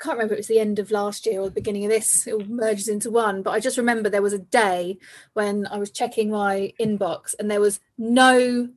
I 0.00 0.04
can't 0.04 0.16
remember 0.16 0.34
it 0.34 0.38
was 0.38 0.46
the 0.46 0.60
end 0.60 0.78
of 0.78 0.92
last 0.92 1.26
year 1.26 1.40
or 1.40 1.46
the 1.46 1.50
beginning 1.50 1.84
of 1.84 1.90
this, 1.90 2.24
it 2.28 2.48
merges 2.48 2.86
into 2.86 3.10
one. 3.10 3.42
But 3.42 3.50
I 3.50 3.58
just 3.58 3.76
remember 3.76 4.08
there 4.08 4.22
was 4.22 4.32
a 4.32 4.38
day 4.38 4.96
when 5.32 5.66
I 5.66 5.78
was 5.78 5.90
checking 5.90 6.30
my 6.30 6.72
inbox 6.78 7.34
and 7.36 7.50
there 7.50 7.60
was 7.60 7.80
no 7.98 8.68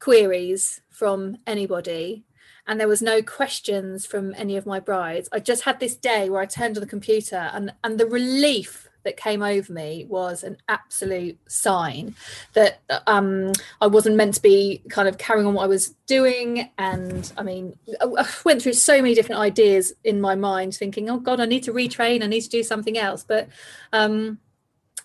queries 0.00 0.80
from 1.00 1.38
anybody 1.46 2.22
and 2.66 2.78
there 2.78 2.86
was 2.86 3.00
no 3.00 3.22
questions 3.22 4.04
from 4.04 4.34
any 4.36 4.54
of 4.54 4.66
my 4.66 4.78
brides 4.78 5.30
i 5.32 5.38
just 5.38 5.62
had 5.62 5.80
this 5.80 5.96
day 5.96 6.28
where 6.28 6.42
i 6.42 6.44
turned 6.44 6.76
on 6.76 6.82
the 6.82 6.86
computer 6.86 7.50
and 7.54 7.72
and 7.82 7.98
the 7.98 8.04
relief 8.04 8.86
that 9.02 9.16
came 9.16 9.40
over 9.42 9.72
me 9.72 10.04
was 10.10 10.44
an 10.44 10.58
absolute 10.68 11.38
sign 11.48 12.14
that 12.52 12.82
um, 13.06 13.50
I 13.80 13.86
wasn't 13.86 14.16
meant 14.16 14.34
to 14.34 14.42
be 14.42 14.82
kind 14.90 15.08
of 15.08 15.16
carrying 15.16 15.46
on 15.46 15.54
what 15.54 15.64
I 15.64 15.68
was 15.68 15.94
doing. 16.04 16.68
And 16.76 17.32
I 17.38 17.42
mean, 17.42 17.78
I 17.98 18.26
went 18.44 18.60
through 18.60 18.74
so 18.74 19.00
many 19.00 19.14
different 19.14 19.40
ideas 19.40 19.94
in 20.04 20.20
my 20.20 20.34
mind, 20.34 20.74
thinking, 20.74 21.08
oh 21.08 21.18
God, 21.18 21.40
I 21.40 21.46
need 21.46 21.62
to 21.62 21.72
retrain, 21.72 22.22
I 22.22 22.26
need 22.26 22.42
to 22.42 22.50
do 22.50 22.62
something 22.62 22.98
else. 22.98 23.24
But 23.26 23.48
um, 23.94 24.38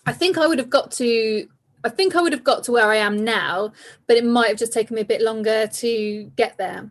I 0.04 0.12
think 0.12 0.36
I 0.36 0.46
would 0.46 0.58
have 0.58 0.68
got 0.68 0.90
to 0.92 1.48
I 1.86 1.88
think 1.88 2.16
I 2.16 2.20
would 2.20 2.32
have 2.32 2.42
got 2.42 2.64
to 2.64 2.72
where 2.72 2.90
I 2.90 2.96
am 2.96 3.24
now, 3.24 3.72
but 4.08 4.16
it 4.16 4.24
might 4.24 4.48
have 4.48 4.58
just 4.58 4.72
taken 4.72 4.96
me 4.96 5.02
a 5.02 5.04
bit 5.04 5.22
longer 5.22 5.68
to 5.68 6.32
get 6.34 6.58
there. 6.58 6.90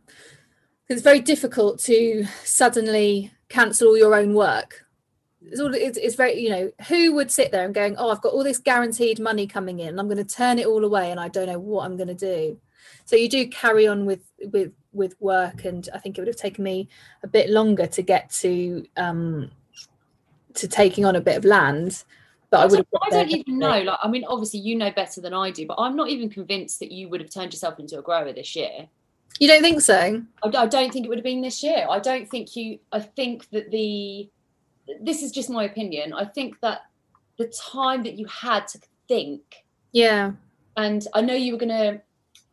It's 0.88 1.01
very 1.01 1.19
difficult 1.19 1.79
to 1.81 2.25
suddenly 2.45 3.29
cancel 3.49 3.89
all 3.89 3.97
your 3.97 4.15
own 4.15 4.34
work. 4.34 4.86
It's, 5.41 5.60
all, 5.60 5.73
it's, 5.73 5.97
it's 5.97 6.15
very, 6.15 6.39
you 6.39 6.49
know, 6.49 6.71
who 6.88 7.13
would 7.13 7.29
sit 7.29 7.51
there 7.51 7.65
and 7.65 7.75
going, 7.75 7.97
oh, 7.97 8.10
I've 8.10 8.21
got 8.21 8.31
all 8.31 8.43
this 8.43 8.58
guaranteed 8.58 9.19
money 9.19 9.47
coming 9.47 9.79
in, 9.79 9.99
I'm 9.99 10.08
going 10.08 10.25
to 10.25 10.36
turn 10.36 10.60
it 10.60 10.65
all 10.65 10.86
away, 10.86 11.12
and 11.12 11.19
I 11.19 11.27
don't 11.27 11.47
know 11.47 11.60
what 11.60 11.84
I'm 11.84 11.97
going 11.97 12.08
to 12.08 12.13
do. 12.13 12.58
So 13.03 13.17
you 13.17 13.27
do 13.27 13.47
carry 13.47 13.88
on 13.88 14.05
with 14.05 14.21
with 14.45 14.71
with 14.93 15.19
work, 15.19 15.65
and 15.65 15.89
I 15.93 15.97
think 15.97 16.17
it 16.17 16.21
would 16.21 16.29
have 16.29 16.38
taken 16.38 16.63
me 16.63 16.88
a 17.21 17.27
bit 17.27 17.49
longer 17.49 17.86
to 17.86 18.01
get 18.01 18.29
to 18.41 18.86
um, 18.95 19.51
to 20.53 20.69
taking 20.69 21.03
on 21.03 21.17
a 21.17 21.21
bit 21.21 21.38
of 21.38 21.43
land 21.43 22.03
But 22.49 22.60
I, 22.60 22.65
would 22.65 22.71
don't, 22.71 22.88
have. 23.03 23.13
I 23.13 23.23
don't 23.23 23.31
even 23.31 23.60
know. 23.60 23.81
Like, 23.81 23.99
I 24.03 24.08
mean, 24.08 24.23
obviously, 24.27 24.60
you 24.60 24.75
know 24.75 24.91
better 24.91 25.21
than 25.21 25.34
I 25.34 25.51
do, 25.51 25.65
but 25.65 25.75
I'm 25.77 25.95
not 25.95 26.10
even 26.10 26.29
convinced 26.29 26.79
that 26.79 26.91
you 26.91 27.10
would 27.10 27.21
have 27.21 27.29
turned 27.29 27.53
yourself 27.53 27.79
into 27.79 27.99
a 27.99 28.01
grower 28.01 28.31
this 28.34 28.55
year. 28.55 28.88
You 29.39 29.47
don't 29.47 29.62
think 29.62 29.81
so? 29.81 30.21
I, 30.43 30.47
I 30.47 30.65
don't 30.67 30.93
think 30.93 31.05
it 31.05 31.10
would 31.10 31.17
have 31.17 31.23
been 31.25 31.41
this 31.41 31.62
year. 31.62 31.86
I 31.89 31.99
don't 31.99 32.29
think 32.29 32.55
you. 32.55 32.79
I 32.91 32.99
think 32.99 33.49
that 33.49 33.71
the. 33.71 34.29
This 35.01 35.23
is 35.23 35.31
just 35.31 35.49
my 35.49 35.63
opinion. 35.63 36.13
I 36.13 36.25
think 36.25 36.60
that 36.62 36.81
the 37.38 37.47
time 37.47 38.03
that 38.03 38.19
you 38.19 38.25
had 38.27 38.67
to 38.69 38.79
think, 39.08 39.41
Yeah. 39.91 40.34
and 40.77 41.05
I 41.13 41.21
know 41.21 41.34
you 41.34 41.53
were 41.53 41.58
going 41.60 41.69
to 41.69 42.01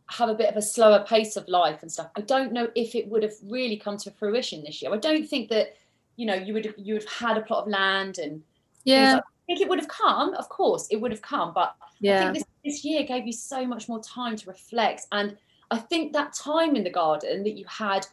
have 0.07 0.29
a 0.29 0.33
bit 0.33 0.49
of 0.49 0.57
a 0.57 0.61
slower 0.61 1.05
pace 1.07 1.35
of 1.37 1.47
life 1.47 1.81
and 1.83 1.91
stuff. 1.91 2.09
I 2.17 2.21
don't 2.21 2.51
know 2.51 2.67
if 2.75 2.95
it 2.95 3.07
would 3.07 3.23
have 3.23 3.33
really 3.47 3.77
come 3.77 3.97
to 3.97 4.11
fruition 4.11 4.63
this 4.63 4.81
year. 4.81 4.91
I 4.93 4.97
don't 4.97 5.27
think 5.27 5.49
that 5.49 5.75
you 6.17 6.25
know 6.25 6.33
you 6.33 6.53
would 6.53 6.65
have, 6.65 6.75
you 6.77 6.95
would 6.95 7.03
have 7.03 7.11
had 7.11 7.37
a 7.37 7.41
plot 7.41 7.63
of 7.63 7.69
land 7.69 8.17
and 8.17 8.41
Yeah. 8.83 9.15
like- 9.15 9.23
think 9.45 9.61
it 9.61 9.69
would 9.69 9.79
have 9.79 9.87
come. 9.87 10.33
Of 10.35 10.49
course, 10.49 10.87
it 10.91 10.97
would 10.97 11.11
have 11.11 11.21
come, 11.21 11.53
but 11.53 11.75
I 11.79 12.19
think 12.19 12.33
this, 12.35 12.43
this 12.65 12.85
year 12.85 13.03
gave 13.03 13.25
you 13.25 13.33
so 13.33 13.65
much 13.65 13.87
more 13.89 14.01
time 14.01 14.35
to 14.37 14.49
reflect. 14.49 15.03
And 15.11 15.37
I 15.71 15.77
think 15.77 16.13
that 16.13 16.33
time 16.33 16.75
in 16.75 16.83
the 16.83 16.89
garden 16.89 17.43
that 17.43 17.57
you 17.57 17.65
had 17.67 18.05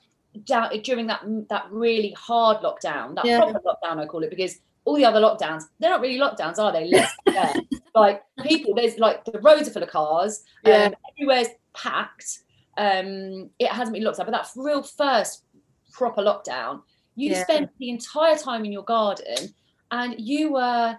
down 0.44 0.70
during 0.82 1.06
that 1.08 1.22
that 1.48 1.66
really 1.70 2.12
hard 2.12 2.58
lockdown, 2.62 3.14
that 3.16 3.24
Yeah. 3.24 3.38
proper 3.40 3.60
lockdown, 3.60 3.98
I 4.00 4.06
call 4.06 4.22
it, 4.22 4.30
because 4.30 4.60
all 4.84 4.94
the 4.96 5.04
other 5.04 5.20
lockdowns, 5.20 5.64
they're 5.78 5.90
not 5.90 6.00
really 6.00 6.18
lockdowns, 6.18 6.58
are 6.58 6.72
they? 6.72 6.86
Let's 6.86 7.12
be 7.26 7.32
fair. 7.32 7.52
like 7.94 8.22
people, 8.42 8.74
there's 8.74 8.98
like 8.98 9.24
the 9.24 9.38
roads 9.40 9.68
are 9.68 9.72
full 9.72 9.82
of 9.82 9.90
cars, 9.90 10.44
Yeah. 10.64 10.84
um, 10.86 10.94
everywhere's 11.12 11.48
packed. 11.74 12.40
Um, 12.76 13.50
it 13.58 13.68
hasn't 13.68 13.94
been 13.94 14.04
locked 14.04 14.18
down, 14.18 14.26
but 14.26 14.32
that 14.32 14.48
real 14.56 14.82
first 14.82 15.44
proper 15.92 16.22
lockdown, 16.22 16.82
you 17.16 17.32
Yeah. 17.32 17.42
spent 17.42 17.70
the 17.78 17.90
entire 17.90 18.36
time 18.36 18.64
in 18.64 18.72
your 18.72 18.84
garden 18.84 19.52
and 19.90 20.14
you 20.18 20.52
were 20.52 20.96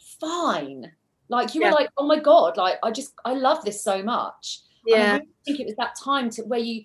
fine. 0.00 0.92
Like 1.28 1.54
you 1.54 1.60
Yeah. 1.60 1.68
were 1.70 1.74
like, 1.76 1.90
oh 1.96 2.06
my 2.06 2.18
god, 2.18 2.56
like 2.56 2.78
I 2.82 2.90
just 2.90 3.12
I 3.24 3.34
love 3.34 3.64
this 3.64 3.82
so 3.84 4.02
much. 4.02 4.60
Yeah, 4.86 4.96
I 4.96 5.00
Yeah. 5.00 5.12
really 5.12 5.28
think 5.44 5.60
it 5.60 5.66
was 5.66 5.76
that 5.76 5.94
time 6.02 6.30
to 6.30 6.42
where 6.42 6.60
you 6.60 6.84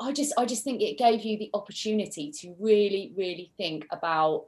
I 0.00 0.12
just 0.12 0.34
I 0.38 0.44
just 0.44 0.62
think 0.64 0.82
it 0.82 0.98
gave 0.98 1.22
you 1.24 1.38
the 1.38 1.50
opportunity 1.54 2.30
to 2.40 2.54
really, 2.58 3.12
really 3.16 3.52
think 3.56 3.86
about 3.90 4.46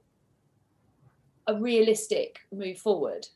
a 1.46 1.58
realistic 1.58 2.38
move 2.52 2.78
forward. 2.78 3.26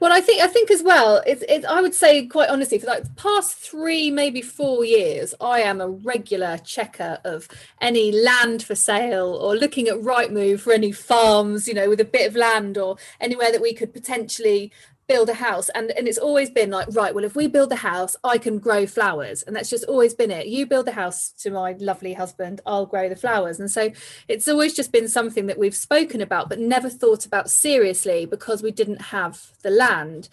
Well, 0.00 0.12
I 0.12 0.20
think 0.20 0.42
I 0.42 0.46
think 0.46 0.70
as 0.70 0.82
well. 0.82 1.22
It's, 1.26 1.42
it's 1.48 1.64
I 1.66 1.80
would 1.80 1.94
say 1.94 2.26
quite 2.26 2.50
honestly 2.50 2.78
for 2.78 2.86
like 2.86 3.04
the 3.04 3.10
past 3.10 3.54
three, 3.54 4.10
maybe 4.10 4.42
four 4.42 4.84
years, 4.84 5.34
I 5.40 5.60
am 5.60 5.80
a 5.80 5.88
regular 5.88 6.58
checker 6.58 7.18
of 7.24 7.48
any 7.80 8.12
land 8.12 8.62
for 8.62 8.74
sale 8.74 9.34
or 9.34 9.56
looking 9.56 9.88
at 9.88 9.96
Rightmove 9.96 10.60
for 10.60 10.72
any 10.72 10.92
farms, 10.92 11.66
you 11.66 11.74
know, 11.74 11.88
with 11.88 12.00
a 12.00 12.04
bit 12.04 12.28
of 12.28 12.36
land 12.36 12.78
or 12.78 12.96
anywhere 13.20 13.52
that 13.52 13.62
we 13.62 13.74
could 13.74 13.92
potentially 13.92 14.72
build 15.08 15.28
a 15.28 15.34
house. 15.34 15.68
And 15.70 15.90
and 15.92 16.08
it's 16.08 16.18
always 16.18 16.50
been 16.50 16.70
like, 16.70 16.88
right, 16.90 17.14
well, 17.14 17.24
if 17.24 17.36
we 17.36 17.46
build 17.46 17.70
the 17.70 17.76
house, 17.76 18.16
I 18.24 18.38
can 18.38 18.58
grow 18.58 18.86
flowers, 18.86 19.42
and 19.42 19.54
that's 19.54 19.70
just 19.70 19.84
always 19.84 20.14
been 20.14 20.30
it. 20.30 20.46
You 20.46 20.66
build 20.66 20.86
the 20.86 20.92
house 20.92 21.30
to 21.42 21.50
my 21.50 21.76
lovely 21.78 22.12
husband, 22.12 22.60
I'll 22.66 22.86
grow 22.86 23.08
the 23.08 23.16
flowers, 23.16 23.60
and 23.60 23.70
so 23.70 23.90
it's 24.28 24.48
always 24.48 24.74
just 24.74 24.92
been 24.92 25.08
something 25.08 25.46
that 25.46 25.58
we've 25.58 25.74
spoken 25.74 26.20
about 26.20 26.48
but 26.48 26.58
never 26.58 26.88
thought 26.88 27.26
about 27.26 27.50
seriously 27.50 28.26
because 28.26 28.62
we 28.62 28.70
didn't 28.70 29.00
have 29.00 29.52
the 29.62 29.70
land 29.70 30.28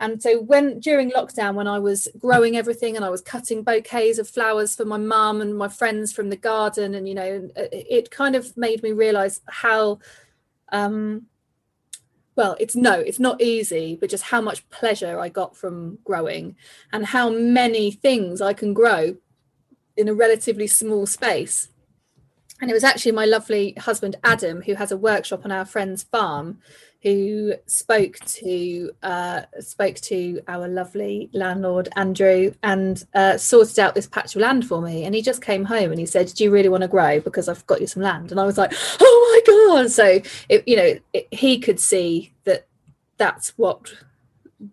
and 0.00 0.22
so 0.22 0.40
when 0.40 0.78
during 0.78 1.10
lockdown 1.10 1.54
when 1.54 1.66
i 1.66 1.78
was 1.78 2.08
growing 2.18 2.56
everything 2.56 2.96
and 2.96 3.04
i 3.04 3.10
was 3.10 3.20
cutting 3.20 3.62
bouquets 3.62 4.18
of 4.18 4.28
flowers 4.28 4.74
for 4.74 4.84
my 4.84 4.98
mum 4.98 5.40
and 5.40 5.56
my 5.56 5.68
friends 5.68 6.12
from 6.12 6.28
the 6.28 6.36
garden 6.36 6.94
and 6.94 7.08
you 7.08 7.14
know 7.14 7.48
it, 7.56 8.10
kind 8.10 8.36
of 8.36 8.56
made 8.56 8.82
me 8.82 8.92
realize 8.92 9.40
how 9.46 9.98
um 10.72 11.26
well 12.36 12.56
it's 12.60 12.76
no 12.76 12.92
it's 12.92 13.18
not 13.18 13.40
easy 13.40 13.96
but 14.00 14.10
just 14.10 14.24
how 14.24 14.40
much 14.40 14.68
pleasure 14.70 15.18
i 15.18 15.28
got 15.28 15.56
from 15.56 15.98
growing 16.04 16.54
and 16.92 17.06
how 17.06 17.28
many 17.28 17.90
things 17.90 18.40
i 18.40 18.52
can 18.52 18.72
grow 18.72 19.16
in 19.96 20.08
a 20.08 20.14
relatively 20.14 20.66
small 20.66 21.06
space. 21.06 21.68
And 22.60 22.70
it 22.70 22.74
was 22.74 22.84
actually 22.84 23.12
my 23.12 23.26
lovely 23.26 23.74
husband 23.78 24.16
adam 24.24 24.62
who 24.62 24.74
has 24.74 24.90
a 24.90 24.96
workshop 24.96 25.44
on 25.44 25.52
our 25.52 25.64
friend's 25.64 26.04
farm 26.04 26.58
who 27.02 27.54
spoke 27.66 28.18
to 28.26 28.90
uh, 29.02 29.42
spoke 29.60 29.96
to 29.96 30.40
our 30.48 30.66
lovely 30.66 31.30
landlord 31.32 31.88
andrew 31.96 32.52
and 32.62 33.04
uh, 33.14 33.36
sorted 33.36 33.78
out 33.78 33.94
this 33.94 34.06
patch 34.06 34.34
of 34.34 34.42
land 34.42 34.66
for 34.66 34.80
me. 34.80 35.04
And 35.04 35.14
he 35.14 35.22
just 35.22 35.42
came 35.42 35.64
home 35.64 35.90
and 35.90 36.00
he 36.00 36.06
said 36.06 36.32
do 36.34 36.44
you 36.44 36.50
really 36.50 36.68
want 36.68 36.82
to 36.82 36.88
grow? 36.88 37.20
Because 37.20 37.48
i've 37.48 37.66
got 37.66 37.80
you 37.80 37.86
some 37.86 38.02
land. 38.02 38.30
And 38.30 38.40
i 38.40 38.44
was 38.44 38.58
like 38.58 38.72
oh 39.00 39.42
my 39.46 39.52
god. 39.52 39.90
So 39.90 40.20
it, 40.48 40.66
you 40.66 40.76
know 40.76 40.98
it, 41.12 41.28
he 41.30 41.58
could 41.58 41.80
see 41.80 42.32
that 42.44 42.66
that's 43.18 43.50
what 43.56 43.92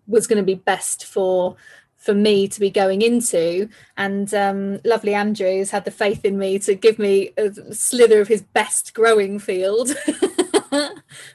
was 0.06 0.26
going 0.26 0.38
to 0.38 0.44
be 0.44 0.54
best 0.54 1.04
for 1.04 1.56
for 2.04 2.14
me 2.14 2.46
to 2.46 2.60
be 2.60 2.68
going 2.68 3.00
into. 3.00 3.68
And 3.96 4.32
um, 4.34 4.80
lovely 4.84 5.14
andrews 5.14 5.70
had 5.70 5.86
the 5.86 5.90
faith 5.90 6.24
in 6.24 6.36
me 6.38 6.58
to 6.60 6.74
give 6.74 6.98
me 6.98 7.30
a 7.38 7.50
slither 7.72 8.20
of 8.20 8.28
his 8.28 8.42
best 8.42 8.92
growing 8.92 9.38
field 9.38 9.96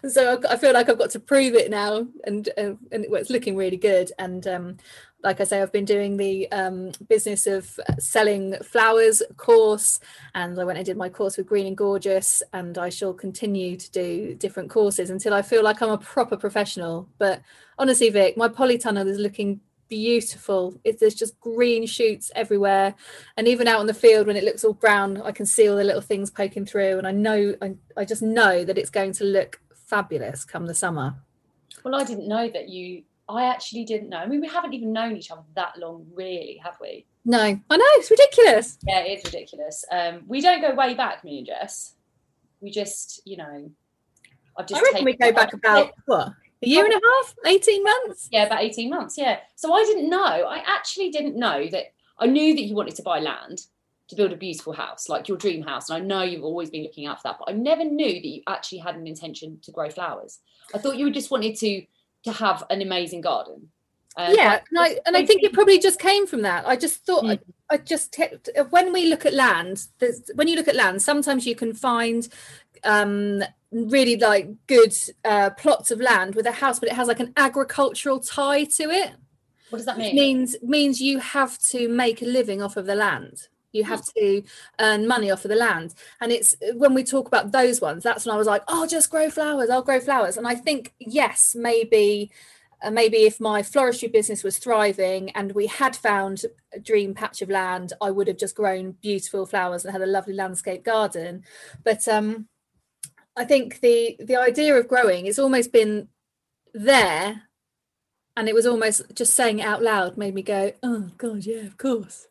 so 0.08 0.34
I've 0.34 0.46
I 0.50 0.58
feel 0.58 0.74
like 0.74 0.89
I've 0.89 0.98
got 0.98 1.12
to 1.12 1.20
prove 1.20 1.54
it 1.54 1.70
now 1.70 2.08
and 2.24 2.50
uh, 2.58 2.74
and 2.92 3.06
it's 3.06 3.30
looking 3.30 3.56
really 3.56 3.78
good. 3.78 4.12
And 4.20 4.46
um, 4.48 4.78
like 5.24 5.42
I 5.42 5.44
say 5.44 5.62
I've 5.62 5.72
been 5.72 5.86
doing 5.86 6.18
the 6.18 6.50
um, 6.52 6.92
business 7.08 7.46
of 7.46 7.80
selling 8.00 8.56
flowers 8.63 9.22
course 9.38 10.00
and 10.34 10.60
I 10.60 10.63
went 10.63 10.78
and 10.78 10.86
did 10.86 10.98
my 10.98 11.10
course 11.10 11.38
with 11.38 11.48
Green 11.48 11.68
and 11.68 11.78
Gorgeous 11.78 12.42
and 12.54 12.78
I 12.78 12.89
shall 12.89 13.13
continue 13.13 13.76
to 13.76 13.92
do 13.92 14.36
different 14.36 14.70
courses 14.70 15.10
until 15.10 15.34
I 15.34 15.42
feel 15.42 15.63
like 15.63 15.82
I'm 15.82 15.89
a 15.89 15.98
proper 15.98 16.38
professional. 16.38 17.10
But 17.18 17.42
honestly 17.78 18.10
Vic 18.10 18.38
my 18.38 18.48
polytunnel 18.48 19.08
is 19.08 19.20
looking 19.20 19.60
beautiful. 19.89 20.80
It, 20.84 21.00
there's 21.00 21.15
just 21.15 21.39
green 21.39 21.88
shoots 21.88 22.32
everywhere. 22.36 22.94
And 23.36 23.48
even 23.48 23.68
out 23.68 23.82
in 23.82 23.88
the 23.88 23.94
field 23.94 24.28
when 24.28 24.38
it 24.38 24.44
looks 24.44 24.63
all 24.63 24.74
brown 24.74 25.22
i 25.22 25.32
can 25.32 25.46
see 25.46 25.68
all 25.70 25.76
the 25.76 25.84
little 25.84 26.02
things 26.02 26.30
poking 26.30 26.65
through 26.65 26.98
and 26.98 27.08
i 27.08 27.12
know 27.12 27.56
i, 27.62 27.76
I 27.98 28.06
just 28.06 28.22
know 28.22 28.63
that 28.63 28.78
it's 28.78 28.89
going 28.89 29.13
to 29.13 29.24
look 29.24 29.60
fabulous 29.89 30.45
come 30.45 30.67
the 30.67 30.73
summer 30.73 31.15
Well, 31.84 31.95
I 31.95 32.04
didn't 32.04 32.28
know 32.28 32.49
that 32.49 32.69
you 32.69 33.04
I 33.28 33.43
actually 33.43 33.86
didn't 33.86 34.10
know. 34.10 34.17
I 34.17 34.25
mean, 34.25 34.41
we 34.41 34.47
haven't 34.47 34.73
even 34.73 34.91
known 34.91 35.15
each 35.15 35.30
other 35.30 35.43
that 35.56 35.78
long, 35.78 36.08
really, 36.15 36.60
have 36.63 36.78
we? 36.82 37.06
no 37.25 37.39
i 37.69 37.78
know 37.78 37.86
it's 37.97 38.10
ridiculous 38.10 38.78
Yeah, 38.88 39.02
it 39.02 39.19
is 39.19 39.25
ridiculous. 39.25 39.86
Um, 39.91 40.23
we 40.28 40.41
don't 40.41 40.62
go 40.62 40.73
way 40.73 40.93
back, 40.93 41.23
me 41.23 41.39
and 41.39 41.47
Jess. 41.47 41.95
We 42.62 42.71
just, 42.71 43.21
you 43.25 43.38
know, 43.38 43.71
I've 44.58 44.67
just 44.67 44.82
i 44.82 44.84
reckon 44.84 45.06
we 45.06 45.15
go 45.15 45.32
back 45.32 45.54
about 45.54 45.91
what 46.06 46.34
a 46.62 46.67
year 46.67 46.84
and 46.84 46.93
a 46.93 46.99
half 47.02 47.36
18 47.45 47.84
months 47.84 48.28
yeah, 48.32 48.45
about 48.45 48.62
18 48.62 48.89
months. 48.89 49.17
Yeah. 49.17 49.39
So 49.56 49.73
I 49.73 49.84
didn't 49.84 50.10
know. 50.10 50.17
I 50.19 50.63
actually 50.65 51.10
didn't 51.10 51.38
know 51.38 51.67
that 51.69 51.93
I 52.17 52.25
knew 52.25 52.54
that 52.56 52.63
you 52.63 52.75
wanted 52.75 52.95
to 52.95 53.04
buy 53.04 53.19
land 53.19 53.62
to 54.10 54.15
build 54.15 54.34
a 54.34 54.38
beautiful 54.38 54.74
house, 54.74 55.08
like 55.08 55.28
your 55.28 55.38
dream 55.38 55.62
house. 55.62 55.89
And 55.89 56.02
I 56.02 56.06
know 56.06 56.24
you've 56.24 56.43
always 56.43 56.69
been 56.69 56.84
looking 56.84 57.06
out 57.06 57.22
for 57.22 57.30
that, 57.30 57.38
but 57.39 57.50
I 57.50 57.54
never 57.54 57.84
knew 57.84 58.13
that 58.13 58.28
you 58.28 58.41
actually 58.48 58.80
had 58.80 58.95
an 58.95 59.08
intention 59.08 59.60
to 59.63 59.72
grow 59.72 59.89
flowers. 59.89 60.39
I 60.74 60.80
thought 60.80 60.98
you 60.98 61.10
just 61.12 61.32
wanted 61.32 61.56
to 61.58 61.84
to 62.26 62.34
have 62.34 62.65
an 62.69 62.82
amazing 62.82 63.22
garden. 63.22 63.69
Um, 64.17 64.34
yeah 64.36 64.60
and 64.69 64.80
I, 64.80 64.98
and 65.06 65.15
I 65.15 65.26
think 65.26 65.43
it 65.43 65.54
probably 65.54 65.80
just 65.80 66.00
came 66.00 66.26
from 66.26 66.41
that 66.41 66.67
i 66.67 66.76
just 66.76 67.06
thought 67.06 67.24
Mm. 67.24 67.39
I, 67.69 67.76
I 67.76 67.78
just 67.78 68.12
te- 68.12 68.32
when 68.72 68.91
we 68.91 69.06
look 69.06 69.26
at 69.26 69.34
land 69.36 69.86
there's 70.00 70.32
when 70.34 70.48
you 70.48 70.56
look 70.56 70.67
at 70.67 70.76
land 70.76 71.02
sometimes 71.02 71.45
you 71.45 71.56
can 71.56 71.74
find 71.74 72.28
um 72.84 73.43
really 73.72 74.17
like 74.17 74.50
good 74.65 74.93
uh 75.24 75.52
plots 75.52 75.91
of 75.91 76.02
land 76.02 76.34
with 76.34 76.48
a 76.48 76.52
house 76.52 76.80
but 76.80 76.89
it 76.89 76.95
has 76.95 77.08
like 77.08 77.19
an 77.19 77.32
agricultural 77.38 78.19
tie 78.19 78.63
to 78.63 78.89
it 78.89 79.12
what 79.69 79.78
does 79.78 79.86
that 79.86 79.95
which 79.95 80.08
mean? 80.08 80.15
means 80.15 80.56
means 80.63 81.00
you 81.00 81.19
have 81.19 81.60
to 81.60 81.88
make 81.88 82.24
a 82.24 82.26
living 82.26 82.63
off 82.63 82.78
of 82.78 82.88
the 82.88 82.95
land 82.95 83.48
you 83.72 83.84
have 83.84 84.04
to 84.16 84.44
earn 84.80 85.08
money 85.08 85.32
off 85.32 85.46
of 85.46 85.50
the 85.50 85.56
land. 85.56 85.94
And 86.22 86.32
it's 86.32 86.56
when 86.74 86.94
we 86.94 87.04
talk 87.04 87.28
about 87.28 87.52
those 87.52 87.82
ones 87.82 88.04
that's 88.04 88.26
when 88.26 88.34
i 88.34 88.38
was 88.38 88.48
like 88.48 88.64
oh 88.68 88.86
just 88.88 89.10
grow 89.10 89.30
flowers 89.30 89.70
i'll 89.70 89.82
grow 89.82 90.00
flowers. 90.00 90.38
And 90.38 90.48
i 90.48 90.56
think 90.56 90.94
yes 91.00 91.56
maybe 91.56 92.32
uh, 92.82 92.92
maybe 92.92 93.17
if 93.17 93.40
my 93.42 93.62
floristry 93.62 94.12
business 94.12 94.44
was 94.44 94.58
thriving 94.58 95.32
and 95.32 95.52
we 95.52 95.67
had 95.67 95.96
found 95.96 96.44
a 96.74 96.80
dream 96.80 97.13
patch 97.13 97.42
of 97.42 97.50
land 97.50 97.94
i 98.02 98.10
would 98.10 98.28
have 98.28 98.38
just 98.38 98.56
grown 98.56 98.92
beautiful 99.02 99.46
flowers 99.46 99.84
and 99.84 99.92
had 99.92 100.02
a 100.02 100.06
lovely 100.06 100.34
landscape 100.34 100.84
garden. 100.84 101.44
But 101.84 102.08
um 102.08 102.48
i 103.36 103.46
think 103.46 103.82
the 103.82 104.15
the 104.20 104.36
idea 104.36 104.76
of 104.76 104.88
growing 104.88 105.26
it's 105.26 105.40
almost 105.40 105.72
been 105.72 106.08
there 106.74 107.44
and 108.38 108.48
it 108.48 108.56
was 108.56 108.65
almost 108.65 109.02
just 109.13 109.34
saying 109.34 109.60
it 109.60 109.65
out 109.65 109.84
loud 109.84 110.17
made 110.17 110.34
me 110.34 110.42
go 110.42 110.72
oh 110.82 111.10
god 111.17 111.46
yeah 111.46 111.62
of 111.62 111.78
course 111.78 112.29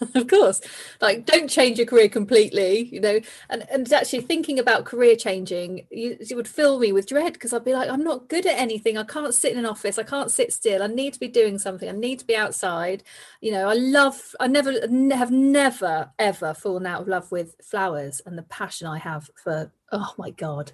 of 0.14 0.26
course. 0.26 0.60
Like 1.00 1.26
don't 1.26 1.48
change 1.48 1.78
your 1.78 1.86
career 1.86 2.08
completely 2.08 2.84
you 2.92 3.00
know? 3.00 3.20
And 3.50 3.66
and 3.70 3.92
actually 3.92 4.20
thinking 4.22 4.58
about 4.58 4.84
career 4.84 5.16
changing 5.16 5.86
you, 5.90 6.16
it 6.20 6.34
would 6.34 6.48
fill 6.48 6.78
me 6.78 6.92
with 6.92 7.06
dread 7.06 7.32
because 7.32 7.52
i'd 7.52 7.64
be 7.64 7.72
like 7.72 7.90
i'm 7.90 8.04
not 8.04 8.28
good 8.28 8.46
at 8.46 8.58
anything. 8.58 8.98
I 8.98 9.04
can't 9.04 9.34
sit 9.34 9.52
in 9.52 9.58
an 9.58 9.66
office. 9.66 9.98
I 9.98 10.02
can't 10.02 10.30
sit 10.30 10.52
still. 10.52 10.82
I 10.82 10.86
need 10.86 11.14
to 11.14 11.20
be 11.20 11.28
doing 11.28 11.58
something. 11.58 11.88
I 11.88 11.92
need 11.92 12.18
to 12.20 12.26
be 12.26 12.36
outside. 12.36 13.02
You 13.40 13.52
know 13.52 13.68
i 13.68 13.74
love 13.74 14.34
i 14.40 14.46
never 14.46 14.72
have 14.72 15.30
never 15.30 16.10
ever 16.18 16.54
fallen 16.54 16.86
out 16.86 17.02
of 17.02 17.08
love 17.08 17.30
with 17.30 17.54
flowers 17.62 18.20
and 18.26 18.36
the 18.36 18.42
passion 18.42 18.86
i 18.86 18.98
have 18.98 19.30
for 19.42 19.70
oh 19.92 20.14
my 20.18 20.30
god 20.30 20.72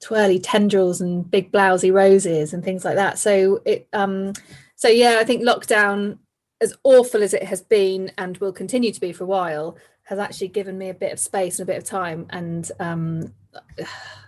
twirly 0.00 0.38
tendrils 0.38 1.00
and 1.00 1.28
big 1.30 1.50
blousy 1.50 1.92
roses 1.92 2.52
and 2.52 2.64
things 2.64 2.84
like 2.84 2.96
that. 2.96 3.18
So 3.18 3.60
it 3.64 3.88
um 3.92 4.32
so 4.76 4.88
yeah, 4.88 5.16
I 5.18 5.24
think 5.24 5.42
lockdown, 5.42 6.18
as 6.60 6.74
awful 6.84 7.22
as 7.22 7.34
it 7.34 7.44
has 7.44 7.60
been 7.60 8.10
and 8.18 8.36
will 8.38 8.52
continue 8.52 8.92
to 8.92 9.00
be 9.00 9.12
for 9.12 9.24
a 9.24 9.28
while, 9.28 9.76
has 10.04 10.18
actually 10.18 10.48
given 10.48 10.78
me 10.78 10.88
a 10.88 10.94
bit 10.94 11.12
of 11.12 11.20
space 11.20 11.58
and 11.58 11.68
a 11.68 11.72
bit 11.72 11.78
of 11.78 11.84
time 11.84 12.26
and 12.30 12.72
um 12.80 13.32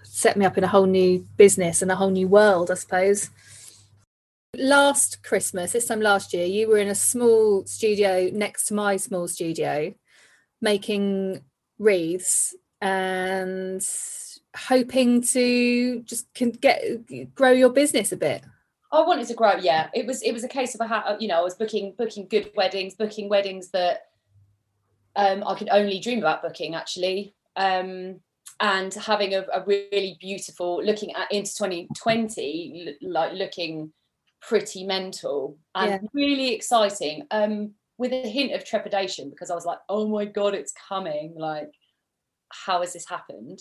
set 0.03 0.37
me 0.37 0.45
up 0.45 0.59
in 0.59 0.65
a 0.65 0.69
whole 0.69 0.87
new 0.87 1.27
business 1.37 1.81
and 1.81 1.91
a 1.91 1.97
whole 1.97 2.11
new 2.11 2.29
world, 2.29 2.71
I 2.71 2.75
suppose. 2.75 3.31
Last 4.55 5.23
Christmas, 5.23 5.73
this 5.73 5.87
time 5.87 6.01
last 6.01 6.35
year, 6.35 6.45
you 6.45 6.69
were 6.69 6.79
in 6.79 6.89
a 6.89 6.95
small 6.95 7.65
studio 7.65 8.29
next 8.33 8.67
to 8.67 8.75
my 8.75 8.97
small 8.97 9.29
studio 9.29 9.95
making 10.61 11.43
wreaths 11.79 12.55
and 12.81 13.83
hoping 14.55 15.23
to 15.23 16.03
just 16.03 16.33
can 16.35 16.51
get 16.51 16.83
grow 17.35 17.53
your 17.53 17.71
business 17.71 18.13
a 18.13 18.17
bit 18.17 18.43
I 18.93 19.03
wanted 19.03 19.29
to 19.29 19.35
grow. 19.35 19.55
Yeah, 19.55 19.89
it 19.95 20.07
was 20.07 20.23
it 20.23 20.33
was 20.33 20.45
a 20.45 20.49
case 20.49 20.75
of 20.75 20.81
a 20.81 21.17
you 21.21 21.29
know 21.29 21.39
I 21.39 21.43
was 21.43 21.55
booking 21.55 21.95
booking 21.97 22.27
good 22.29 22.51
weddings, 22.57 22.95
booking 22.95 23.29
weddings 23.29 23.71
that 23.71 24.09
um, 25.17 25.45
I 25.47 25.55
could 25.55 25.69
only 25.71 26.01
dream 26.01 26.19
about 26.19 26.43
booking 26.43 26.75
actually, 26.75 27.35
um, 27.57 28.21
and 28.61 28.93
having 28.95 29.35
a, 29.35 29.45
a, 29.53 29.65
really 29.67 30.17
beautiful 30.21 30.83
looking 30.85 31.15
at 31.15 31.31
into 31.33 31.55
2020 31.57 32.97
like 33.03 33.33
looking 33.33 33.93
pretty 34.41 34.85
mental 34.85 35.59
and 35.75 35.91
yeah. 35.91 35.99
really 36.13 36.55
exciting. 36.55 37.27
Um, 37.31 37.75
with 38.01 38.13
a 38.13 38.27
hint 38.27 38.55
of 38.55 38.65
trepidation 38.65 39.29
because 39.29 39.51
I 39.51 39.55
was 39.55 39.67
like, 39.67 39.79
oh 39.91 40.09
my 40.09 40.25
god, 40.25 40.55
it's 40.55 40.73
coming! 40.73 41.35
Like, 41.37 41.71
how 42.49 42.81
has 42.81 42.95
this 42.95 43.07
happened? 43.07 43.61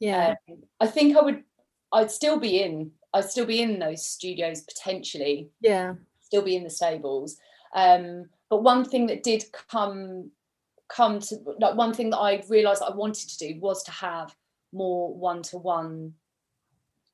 Yeah, 0.00 0.34
um, 0.50 0.56
I 0.80 0.88
think 0.88 1.16
I 1.16 1.22
would. 1.22 1.44
I'd 1.92 2.10
still 2.10 2.38
be 2.38 2.62
in. 2.62 2.92
I'd 3.14 3.30
still 3.30 3.46
be 3.46 3.62
in 3.62 3.78
those 3.78 4.06
studios 4.06 4.62
potentially. 4.62 5.50
Yeah, 5.60 5.94
still 6.20 6.42
be 6.42 6.56
in 6.56 6.64
the 6.64 6.70
stables. 6.70 7.38
Um, 7.74 8.26
but 8.50 8.62
one 8.62 8.84
thing 8.84 9.06
that 9.06 9.22
did 9.22 9.44
come 9.70 10.30
come 10.88 11.20
to 11.20 11.36
like 11.58 11.74
one 11.74 11.92
thing 11.92 12.10
that 12.10 12.18
I 12.18 12.42
realised 12.48 12.82
I 12.82 12.94
wanted 12.94 13.28
to 13.28 13.38
do 13.38 13.60
was 13.60 13.82
to 13.84 13.90
have 13.90 14.34
more 14.72 15.14
one 15.14 15.42
to 15.42 15.58
one 15.58 16.14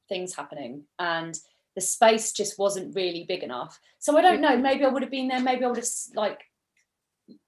things 0.09 0.35
happening 0.35 0.85
and 0.99 1.39
the 1.75 1.81
space 1.81 2.33
just 2.33 2.59
wasn't 2.59 2.95
really 2.95 3.25
big 3.27 3.43
enough 3.43 3.81
so 3.99 4.17
i 4.17 4.23
don't 4.23 4.41
know 4.41 4.57
maybe 4.57 4.85
i 4.85 4.89
would 4.89 5.03
have 5.03 5.11
been 5.11 5.29
there 5.29 5.41
maybe 5.41 5.65
i 5.65 5.69
would 5.69 5.77
have 5.77 5.87
like 6.15 6.43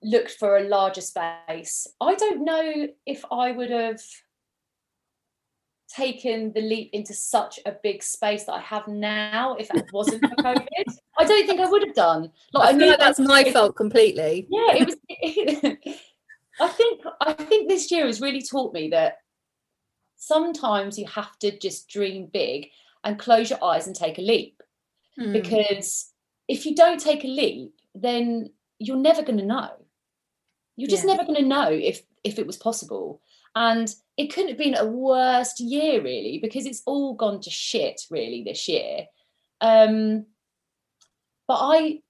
looked 0.03 0.31
for 0.31 0.57
a 0.57 0.65
larger 0.69 1.01
space 1.01 1.87
i 2.01 2.15
don't 2.15 2.45
know 2.45 2.89
if 3.05 3.25
i 3.31 3.53
would 3.53 3.71
have 3.71 4.01
taken 5.89 6.53
the 6.53 6.61
leap 6.61 6.91
into 6.93 7.15
such 7.15 7.61
a 7.65 7.73
big 7.83 8.03
space 8.03 8.45
that 8.45 8.55
I 8.55 8.61
have 8.61 8.89
now 8.89 9.57
if 9.57 9.73
it 9.75 9.87
wasn't 9.93 10.23
for 10.23 10.35
COVID. 10.43 10.67
I 11.19 11.25
don't 11.25 11.47
think 11.47 11.61
I 11.61 11.71
would 11.71 11.83
have 11.87 11.95
done. 11.95 12.31
Like 12.53 12.75
I, 12.75 12.77
I 12.77 12.89
like 12.89 12.99
that's 12.99 13.19
my 13.19 13.45
fault 13.45 13.77
completely. 13.77 14.47
Yeah, 14.51 14.75
it 14.75 14.87
was. 14.87 14.97
It, 15.09 15.79
I 16.61 16.69
think 16.69 17.03
I 17.21 17.33
think 17.35 17.69
this 17.69 17.91
year 17.91 18.07
has 18.07 18.21
really 18.21 18.43
taught 18.43 18.73
me 18.73 18.89
that 18.91 19.19
sometimes 20.17 20.99
you 20.99 21.07
have 21.07 21.39
to 21.41 21.57
just 21.59 21.89
dream 21.89 22.29
big 22.33 22.69
and 23.05 23.19
close 23.19 23.51
your 23.51 23.63
eyes 23.63 23.87
and 23.87 23.95
take 23.95 24.19
a 24.19 24.23
leap. 24.23 24.63
Mm. 25.21 25.33
Because 25.33 26.11
if 26.49 26.67
you 26.67 26.75
don't 26.75 27.01
take 27.01 27.25
a 27.25 27.29
leap, 27.29 27.73
then 27.95 28.51
you're 28.79 28.97
never 28.97 29.23
going 29.23 29.39
to 29.39 29.45
know. 29.45 29.71
You're 30.77 30.91
just 30.91 31.05
yeah. 31.05 31.15
never 31.15 31.25
going 31.25 31.43
to 31.43 31.49
know 31.49 31.71
if 31.71 32.03
if 32.25 32.39
it 32.39 32.47
was 32.47 32.57
possible. 32.57 33.21
And 33.57 33.93
it 34.17 34.33
couldn't 34.33 34.51
have 34.51 34.59
been 34.59 34.77
a 34.77 34.87
worst 34.87 35.61
year 35.61 36.03
really 36.03 36.39
because 36.41 36.67
it's 36.67 36.83
all 36.87 37.15
gone 37.15 37.41
to 37.41 37.51
shit 37.51 38.03
really 38.11 38.45
this 38.45 38.69
year. 38.69 39.07
Um, 39.61 40.27
but 41.49 41.59
I 41.61 42.01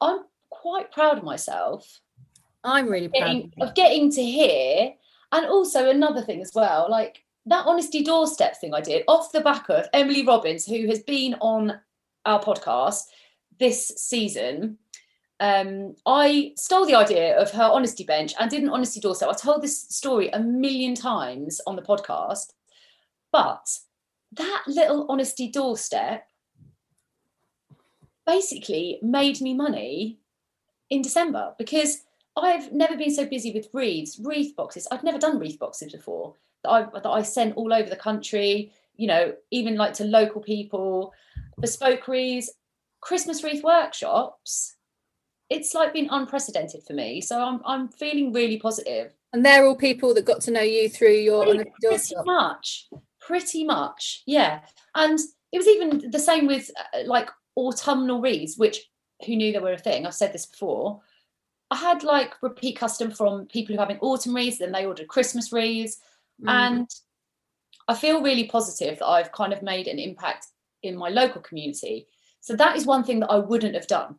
I'm 0.00 0.20
quite 0.50 0.92
proud 0.92 1.18
of 1.18 1.24
myself. 1.24 2.00
I'm 2.64 2.88
really 2.88 3.08
proud 3.08 3.20
getting, 3.20 3.52
of, 3.60 3.68
of 3.68 3.74
getting 3.74 4.10
to 4.12 4.22
hear, 4.22 4.92
and 5.32 5.46
also 5.46 5.88
another 5.88 6.20
thing 6.22 6.40
as 6.40 6.52
well, 6.54 6.88
like 6.90 7.24
that 7.46 7.66
honesty 7.66 8.02
doorstep 8.02 8.56
thing 8.60 8.74
I 8.74 8.80
did 8.80 9.04
off 9.08 9.32
the 9.32 9.40
back 9.40 9.68
of 9.70 9.86
Emily 9.92 10.26
Robbins, 10.26 10.66
who 10.66 10.86
has 10.88 11.02
been 11.02 11.34
on 11.40 11.80
our 12.26 12.42
podcast 12.42 13.02
this 13.58 13.88
season. 13.96 14.78
Um, 15.40 15.94
I 16.04 16.52
stole 16.56 16.86
the 16.86 16.96
idea 16.96 17.38
of 17.38 17.50
her 17.52 17.62
honesty 17.62 18.04
bench 18.04 18.34
and 18.38 18.50
did 18.50 18.62
an 18.62 18.70
honesty 18.70 19.00
doorstep. 19.00 19.28
I 19.28 19.34
told 19.34 19.62
this 19.62 19.80
story 19.82 20.30
a 20.30 20.40
million 20.40 20.94
times 20.94 21.60
on 21.66 21.76
the 21.76 21.82
podcast, 21.82 22.52
but 23.30 23.78
that 24.32 24.64
little 24.66 25.06
honesty 25.08 25.48
doorstep 25.48 26.26
basically 28.26 28.98
made 29.00 29.40
me 29.40 29.54
money 29.54 30.18
in 30.90 31.02
December 31.02 31.54
because 31.56 32.02
I've 32.36 32.72
never 32.72 32.96
been 32.96 33.14
so 33.14 33.26
busy 33.26 33.52
with 33.52 33.68
wreaths, 33.72 34.18
wreath 34.22 34.54
boxes. 34.56 34.86
I've 34.90 35.02
never 35.02 35.18
done 35.18 35.38
wreath 35.38 35.58
boxes 35.58 35.92
before 35.92 36.34
that 36.62 36.70
I 36.70 36.82
that 36.82 37.06
I 37.06 37.22
sent 37.22 37.56
all 37.56 37.72
over 37.72 37.88
the 37.88 37.96
country. 37.96 38.72
You 38.96 39.06
know, 39.06 39.34
even 39.50 39.76
like 39.76 39.94
to 39.94 40.04
local 40.04 40.40
people, 40.40 41.12
bespoke 41.60 42.06
wreaths, 42.08 42.50
Christmas 43.00 43.42
wreath 43.42 43.62
workshops. 43.62 44.74
It's 45.50 45.74
like 45.74 45.92
been 45.92 46.08
unprecedented 46.10 46.82
for 46.86 46.92
me. 46.92 47.20
So 47.20 47.40
I'm 47.40 47.60
I'm 47.64 47.88
feeling 47.88 48.32
really 48.32 48.58
positive. 48.58 49.14
And 49.32 49.44
they're 49.44 49.66
all 49.66 49.76
people 49.76 50.14
that 50.14 50.24
got 50.24 50.40
to 50.42 50.50
know 50.50 50.62
you 50.62 50.88
through 50.88 51.14
your 51.14 51.44
pretty, 51.44 51.70
pretty 51.82 52.14
much, 52.24 52.88
pretty 53.20 53.64
much, 53.64 54.22
yeah. 54.26 54.60
And 54.94 55.18
it 55.52 55.58
was 55.58 55.68
even 55.68 56.10
the 56.10 56.18
same 56.18 56.46
with 56.46 56.70
uh, 56.76 57.00
like 57.04 57.30
autumnal 57.56 58.20
wreaths, 58.20 58.56
which 58.56 58.88
who 59.26 59.36
knew 59.36 59.52
they 59.52 59.58
were 59.58 59.72
a 59.72 59.78
thing. 59.78 60.06
I've 60.06 60.14
said 60.14 60.32
this 60.32 60.46
before 60.46 61.00
I 61.70 61.76
had 61.76 62.02
like 62.02 62.34
repeat 62.42 62.78
custom 62.78 63.10
from 63.10 63.46
people 63.46 63.74
who 63.74 63.80
are 63.80 63.84
having 63.84 64.00
autumn 64.00 64.34
wreaths, 64.34 64.58
then 64.58 64.72
they 64.72 64.86
ordered 64.86 65.08
Christmas 65.08 65.52
wreaths. 65.52 65.98
Mm. 66.42 66.50
And 66.50 66.90
I 67.88 67.94
feel 67.94 68.22
really 68.22 68.44
positive 68.44 68.98
that 68.98 69.06
I've 69.06 69.32
kind 69.32 69.52
of 69.52 69.62
made 69.62 69.86
an 69.86 69.98
impact 69.98 70.46
in 70.82 70.96
my 70.96 71.08
local 71.08 71.42
community. 71.42 72.06
So 72.40 72.56
that 72.56 72.76
is 72.76 72.86
one 72.86 73.04
thing 73.04 73.20
that 73.20 73.30
I 73.30 73.38
wouldn't 73.38 73.74
have 73.74 73.86
done. 73.86 74.16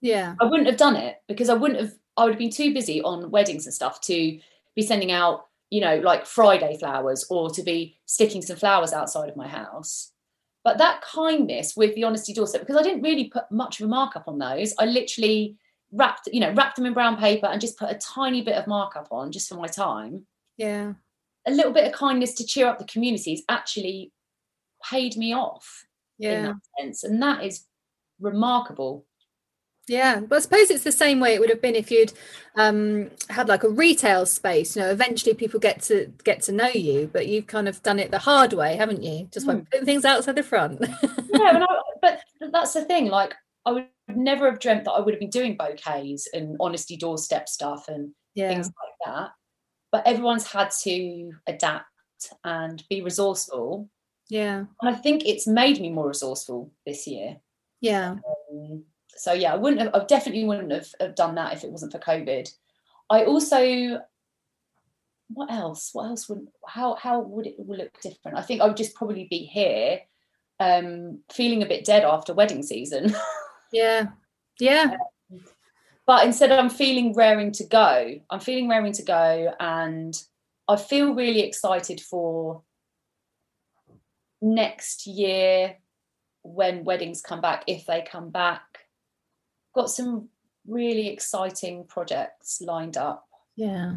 Yeah. 0.00 0.34
I 0.40 0.44
wouldn't 0.44 0.68
have 0.68 0.78
done 0.78 0.96
it 0.96 1.16
because 1.28 1.48
I 1.48 1.54
wouldn't 1.54 1.80
have, 1.80 1.92
I 2.16 2.24
would 2.24 2.32
have 2.32 2.38
been 2.38 2.50
too 2.50 2.72
busy 2.72 3.02
on 3.02 3.30
weddings 3.30 3.66
and 3.66 3.74
stuff 3.74 4.00
to 4.02 4.38
be 4.76 4.82
sending 4.82 5.12
out, 5.12 5.46
you 5.70 5.80
know, 5.80 5.98
like 5.98 6.26
Friday 6.26 6.76
flowers 6.78 7.24
or 7.30 7.50
to 7.50 7.62
be 7.62 7.98
sticking 8.06 8.42
some 8.42 8.56
flowers 8.56 8.92
outside 8.92 9.28
of 9.28 9.36
my 9.36 9.48
house. 9.48 10.12
But 10.64 10.78
that 10.78 11.02
kindness 11.02 11.74
with 11.76 11.94
the 11.94 12.04
honesty 12.04 12.34
doorstep, 12.34 12.60
because 12.60 12.76
I 12.76 12.82
didn't 12.82 13.02
really 13.02 13.28
put 13.28 13.50
much 13.50 13.80
of 13.80 13.86
a 13.86 13.88
markup 13.88 14.24
on 14.26 14.38
those. 14.38 14.74
I 14.78 14.84
literally 14.84 15.56
wrapped 15.92 16.28
you 16.32 16.40
know 16.40 16.52
wrapped 16.52 16.76
them 16.76 16.86
in 16.86 16.92
brown 16.94 17.16
paper 17.16 17.46
and 17.46 17.60
just 17.60 17.78
put 17.78 17.90
a 17.90 17.98
tiny 17.98 18.42
bit 18.42 18.54
of 18.54 18.66
markup 18.66 19.08
on 19.10 19.32
just 19.32 19.48
for 19.48 19.56
my 19.56 19.66
time 19.66 20.24
yeah 20.56 20.92
a 21.46 21.50
little 21.50 21.72
bit 21.72 21.86
of 21.86 21.92
kindness 21.92 22.34
to 22.34 22.46
cheer 22.46 22.66
up 22.66 22.78
the 22.78 22.84
communities 22.84 23.42
actually 23.48 24.12
paid 24.88 25.16
me 25.16 25.34
off 25.34 25.84
yeah 26.18 26.30
in 26.30 26.44
that 26.44 26.56
sense 26.78 27.04
and 27.04 27.20
that 27.20 27.44
is 27.44 27.64
remarkable 28.20 29.04
yeah 29.90 30.20
but 30.20 30.36
i 30.36 30.38
suppose 30.40 30.70
it's 30.70 30.84
the 30.84 30.92
same 30.92 31.20
way 31.20 31.34
it 31.34 31.40
would 31.40 31.50
have 31.50 31.60
been 31.60 31.74
if 31.74 31.90
you'd 31.90 32.12
um, 32.56 33.10
had 33.28 33.48
like 33.48 33.62
a 33.62 33.68
retail 33.68 34.26
space 34.26 34.74
you 34.74 34.82
know 34.82 34.90
eventually 34.90 35.34
people 35.34 35.60
get 35.60 35.80
to 35.82 36.12
get 36.24 36.42
to 36.42 36.52
know 36.52 36.68
you 36.68 37.08
but 37.12 37.28
you've 37.28 37.46
kind 37.46 37.68
of 37.68 37.80
done 37.82 38.00
it 38.00 38.10
the 38.10 38.18
hard 38.18 38.52
way 38.52 38.74
haven't 38.74 39.02
you 39.02 39.28
just 39.32 39.46
mm. 39.46 39.58
by 39.58 39.64
putting 39.70 39.86
things 39.86 40.04
outside 40.04 40.34
the 40.34 40.42
front 40.42 40.80
yeah 40.80 41.64
I, 41.68 41.80
but 42.02 42.20
that's 42.50 42.74
the 42.74 42.84
thing 42.84 43.06
like 43.06 43.34
I 43.66 43.72
would 43.72 43.86
never 44.08 44.50
have 44.50 44.60
dreamt 44.60 44.84
that 44.84 44.92
I 44.92 45.00
would 45.00 45.14
have 45.14 45.20
been 45.20 45.30
doing 45.30 45.56
bouquets 45.56 46.28
and 46.32 46.56
honesty 46.60 46.96
doorstep 46.96 47.48
stuff 47.48 47.88
and 47.88 48.12
yeah. 48.34 48.48
things 48.48 48.66
like 48.66 49.14
that. 49.14 49.30
But 49.92 50.06
everyone's 50.06 50.46
had 50.46 50.70
to 50.82 51.32
adapt 51.46 51.86
and 52.44 52.82
be 52.88 53.02
resourceful. 53.02 53.88
Yeah. 54.28 54.64
And 54.80 54.94
I 54.94 54.94
think 54.94 55.26
it's 55.26 55.46
made 55.46 55.80
me 55.80 55.90
more 55.90 56.08
resourceful 56.08 56.72
this 56.86 57.06
year. 57.06 57.36
Yeah. 57.80 58.16
Um, 58.52 58.84
so 59.20 59.32
yeah, 59.32 59.52
I 59.52 59.56
wouldn't 59.56 59.82
have, 59.82 59.94
I 59.94 60.04
definitely 60.04 60.44
wouldn't 60.44 60.72
have, 60.72 60.88
have 61.00 61.14
done 61.14 61.34
that 61.34 61.52
if 61.52 61.64
it 61.64 61.70
wasn't 61.70 61.92
for 61.92 61.98
COVID. 61.98 62.50
I 63.10 63.24
also 63.24 64.00
what 65.32 65.50
else? 65.50 65.90
What 65.92 66.06
else 66.06 66.28
would 66.28 66.48
how 66.66 66.94
how 66.96 67.20
would 67.20 67.46
it 67.46 67.56
look 67.58 68.00
different? 68.00 68.38
I 68.38 68.42
think 68.42 68.60
I 68.60 68.66
would 68.66 68.76
just 68.76 68.94
probably 68.94 69.26
be 69.30 69.44
here, 69.44 70.00
um, 70.58 71.20
feeling 71.30 71.62
a 71.62 71.66
bit 71.66 71.84
dead 71.84 72.04
after 72.04 72.34
wedding 72.34 72.62
season. 72.62 73.14
Yeah. 73.72 74.08
Yeah. 74.58 74.96
Um, 75.30 75.40
but 76.06 76.26
instead, 76.26 76.50
I'm 76.50 76.70
feeling 76.70 77.14
raring 77.14 77.52
to 77.52 77.64
go. 77.64 78.20
I'm 78.28 78.40
feeling 78.40 78.68
raring 78.68 78.92
to 78.94 79.04
go, 79.04 79.54
and 79.60 80.20
I 80.66 80.76
feel 80.76 81.14
really 81.14 81.42
excited 81.42 82.00
for 82.00 82.62
next 84.42 85.06
year 85.06 85.76
when 86.42 86.84
weddings 86.84 87.22
come 87.22 87.40
back, 87.40 87.62
if 87.66 87.86
they 87.86 88.02
come 88.02 88.30
back. 88.30 88.62
Got 89.74 89.90
some 89.90 90.28
really 90.66 91.08
exciting 91.08 91.84
projects 91.84 92.60
lined 92.60 92.96
up. 92.96 93.26
Yeah. 93.56 93.96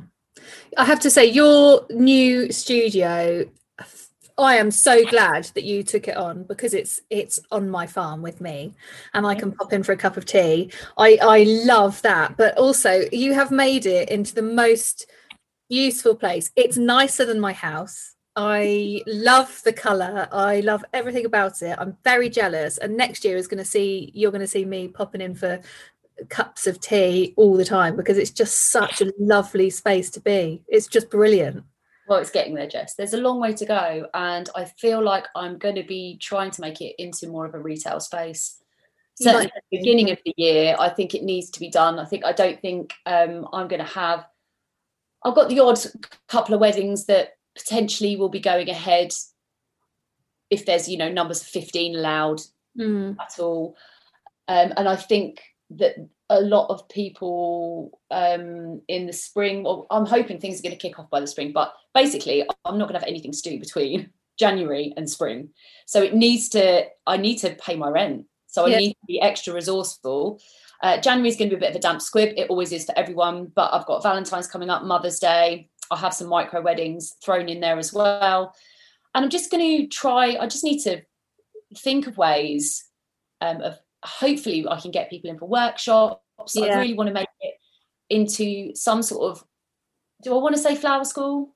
I 0.78 0.86
have 0.86 1.00
to 1.02 1.10
say, 1.10 1.26
your 1.26 1.86
new 1.90 2.52
studio 2.52 3.46
I 4.38 4.56
am 4.56 4.72
so 4.72 5.06
glad 5.06 5.46
that 5.54 5.64
you 5.64 5.84
took 5.84 6.08
it 6.08 6.18
on 6.18 6.44
because 6.44 6.74
it's 6.74 7.00
it's 7.10 7.40
on 7.52 7.70
my 7.70 7.86
farm 7.86 8.22
with 8.22 8.42
me, 8.42 8.74
and 9.14 9.28
I 9.28 9.36
can 9.36 9.52
pop 9.52 9.74
in 9.74 9.84
for 9.84 9.92
a 9.92 9.98
cup 9.98 10.18
of 10.18 10.26
tea. 10.26 10.72
I 10.98 11.20
I 11.22 11.44
love 11.66 12.02
that, 12.02 12.36
but 12.36 12.58
also 12.58 13.04
you 13.12 13.34
have 13.34 13.52
made 13.52 13.86
it 13.86 14.10
into 14.10 14.34
the 14.34 14.42
most 14.42 15.06
useful 15.70 16.16
place. 16.16 16.52
It's 16.56 16.78
nicer 16.78 17.26
than 17.26 17.40
my 17.40 17.54
house. 17.54 18.13
I 18.36 19.02
love 19.06 19.62
the 19.64 19.74
color. 19.74 20.28
I 20.32 20.62
love 20.62 20.84
everything 20.94 21.26
about 21.26 21.62
it. 21.62 21.76
I'm 21.80 21.98
very 22.04 22.30
jealous. 22.30 22.78
And 22.80 22.98
next 22.98 23.24
year 23.24 23.38
is 23.38 23.48
going 23.48 23.60
to 23.60 23.70
see 23.70 24.12
you're 24.14 24.32
going 24.32 24.42
to 24.42 24.48
see 24.48 24.66
me 24.66 24.88
popping 24.88 25.22
in 25.22 25.36
for 25.36 25.62
cups 26.30 26.68
of 26.68 26.80
tea 26.80 27.34
all 27.38 27.56
the 27.58 27.66
time 27.66 27.96
because 27.96 28.18
it's 28.18 28.32
just 28.32 28.72
such 28.72 29.02
a 29.02 29.14
lovely 29.20 29.70
space 29.70 30.10
to 30.12 30.20
be. 30.20 30.64
It's 30.68 30.88
just 30.88 31.10
brilliant. 31.10 31.64
Well, 32.08 32.20
it's 32.20 32.32
getting 32.32 32.56
there, 32.56 32.68
Jess. 32.68 32.96
There's 32.96 33.14
a 33.14 33.22
long 33.22 33.40
way 33.40 33.54
to 33.54 33.66
go, 33.66 34.08
and 34.14 34.50
I 34.56 34.66
feel 34.66 35.02
like 35.02 35.26
I'm 35.36 35.58
going 35.58 35.76
to 35.76 35.84
be 35.84 36.18
trying 36.22 36.52
to 36.52 36.62
make 36.62 36.82
it 36.82 36.96
into 37.02 37.30
more 37.30 37.46
of 37.46 37.54
a 37.54 37.60
retail 37.60 38.02
space. 38.02 38.58
Certainly, 39.16 39.46
at 39.46 39.64
the 39.72 39.78
beginning 39.78 40.12
of 40.12 40.18
the 40.26 40.34
year, 40.36 40.76
I 40.78 40.90
think 40.90 41.16
it 41.16 41.24
needs 41.24 41.50
to 41.52 41.60
be 41.62 41.70
done. 41.70 42.00
I 42.00 42.06
think 42.06 42.26
I 42.26 42.34
don't 42.34 42.60
think 42.60 42.94
um, 43.06 43.48
I'm 43.54 43.70
going 43.70 43.84
to 43.84 43.92
have. 43.92 44.26
I've 45.24 45.36
got 45.36 45.48
the 45.48 45.62
odd 45.62 45.80
couple 46.28 46.54
of 46.54 46.60
weddings 46.60 47.06
that 47.06 47.36
potentially 47.56 48.16
will 48.16 48.30
be 48.30 48.40
going 48.40 48.70
ahead 48.70 49.12
if 50.50 50.66
there's 50.66 50.88
you 50.90 50.98
know 50.98 51.10
numbers 51.12 51.42
of 51.42 51.48
15 51.48 51.96
allowed 51.96 52.42
Mm. 52.76 53.18
at 53.22 53.38
all 53.38 53.78
um, 54.48 54.74
and 54.76 54.90
i 54.90 54.96
think 54.96 55.40
that 55.70 55.94
a 56.32 56.42
lot 56.42 56.72
of 56.72 56.90
people 56.90 58.00
um, 58.10 58.82
in 58.88 59.06
the 59.06 59.14
spring 59.14 59.62
well 59.64 59.86
i'm 59.92 60.08
hoping 60.08 60.40
things 60.40 60.60
are 60.60 60.64
going 60.64 60.76
to 60.76 60.82
kick 60.82 60.98
off 60.98 61.08
by 61.12 61.20
the 61.20 61.28
spring 61.28 61.52
but 61.54 61.72
basically 61.94 62.42
i'm 62.66 62.80
not 62.80 62.86
going 62.88 62.96
to 62.96 63.00
have 63.00 63.08
anything 63.08 63.32
to 63.32 63.42
do 63.44 63.60
between 63.60 64.10
january 64.40 64.92
and 64.98 65.08
spring 65.08 65.50
so 65.86 66.02
it 66.02 66.16
needs 66.16 66.50
to 66.50 66.84
i 67.06 67.16
need 67.16 67.36
to 67.38 67.52
pay 67.64 67.76
my 67.76 67.90
rent 67.90 68.26
so 68.48 68.66
i 68.66 68.70
Yeah. 68.70 68.78
need 68.78 68.94
to 68.94 69.06
be 69.08 69.22
extra 69.22 69.54
resourceful 69.54 70.42
uh, 70.82 71.00
January 71.00 71.30
is 71.30 71.38
going 71.38 71.50
to 71.50 71.56
be 71.56 71.58
a 71.58 71.66
bit 71.66 71.70
of 71.70 71.78
a 71.78 71.80
damp 71.80 72.02
squib. 72.02 72.34
It 72.36 72.50
always 72.50 72.74
is 72.74 72.84
for 72.84 72.98
everyone. 73.00 73.46
But 73.56 73.74
I've 73.74 73.86
got 73.86 74.04
Valentine's 74.04 74.48
coming 74.48 74.70
up, 74.70 74.84
Mother's 74.84 75.18
Day. 75.18 75.70
I'll 75.94 76.00
have 76.00 76.14
some 76.16 76.28
micro 76.28 76.60
weddings 76.60 77.16
thrown 77.24 77.48
in 77.48 77.60
there 77.60 77.78
as 77.78 77.94
well. 77.94 78.56
And 79.14 79.24
I'm 79.24 79.30
just 79.30 79.52
going 79.52 79.82
to 79.82 79.88
try, 79.88 80.38
I 80.40 80.48
just 80.48 80.64
need 80.64 80.80
to 80.82 81.04
think 81.78 82.08
of 82.08 82.18
ways 82.18 82.84
um, 83.42 83.62
of 83.62 83.78
hopefully 84.04 84.66
I 84.68 84.80
can 84.80 84.90
get 84.90 85.12
people 85.12 85.30
in 85.30 85.38
for 85.38 85.48
workshops. 85.48 86.58
I 86.58 86.80
really 86.80 86.96
want 86.96 87.10
to 87.10 87.14
make 87.14 87.28
it 87.42 87.54
into 88.10 88.76
some 88.76 89.04
sort 89.04 89.32
of, 89.32 89.44
do 90.24 90.34
I 90.34 90.42
want 90.42 90.56
to 90.56 90.62
say 90.62 90.76
flower 90.76 91.06
school? 91.06 91.56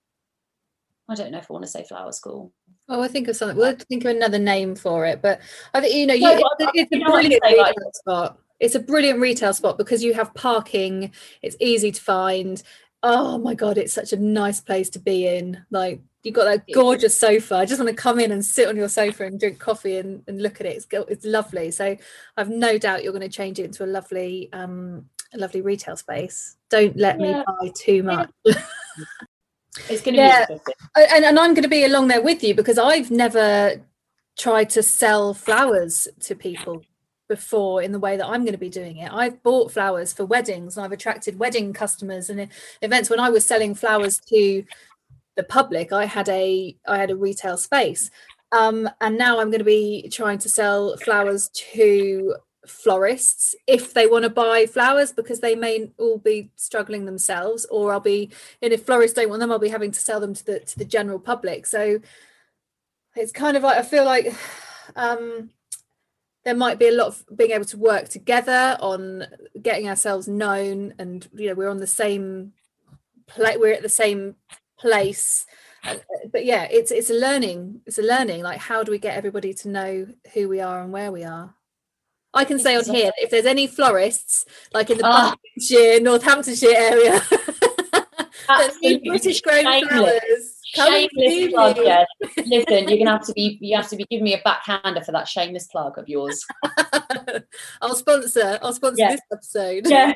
I 1.09 1.15
don't 1.15 1.31
know 1.31 1.39
if 1.39 1.49
I 1.49 1.53
want 1.53 1.65
to 1.65 1.71
say 1.71 1.83
flower 1.83 2.11
school. 2.11 2.53
Oh, 2.88 3.01
I 3.01 3.07
think 3.07 3.27
of 3.27 3.35
something. 3.35 3.57
We'll 3.57 3.75
think 3.75 4.05
of 4.05 4.15
another 4.15 4.38
name 4.38 4.75
for 4.75 5.07
it, 5.07 5.23
but 5.23 5.41
I 5.73 5.81
think 5.81 5.95
you 5.95 6.05
know, 6.05 6.13
you, 6.13 6.21
No, 6.21 6.35
it's, 6.59 6.71
it's 6.75 6.91
a 6.91 6.95
you 6.95 7.03
know 7.03 7.09
what 7.09 7.21
brilliant 7.21 7.43
saying, 7.43 7.57
like- 7.57 7.75
retail 7.75 7.91
spot. 7.93 8.39
It's 8.59 8.75
a 8.75 8.79
brilliant 8.79 9.19
retail 9.19 9.53
spot 9.53 9.77
because 9.77 10.03
you 10.03 10.13
have 10.15 10.33
parking. 10.33 11.11
It's 11.41 11.55
easy 11.59 11.91
to 11.91 12.01
find. 12.01 12.61
Oh 13.03 13.37
my 13.37 13.53
god, 13.53 13.77
it's 13.77 13.93
such 13.93 14.13
a 14.13 14.17
nice 14.17 14.59
place 14.59 14.89
to 14.91 14.99
be 14.99 15.27
in. 15.27 15.63
Like 15.69 16.01
you've 16.23 16.35
got 16.35 16.45
that 16.45 16.71
gorgeous 16.73 17.17
sofa. 17.17 17.55
I 17.55 17.65
just 17.65 17.79
want 17.79 17.89
to 17.89 17.95
come 17.95 18.19
in 18.19 18.31
and 18.31 18.43
sit 18.43 18.67
on 18.67 18.75
your 18.75 18.89
sofa 18.89 19.25
and 19.25 19.39
drink 19.39 19.59
coffee 19.59 19.97
and, 19.97 20.23
and 20.27 20.41
look 20.41 20.59
at 20.59 20.67
it. 20.67 20.75
It's 20.77 20.87
it's 20.91 21.25
lovely. 21.25 21.71
So 21.71 21.95
I've 22.35 22.49
no 22.49 22.77
doubt 22.77 23.03
you're 23.03 23.13
going 23.13 23.29
to 23.29 23.29
change 23.29 23.59
it 23.59 23.65
into 23.65 23.83
a 23.83 23.87
lovely, 23.87 24.49
um, 24.51 25.05
a 25.33 25.37
lovely 25.37 25.61
retail 25.61 25.95
space. 25.95 26.57
Don't 26.69 26.97
let 26.97 27.19
Yeah. 27.19 27.37
me 27.37 27.43
buy 27.45 27.71
too 27.75 28.03
much. 28.03 28.29
It's 29.89 30.01
going 30.01 30.15
to 30.15 30.23
Yeah. 30.23 30.45
be 30.47 30.57
and, 30.95 31.23
and 31.23 31.39
I'm 31.39 31.53
going 31.53 31.63
to 31.63 31.69
be 31.69 31.85
along 31.85 32.07
there 32.07 32.21
with 32.21 32.43
you 32.43 32.55
because 32.55 32.79
I've 32.79 33.11
never 33.11 33.79
tried 34.37 34.69
to 34.71 34.81
sell 34.83 35.33
flowers 35.33 36.07
to 36.21 36.35
people 36.35 36.83
before 37.28 37.82
in 37.82 37.91
the 37.91 37.99
way 37.99 38.17
that 38.17 38.25
I'm 38.25 38.43
going 38.43 38.53
to 38.53 38.57
be 38.57 38.69
doing 38.69 38.97
it. 38.97 39.11
I've 39.11 39.41
bought 39.43 39.71
flowers 39.71 40.13
for 40.13 40.25
weddings 40.25 40.78
and 40.78 40.86
I've 40.86 40.91
attracted 40.91 41.39
wedding 41.39 41.73
customers 41.73 42.30
and 42.30 42.47
events. 42.82 43.09
When 43.09 43.19
I 43.19 43.30
was 43.30 43.45
selling 43.45 43.75
flowers 43.75 44.19
to 44.30 44.63
the 45.36 45.43
public 45.43 45.93
I 45.93 46.05
had 46.05 46.28
a 46.30 46.75
I 46.86 46.97
had 46.97 47.11
a 47.11 47.15
retail 47.15 47.57
space. 47.57 48.11
Um, 48.51 48.89
and 49.01 49.17
now 49.17 49.39
I'm 49.39 49.49
going 49.49 49.59
to 49.59 49.65
be 49.65 50.09
trying 50.11 50.39
to 50.39 50.49
sell 50.49 50.97
flowers 50.97 51.49
to 51.73 52.36
florists 52.65 53.55
if 53.65 53.93
they 53.93 54.07
want 54.07 54.23
to 54.23 54.30
buy 54.30 54.65
flowers 54.65 55.13
because 55.13 55.39
they 55.39 55.55
may 55.55 55.89
all 55.97 56.17
be 56.17 56.51
struggling 56.57 57.05
themselves 57.05 57.65
or 57.71 57.93
I'll 57.93 58.01
be 58.01 58.30
and 58.61 58.73
if 58.73 58.86
florists 58.86 59.15
don't 59.15 59.30
want 59.30 59.39
them 59.39 59.51
I'll 59.51 59.59
be 59.59 59.69
having 59.69 59.91
to 59.91 59.99
sell 59.99 60.19
them 60.19 60.34
to 60.34 60.45
the 60.45 60.59
to 60.59 60.78
the 60.78 60.86
general 60.86 61.19
public. 61.19 61.65
So 61.65 61.99
it's 63.15 63.32
kind 63.32 63.57
of 63.57 63.63
like 63.63 63.78
I 63.78 63.84
feel 63.84 64.05
like 64.05 64.34
um 64.95 65.49
there 66.47 66.55
might 66.55 66.79
be 66.79 66.87
a 66.87 66.93
lot 66.93 67.07
of 67.07 67.25
being 67.35 67.51
able 67.51 67.65
to 67.65 67.77
work 67.77 68.07
together 68.07 68.77
on 68.79 69.25
getting 69.61 69.89
ourselves 69.89 70.29
known 70.29 70.93
and 70.97 71.27
you 71.33 71.49
know 71.49 71.53
we're 71.53 71.69
on 71.69 71.81
the 71.81 71.85
same 71.85 72.53
play 73.27 73.57
we're 73.57 73.73
at 73.73 73.81
the 73.81 73.89
same 73.89 74.33
place. 74.79 75.45
Uh, 75.83 75.95
but 76.31 76.45
yeah 76.45 76.63
it's 76.71 76.89
it's 76.89 77.09
a 77.09 77.13
learning 77.13 77.81
it's 77.85 77.99
a 77.99 78.01
learning 78.01 78.43
like 78.43 78.59
how 78.59 78.81
do 78.81 78.93
we 78.93 78.97
get 78.97 79.17
everybody 79.17 79.53
to 79.53 79.67
know 79.67 80.07
who 80.33 80.47
we 80.47 80.61
are 80.61 80.81
and 80.81 80.93
where 80.93 81.11
we 81.11 81.25
are? 81.25 81.53
I 82.33 82.45
can 82.45 82.59
say 82.59 82.77
on 82.77 82.85
here 82.85 83.07
that 83.07 83.13
if 83.17 83.29
there's 83.29 83.45
any 83.45 83.67
florists 83.67 84.45
like 84.73 84.89
in 84.89 84.99
the. 84.99 85.03
Buckinghamshire, 85.03 85.99
Northamptonshire 85.99 86.73
area 86.73 87.19
that 88.47 89.01
British 89.05 89.41
grown 89.41 89.85
flowers 89.85 90.56
Shameless 90.86 91.53
plug. 91.53 91.75
Jess. 91.78 92.05
Listen, 92.45 92.88
you're 92.89 92.97
gonna 92.99 93.11
have 93.17 93.25
to 93.25 93.34
be 93.34 93.57
you 93.61 93.75
have 93.75 93.89
to 93.89 93.95
be 93.95 94.05
giving 94.09 94.23
me 94.23 94.34
a 94.34 94.41
backhander 94.43 95.01
for 95.03 95.11
that 95.11 95.28
shameless 95.28 95.67
plug 95.67 95.97
of 95.97 96.07
yours. 96.07 96.43
I'll 97.82 97.95
sponsor. 97.95 98.59
I'll 98.61 98.73
sponsor 98.73 98.95
Yeah. 99.01 99.11
this 99.11 99.21
episode. 99.32 99.88
Yeah, 99.88 100.13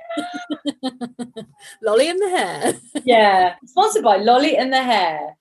Lolly 1.83 2.07
in 2.09 2.17
the 2.17 2.29
hair. 2.29 2.73
yeah. 3.05 3.55
Sponsored 3.65 4.03
by 4.03 4.17
Lolly 4.17 4.57
and 4.57 4.71
the 4.71 4.81
Hair. 4.83 5.35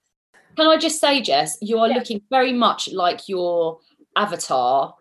Can 0.56 0.66
I 0.66 0.76
just 0.76 1.00
say, 1.00 1.20
Jess, 1.22 1.56
you 1.60 1.78
are 1.78 1.88
Yeah. 1.88 1.94
looking 1.96 2.22
very 2.30 2.52
much 2.52 2.92
like 2.92 3.28
your 3.28 3.78
avatar 4.16 4.94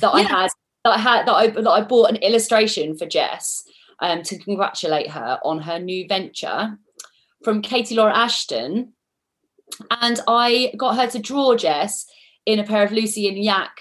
that 0.00 0.10
I 0.10 0.22
had 0.22 0.48
that 0.84 0.90
I 0.90 0.98
had 0.98 1.26
that 1.26 1.32
I 1.34 1.46
that 1.48 1.68
I 1.70 1.80
bought 1.82 2.10
an 2.10 2.16
illustration 2.16 2.96
for 2.96 3.06
Jess 3.06 3.64
um, 4.00 4.22
to 4.22 4.38
congratulate 4.38 5.10
her 5.10 5.38
on 5.44 5.60
her 5.60 5.78
new 5.78 6.06
venture 6.08 6.78
from 7.42 7.60
Katie 7.62 7.94
Laura 7.94 8.16
Ashton. 8.16 8.92
And 10.00 10.20
I 10.28 10.72
got 10.76 10.96
her 10.96 11.06
to 11.08 11.18
draw 11.18 11.56
Jess 11.56 12.06
in 12.46 12.58
a 12.58 12.64
pair 12.64 12.84
of 12.84 12.92
Lucy 12.92 13.28
and 13.28 13.38
Yak 13.38 13.80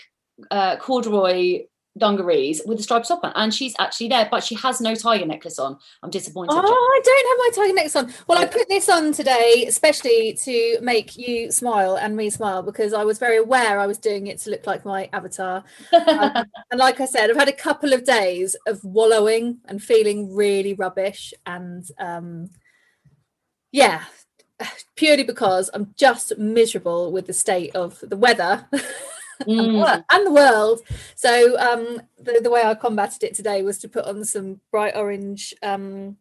uh, 0.52 0.78
corduroy 0.78 1.66
dungarees 1.98 2.62
with 2.66 2.80
a 2.80 2.84
striped 2.84 3.08
top 3.08 3.24
on. 3.24 3.32
And 3.36 3.54
she's 3.54 3.76
actually 3.80 4.08
there, 4.08 4.28
but 4.30 4.44
she 4.44 4.56
has 4.56 4.82
no 4.82 4.96
tiger 4.96 5.26
necklace 5.26 5.60
on. 5.60 5.78
I'm 6.02 6.10
disappointed. 6.10 6.54
Oh, 6.54 6.58
I 6.58 7.02
don't 7.04 7.28
have 7.28 7.38
my 7.38 7.64
tiger 7.64 7.76
necklace 7.76 7.96
on. 7.96 8.14
Well, 8.28 8.40
I 8.40 8.46
put 8.46 8.68
this 8.68 8.90
on 8.90 9.12
today, 9.12 9.66
especially 9.68 10.34
to 10.44 10.80
make 10.82 11.18
you 11.18 11.52
smile 11.52 11.96
and 11.96 12.16
me 12.16 12.30
smile, 12.30 12.64
because 12.64 12.94
I 12.94 13.04
was 13.04 13.20
very 13.20 13.38
aware 13.38 13.80
I 13.80 13.88
was 13.88 13.98
doing 13.98 14.28
it 14.28 14.40
to 14.40 14.50
look 14.50 14.66
like 14.66 14.86
my 14.86 15.10
avatar. 15.14 15.64
Um, 15.94 16.32
and 16.72 16.80
like 16.80 17.00
I 17.00 17.06
said, 17.06 17.30
I've 17.30 17.38
had 17.38 17.50
a 17.50 17.54
couple 17.54 17.94
of 17.94 18.06
days 18.06 18.56
of 18.68 18.84
wallowing 18.84 19.60
and 19.66 19.82
feeling 19.82 20.34
really 20.34 20.74
rubbish. 20.74 21.34
And 21.46 21.86
um, 22.00 22.50
yeah, 23.72 24.04
purely 24.96 25.24
because 25.24 25.70
I'm 25.74 25.94
just 25.98 26.38
miserable 26.38 27.12
with 27.12 27.28
the 27.28 27.34
state 27.34 27.76
of 27.76 28.00
the 28.02 28.18
weather. 28.18 28.68
and, 29.48 29.60
the 29.60 29.64
Mm. 29.74 30.04
and 30.12 30.28
the 30.28 30.32
world. 30.32 30.82
So 31.16 31.58
um, 31.60 32.02
the, 32.22 32.40
the 32.42 32.52
way 32.52 32.64
I 32.64 32.76
combated 32.76 33.24
it 33.24 33.34
today 33.34 33.64
was 33.64 33.80
to 33.80 33.90
put 33.90 34.06
on 34.06 34.24
some 34.26 34.62
bright 34.72 34.96
orange 34.96 35.54
um, 35.64 36.18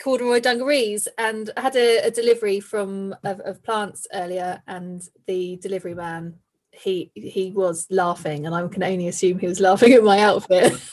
corduroy 0.00 0.40
dungarees 0.40 1.08
and 1.18 1.50
I 1.56 1.60
had 1.60 1.76
a, 1.76 2.06
a 2.06 2.10
delivery 2.10 2.60
from 2.60 3.14
of, 3.24 3.40
of 3.40 3.62
plants 3.62 4.06
earlier 4.12 4.62
and 4.66 5.02
the 5.26 5.56
delivery 5.62 5.94
man 5.94 6.34
he 6.72 7.12
he 7.14 7.52
was 7.52 7.86
laughing 7.90 8.46
and 8.46 8.54
I 8.54 8.66
can 8.66 8.82
only 8.82 9.08
assume 9.08 9.38
he 9.38 9.46
was 9.46 9.60
laughing 9.60 9.92
at 9.92 10.04
my 10.04 10.20
outfit. 10.20 10.80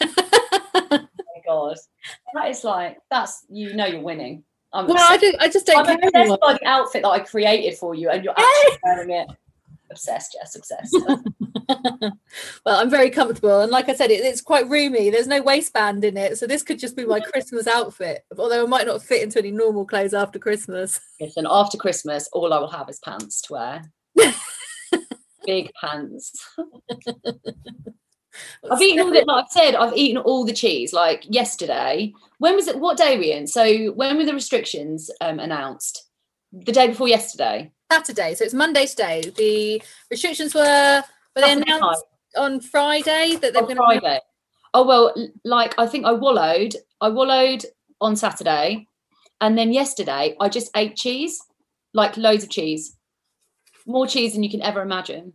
Oh 0.93 1.07
my 1.36 1.41
god, 1.45 1.78
that 2.34 2.49
is 2.49 2.63
like 2.63 2.97
that's 3.09 3.45
you 3.49 3.74
know 3.74 3.86
you're 3.86 4.01
winning. 4.01 4.43
I'm 4.74 4.88
well, 4.88 4.97
I 4.97 5.15
obsessed, 5.15 5.22
don't 5.22 5.41
I 5.41 5.49
just 5.49 5.65
don't 5.65 5.78
I'm 5.80 5.86
care 5.86 5.95
obsessed 5.95 6.15
anymore. 6.15 6.39
by 6.41 6.53
the 6.53 6.67
outfit 6.67 7.03
that 7.03 7.09
I 7.09 7.19
created 7.19 7.78
for 7.78 7.93
you, 7.93 8.09
and 8.09 8.24
you're 8.24 8.34
actually 8.38 8.78
wearing 8.84 9.09
it. 9.11 9.28
Obsessed, 9.89 10.34
Jess. 10.34 10.55
Obsessed. 10.55 10.97
well, 12.65 12.80
I'm 12.80 12.89
very 12.89 13.09
comfortable, 13.09 13.61
and 13.61 13.72
like 13.72 13.89
I 13.89 13.95
said, 13.95 14.11
it, 14.11 14.22
it's 14.24 14.41
quite 14.41 14.69
roomy. 14.69 15.09
There's 15.09 15.28
no 15.28 15.41
waistband 15.41 16.05
in 16.05 16.17
it, 16.17 16.38
so 16.38 16.47
this 16.47 16.63
could 16.63 16.80
just 16.80 16.95
be 16.95 17.05
my 17.05 17.19
Christmas 17.19 17.67
outfit. 17.67 18.26
Although 18.38 18.63
it 18.63 18.69
might 18.69 18.88
not 18.88 19.03
fit 19.03 19.24
into 19.24 19.39
any 19.39 19.51
normal 19.51 19.86
clothes 19.86 20.13
after 20.13 20.39
Christmas. 20.39 20.99
Listen, 21.19 21.45
after 21.49 21.78
Christmas, 21.78 22.30
all 22.32 22.53
I 22.53 22.59
will 22.59 22.69
have 22.69 22.89
is 22.89 22.99
pants 22.99 23.41
to 23.43 23.53
wear. 23.53 23.84
Big 25.45 25.72
pants. 25.80 26.34
I've 28.69 28.82
eaten 28.82 29.05
all 29.05 29.11
the, 29.11 29.23
like 29.25 29.45
I've 29.45 29.51
said, 29.51 29.75
I've 29.75 29.95
eaten 29.95 30.17
all 30.17 30.45
the 30.45 30.53
cheese. 30.53 30.93
Like 30.93 31.25
yesterday, 31.29 32.13
when 32.39 32.55
was 32.55 32.67
it? 32.67 32.79
What 32.79 32.97
day 32.97 33.15
were 33.15 33.21
we 33.21 33.32
in? 33.32 33.47
So 33.47 33.91
when 33.91 34.17
were 34.17 34.25
the 34.25 34.34
restrictions 34.34 35.11
um, 35.21 35.39
announced? 35.39 36.07
The 36.51 36.71
day 36.71 36.88
before 36.88 37.07
yesterday. 37.07 37.71
Saturday, 37.91 38.36
so 38.36 38.45
it's 38.45 38.53
Monday 38.53 38.86
today. 38.86 39.21
The 39.36 39.82
restrictions 40.09 40.55
were 40.55 41.03
were 41.36 41.41
they 41.41 41.51
announced 41.53 42.05
on 42.38 42.61
Friday 42.61 43.36
that 43.41 43.53
they 43.53 43.59
were 43.59 43.67
on 43.67 43.75
going 43.75 43.95
to 43.95 43.99
Friday. 44.01 44.19
Oh 44.73 44.86
well, 44.86 45.13
like 45.43 45.75
I 45.77 45.88
think 45.88 46.05
I 46.05 46.13
wallowed. 46.13 46.75
I 47.01 47.09
wallowed 47.09 47.65
on 47.99 48.15
Saturday, 48.15 48.88
and 49.41 49.57
then 49.57 49.73
yesterday 49.73 50.36
I 50.39 50.47
just 50.47 50.71
ate 50.75 50.95
cheese, 50.95 51.41
like 51.93 52.15
loads 52.15 52.43
of 52.43 52.49
cheese, 52.49 52.95
more 53.86 54.07
cheese 54.07 54.34
than 54.34 54.43
you 54.43 54.49
can 54.49 54.61
ever 54.61 54.82
imagine. 54.82 55.34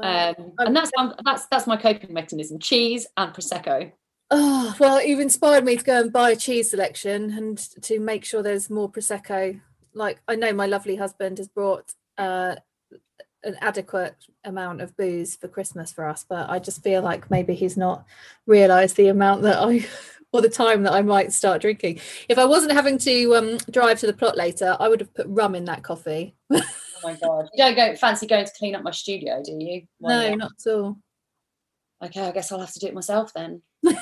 Um, 0.00 0.52
and 0.58 0.76
that's 0.76 0.90
that's 1.24 1.46
that's 1.46 1.66
my 1.66 1.76
coping 1.76 2.12
mechanism: 2.12 2.58
cheese 2.58 3.06
and 3.16 3.32
prosecco. 3.32 3.92
Oh, 4.30 4.74
well, 4.80 5.04
you've 5.04 5.20
inspired 5.20 5.64
me 5.64 5.76
to 5.76 5.84
go 5.84 6.00
and 6.00 6.12
buy 6.12 6.30
a 6.30 6.36
cheese 6.36 6.70
selection 6.70 7.30
and 7.30 7.58
to 7.82 8.00
make 8.00 8.24
sure 8.24 8.42
there's 8.42 8.68
more 8.68 8.90
prosecco. 8.90 9.60
Like 9.94 10.20
I 10.26 10.34
know 10.34 10.52
my 10.52 10.66
lovely 10.66 10.96
husband 10.96 11.38
has 11.38 11.48
brought 11.48 11.92
uh, 12.18 12.56
an 13.44 13.56
adequate 13.60 14.16
amount 14.44 14.80
of 14.80 14.96
booze 14.96 15.36
for 15.36 15.48
Christmas 15.48 15.92
for 15.92 16.08
us, 16.08 16.24
but 16.28 16.50
I 16.50 16.58
just 16.58 16.82
feel 16.82 17.02
like 17.02 17.30
maybe 17.30 17.54
he's 17.54 17.76
not 17.76 18.04
realised 18.46 18.96
the 18.96 19.08
amount 19.08 19.42
that 19.42 19.58
I 19.58 19.86
or 20.32 20.42
the 20.42 20.48
time 20.48 20.82
that 20.82 20.92
I 20.92 21.02
might 21.02 21.32
start 21.32 21.62
drinking. 21.62 22.00
If 22.28 22.36
I 22.36 22.44
wasn't 22.44 22.72
having 22.72 22.98
to 22.98 23.36
um, 23.36 23.58
drive 23.70 24.00
to 24.00 24.06
the 24.06 24.12
plot 24.12 24.36
later, 24.36 24.76
I 24.78 24.88
would 24.88 25.00
have 25.00 25.14
put 25.14 25.26
rum 25.28 25.54
in 25.54 25.64
that 25.66 25.84
coffee. 25.84 26.34
Oh 27.06 27.12
my 27.12 27.14
god! 27.14 27.48
You 27.54 27.64
don't 27.64 27.76
go 27.76 27.94
fancy 27.96 28.26
going 28.26 28.44
to 28.44 28.52
clean 28.58 28.74
up 28.74 28.82
my 28.82 28.90
studio, 28.90 29.40
do 29.44 29.52
you? 29.52 29.82
Why 29.98 30.10
no, 30.10 30.28
not? 30.30 30.38
not 30.38 30.52
at 30.66 30.72
all. 30.72 30.98
Okay, 32.04 32.20
I 32.22 32.32
guess 32.32 32.50
I'll 32.50 32.60
have 32.60 32.72
to 32.72 32.80
do 32.80 32.88
it 32.88 32.94
myself 32.94 33.32
then. 33.32 33.62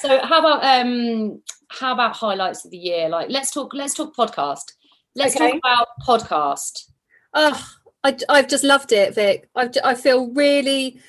So 0.00 0.20
how 0.24 0.40
about 0.40 0.64
um 0.64 1.40
how 1.68 1.92
about 1.92 2.16
highlights 2.16 2.64
of 2.64 2.70
the 2.70 2.76
year? 2.76 3.08
Like 3.08 3.30
let's 3.30 3.50
talk 3.50 3.72
let's 3.74 3.94
talk 3.94 4.14
podcast. 4.14 4.72
Let's 5.14 5.36
Okay. 5.36 5.52
talk 5.52 5.58
about 5.58 5.88
podcast. 6.06 6.90
Oh, 7.34 7.68
I, 8.04 8.16
I've 8.28 8.48
just 8.48 8.64
loved 8.64 8.92
it, 8.92 9.14
Vic. 9.14 9.48
I've, 9.54 9.72
j- 9.72 9.80
I 9.84 9.94
feel 9.94 10.30
really 10.32 11.00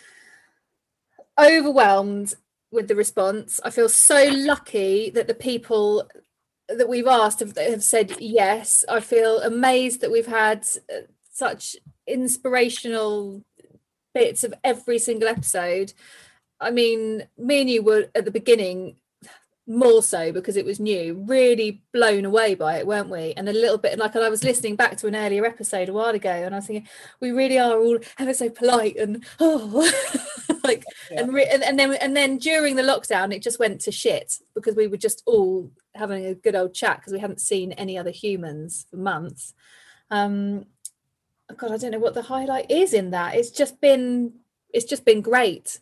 overwhelmed 1.40 2.34
with 2.72 2.88
the 2.88 2.96
response. 2.96 3.60
I 3.64 3.70
feel 3.70 3.90
so 3.90 4.30
lucky 4.34 5.10
that 5.12 5.28
the 5.28 5.34
people 5.34 6.10
that 6.78 6.90
we've 6.90 7.08
asked 7.08 7.40
have, 7.40 7.58
have 7.58 7.84
said 7.84 8.16
yes. 8.20 8.86
I 8.90 9.00
feel 9.00 9.42
amazed 9.42 10.02
that 10.02 10.12
we've 10.12 10.28
had 10.28 10.68
uh, 10.94 11.02
such 11.32 11.76
inspirational 12.08 13.44
bits 14.14 14.44
of 14.44 14.54
every 14.64 15.00
single 15.00 15.28
episode. 15.28 15.94
I 16.60 16.72
mean, 16.72 17.28
me 17.38 17.62
and 17.62 17.70
you 17.70 17.84
were 17.84 18.08
at 18.16 18.26
the 18.26 18.32
beginning 18.32 18.96
more 19.70 20.02
so 20.02 20.32
because 20.32 20.58
it 20.58 20.66
was 20.66 20.80
new, 20.80 21.24
really 21.28 21.84
blown 21.94 22.26
away 22.26 22.56
by 22.56 22.78
it, 22.78 22.88
weren't 22.88 23.10
we? 23.10 23.34
And 23.38 23.48
a 23.48 23.54
little 23.54 23.78
bit 23.78 24.00
like 24.00 24.16
I 24.16 24.28
was 24.28 24.44
listening 24.44 24.76
back 24.76 24.98
to 24.98 25.08
an 25.08 25.16
earlier 25.16 25.46
episode 25.46 25.90
a 25.90 25.94
while 25.94 26.10
ago, 26.10 26.32
and 26.32 26.56
I 26.56 26.58
was 26.58 26.66
thinking, 26.68 26.90
we 27.22 27.32
really 27.32 27.60
are 27.60 27.80
all 27.80 28.00
ever 28.18 28.34
so 28.34 28.50
polite 28.50 28.98
and 28.98 29.24
oh, 29.40 29.90
like 30.64 30.84
Yeah. 31.12 31.22
and, 31.22 31.34
re- 31.34 31.48
and 31.48 31.64
and 31.64 31.78
then 31.80 31.94
and 31.94 32.18
then 32.18 32.38
during 32.40 32.76
the 32.76 32.82
lockdown, 32.82 33.34
it 33.34 33.44
just 33.44 33.60
went 33.60 33.80
to 33.82 33.92
shit 33.92 34.34
because 34.56 34.76
we 34.76 34.88
were 34.88 34.98
just 34.98 35.22
all 35.28 35.72
having 36.00 36.26
a 36.26 36.34
good 36.34 36.56
old 36.56 36.74
chat 36.74 36.98
because 36.98 37.14
we 37.14 37.20
hadn't 37.20 37.42
seen 37.42 37.72
any 37.74 37.98
other 37.98 38.12
humans 38.12 38.88
for 38.90 38.98
months. 38.98 39.54
Um, 40.10 40.66
God, 41.56 41.72
I 41.72 41.78
don't 41.78 41.92
know 41.92 42.00
what 42.00 42.14
the 42.14 42.22
highlight 42.22 42.70
is 42.72 42.94
in 42.94 43.12
that. 43.12 43.36
It's 43.36 43.52
just 43.52 43.80
been 43.82 44.34
it's 44.72 44.86
just 44.86 45.06
been 45.06 45.22
great. 45.22 45.80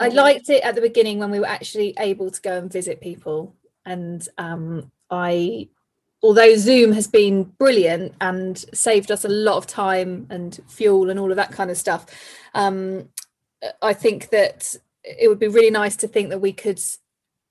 I 0.00 0.08
liked 0.08 0.48
it 0.48 0.62
at 0.62 0.74
the 0.74 0.80
beginning 0.80 1.18
when 1.18 1.30
we 1.30 1.40
were 1.40 1.46
actually 1.46 1.94
able 1.98 2.30
to 2.30 2.40
go 2.40 2.56
and 2.56 2.72
visit 2.72 3.00
people. 3.00 3.54
And 3.84 4.26
um, 4.38 4.90
I, 5.10 5.68
although 6.22 6.56
Zoom 6.56 6.92
has 6.92 7.06
been 7.06 7.44
brilliant 7.44 8.14
and 8.20 8.56
saved 8.72 9.10
us 9.10 9.24
a 9.24 9.28
lot 9.28 9.58
of 9.58 9.66
time 9.66 10.26
and 10.30 10.58
fuel 10.68 11.10
and 11.10 11.18
all 11.20 11.30
of 11.30 11.36
that 11.36 11.52
kind 11.52 11.70
of 11.70 11.76
stuff, 11.76 12.06
um, 12.54 13.08
I 13.82 13.92
think 13.92 14.30
that 14.30 14.74
it 15.04 15.28
would 15.28 15.38
be 15.38 15.48
really 15.48 15.70
nice 15.70 15.96
to 15.96 16.08
think 16.08 16.30
that 16.30 16.40
we 16.40 16.52
could 16.52 16.80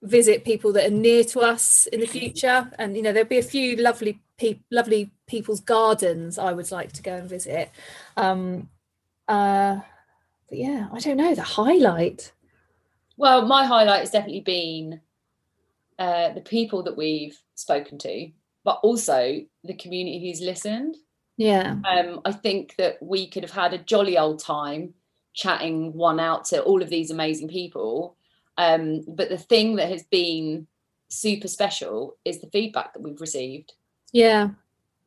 visit 0.03 0.45
people 0.45 0.71
that 0.73 0.87
are 0.87 0.95
near 0.95 1.23
to 1.23 1.39
us 1.39 1.87
in 1.87 1.99
the 1.99 2.07
future. 2.07 2.71
And 2.77 2.95
you 2.95 3.01
know, 3.01 3.11
there'll 3.11 3.27
be 3.27 3.39
a 3.39 3.43
few 3.43 3.75
lovely, 3.77 4.21
pe- 4.37 4.59
lovely 4.71 5.11
people's 5.27 5.59
gardens 5.59 6.37
I 6.37 6.53
would 6.53 6.71
like 6.71 6.91
to 6.93 7.01
go 7.01 7.15
and 7.15 7.29
visit. 7.29 7.71
Um, 8.15 8.69
uh, 9.27 9.79
but 10.49 10.57
yeah, 10.57 10.87
I 10.91 10.99
don't 10.99 11.17
know 11.17 11.35
the 11.35 11.41
highlight. 11.41 12.31
Well, 13.17 13.45
my 13.45 13.65
highlight 13.65 14.01
has 14.01 14.11
definitely 14.11 14.41
been 14.41 15.01
uh, 15.99 16.33
the 16.33 16.41
people 16.41 16.83
that 16.83 16.95
we've 16.95 17.37
spoken 17.55 17.97
to, 17.99 18.29
but 18.63 18.79
also 18.83 19.41
the 19.63 19.73
community 19.73 20.19
who's 20.19 20.41
listened. 20.41 20.95
Yeah, 21.37 21.77
Um, 21.87 22.21
I 22.25 22.31
think 22.31 22.75
that 22.77 22.97
we 23.01 23.27
could 23.29 23.43
have 23.43 23.51
had 23.51 23.73
a 23.73 23.77
jolly 23.77 24.17
old 24.17 24.39
time 24.39 24.93
chatting 25.33 25.93
one 25.93 26.19
out 26.19 26.45
to 26.45 26.61
all 26.63 26.81
of 26.81 26.89
these 26.89 27.11
amazing 27.11 27.47
people. 27.47 28.16
Um, 28.57 29.03
but 29.07 29.29
the 29.29 29.37
thing 29.37 29.75
that 29.75 29.89
has 29.89 30.03
been 30.03 30.67
super 31.09 31.47
special 31.47 32.17
is 32.25 32.41
the 32.41 32.49
feedback 32.49 32.93
that 32.93 33.01
we've 33.01 33.21
received. 33.21 33.73
yeah. 34.11 34.49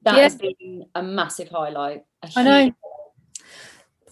That 0.03 0.17
Yeah. 0.17 0.23
has 0.23 0.35
been 0.37 0.87
a 0.95 1.03
massive 1.03 1.49
highlight. 1.51 2.05
a 2.23 2.31
I 2.37 2.43
know. 2.43 2.73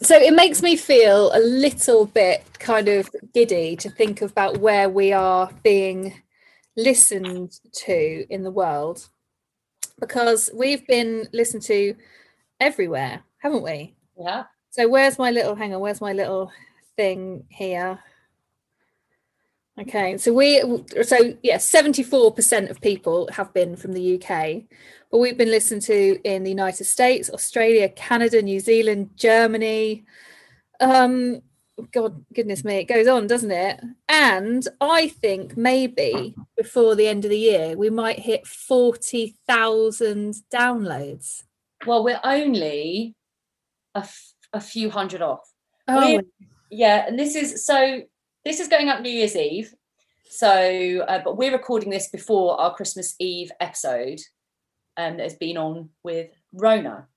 So 0.03 0.17
it 0.17 0.35
makes 0.35 0.63
me 0.63 0.77
feel 0.77 1.31
a 1.35 1.41
little 1.41 2.05
bit 2.07 2.45
kind 2.59 2.89
of 2.89 3.09
giddy 3.33 3.75
to 3.77 3.89
think 3.91 4.21
about 4.23 4.59
where 4.59 4.89
we 4.91 5.13
are 5.15 5.51
being 5.63 6.23
listened 6.77 7.59
to 7.73 8.27
in 8.29 8.43
the 8.45 8.51
world 8.51 9.09
because 9.99 10.51
we've 10.55 10.87
been 10.87 11.27
listened 11.33 11.63
to 11.65 11.95
everywhere, 12.61 13.23
haven't 13.39 13.63
we? 13.63 13.95
Yeah. 14.21 14.45
So 14.71 14.89
where's 14.89 15.19
my 15.19 15.31
little 15.31 15.55
hang 15.55 15.75
on, 15.75 15.81
where's 15.81 16.01
my 16.03 16.13
little 16.13 16.53
thing 16.97 17.45
here? 17.49 17.99
Okay, 19.81 20.17
so 20.19 20.33
we 20.33 20.61
so 21.03 21.35
yeah, 21.43 21.57
74% 21.59 22.69
of 22.71 22.81
people 22.81 23.29
have 23.33 23.53
been 23.55 23.77
from 23.77 23.93
the 23.93 24.21
UK, 24.21 24.63
but 25.11 25.19
we've 25.19 25.39
been 25.39 25.51
listened 25.53 25.83
to 25.83 26.19
in 26.25 26.43
the 26.43 26.51
United 26.51 26.85
States, 26.85 27.31
Australia, 27.31 27.89
Canada, 27.89 28.43
New 28.43 28.59
Zealand, 28.59 29.11
Germany. 29.17 30.05
Um 30.81 31.43
God 31.93 32.25
goodness 32.35 32.65
me, 32.65 32.79
it 32.79 32.85
goes 32.89 33.07
on, 33.07 33.29
doesn't 33.29 33.53
it? 33.53 33.81
And 34.09 34.67
I 34.81 35.09
think 35.09 35.57
maybe 35.57 36.35
before 36.57 36.97
the 36.97 37.07
end 37.07 37.25
of 37.25 37.31
the 37.31 37.39
year 37.39 37.77
we 37.77 37.89
might 37.89 38.19
hit 38.19 38.49
40,000 38.49 40.35
downloads. 40.53 41.45
Well, 41.87 42.03
we're 42.03 42.19
only 42.25 43.15
a, 43.95 44.01
f- 44.01 44.33
a 44.53 44.61
few 44.61 44.91
hundred 44.91 45.23
off. 45.23 45.49
Oh, 45.87 46.17
We- 46.17 46.47
Yeah, 46.71 47.07
and 47.07 47.17
this 47.17 47.37
is 47.37 47.65
so. 47.65 48.03
This 48.49 48.61
is 48.61 48.69
going 48.69 48.89
up 48.89 49.03
New 49.03 49.11
Year's 49.11 49.37
Eve, 49.37 49.75
so 50.27 51.05
uh, 51.07 51.21
but 51.23 51.37
we're 51.37 51.53
recording 51.53 51.91
this 51.91 52.09
before 52.09 52.59
our 52.59 52.75
Christmas 52.75 53.15
Eve 53.19 53.53
episode, 53.61 54.21
um, 54.97 55.19
that 55.19 55.25
has 55.25 55.35
been 55.35 55.59
on 55.59 55.91
with 56.03 56.31
Rona, 56.55 57.09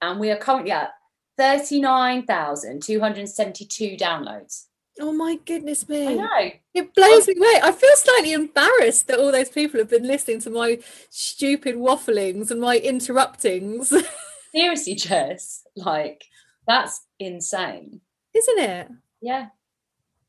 and 0.00 0.18
we 0.18 0.30
are 0.30 0.38
currently 0.38 0.70
at 0.70 0.92
thirty 1.36 1.78
nine 1.78 2.24
thousand 2.24 2.82
two 2.82 3.00
hundred 3.00 3.28
seventy 3.28 3.66
two 3.66 3.98
downloads. 3.98 4.68
oh 4.98 5.12
my 5.12 5.38
goodness 5.44 5.86
me. 5.90 6.06
I 6.06 6.14
know. 6.14 6.50
It 6.72 6.94
blows 6.94 7.28
me 7.28 7.34
away. 7.36 7.60
I 7.62 7.70
feel 7.70 7.96
slightly 7.96 8.32
embarrassed 8.32 9.08
that 9.08 9.18
all 9.18 9.32
those 9.32 9.50
people 9.50 9.78
have 9.78 9.90
been 9.90 10.06
listening 10.06 10.40
to 10.40 10.48
my 10.48 10.78
stupid 11.10 11.74
wafflings 11.74 12.50
and 12.50 12.62
my 12.62 12.78
interruptings, 12.78 13.92
Seriously, 14.54 14.94
Jess, 14.94 15.64
like 15.76 16.24
that's 16.66 17.04
insane. 17.18 18.00
isn't 18.34 18.58
it? 18.58 18.88
Yeah. 19.20 19.48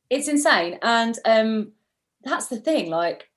It's 0.10 0.28
insane. 0.28 0.80
And 0.82 1.18
um 1.26 1.72
that's 2.24 2.48
the 2.48 2.58
thing, 2.58 2.90
like 2.90 3.30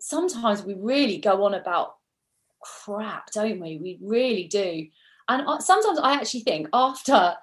sometimes 0.00 0.62
we 0.62 0.74
really 0.74 1.18
go 1.18 1.44
on 1.44 1.54
about 1.54 1.96
crap, 2.60 3.30
don't 3.32 3.60
we? 3.60 3.78
We 3.78 3.98
really 4.02 4.44
do. 4.44 4.86
And 5.28 5.62
sometimes 5.62 5.98
I 5.98 6.14
actually 6.14 6.40
think 6.40 6.68
after 6.72 7.34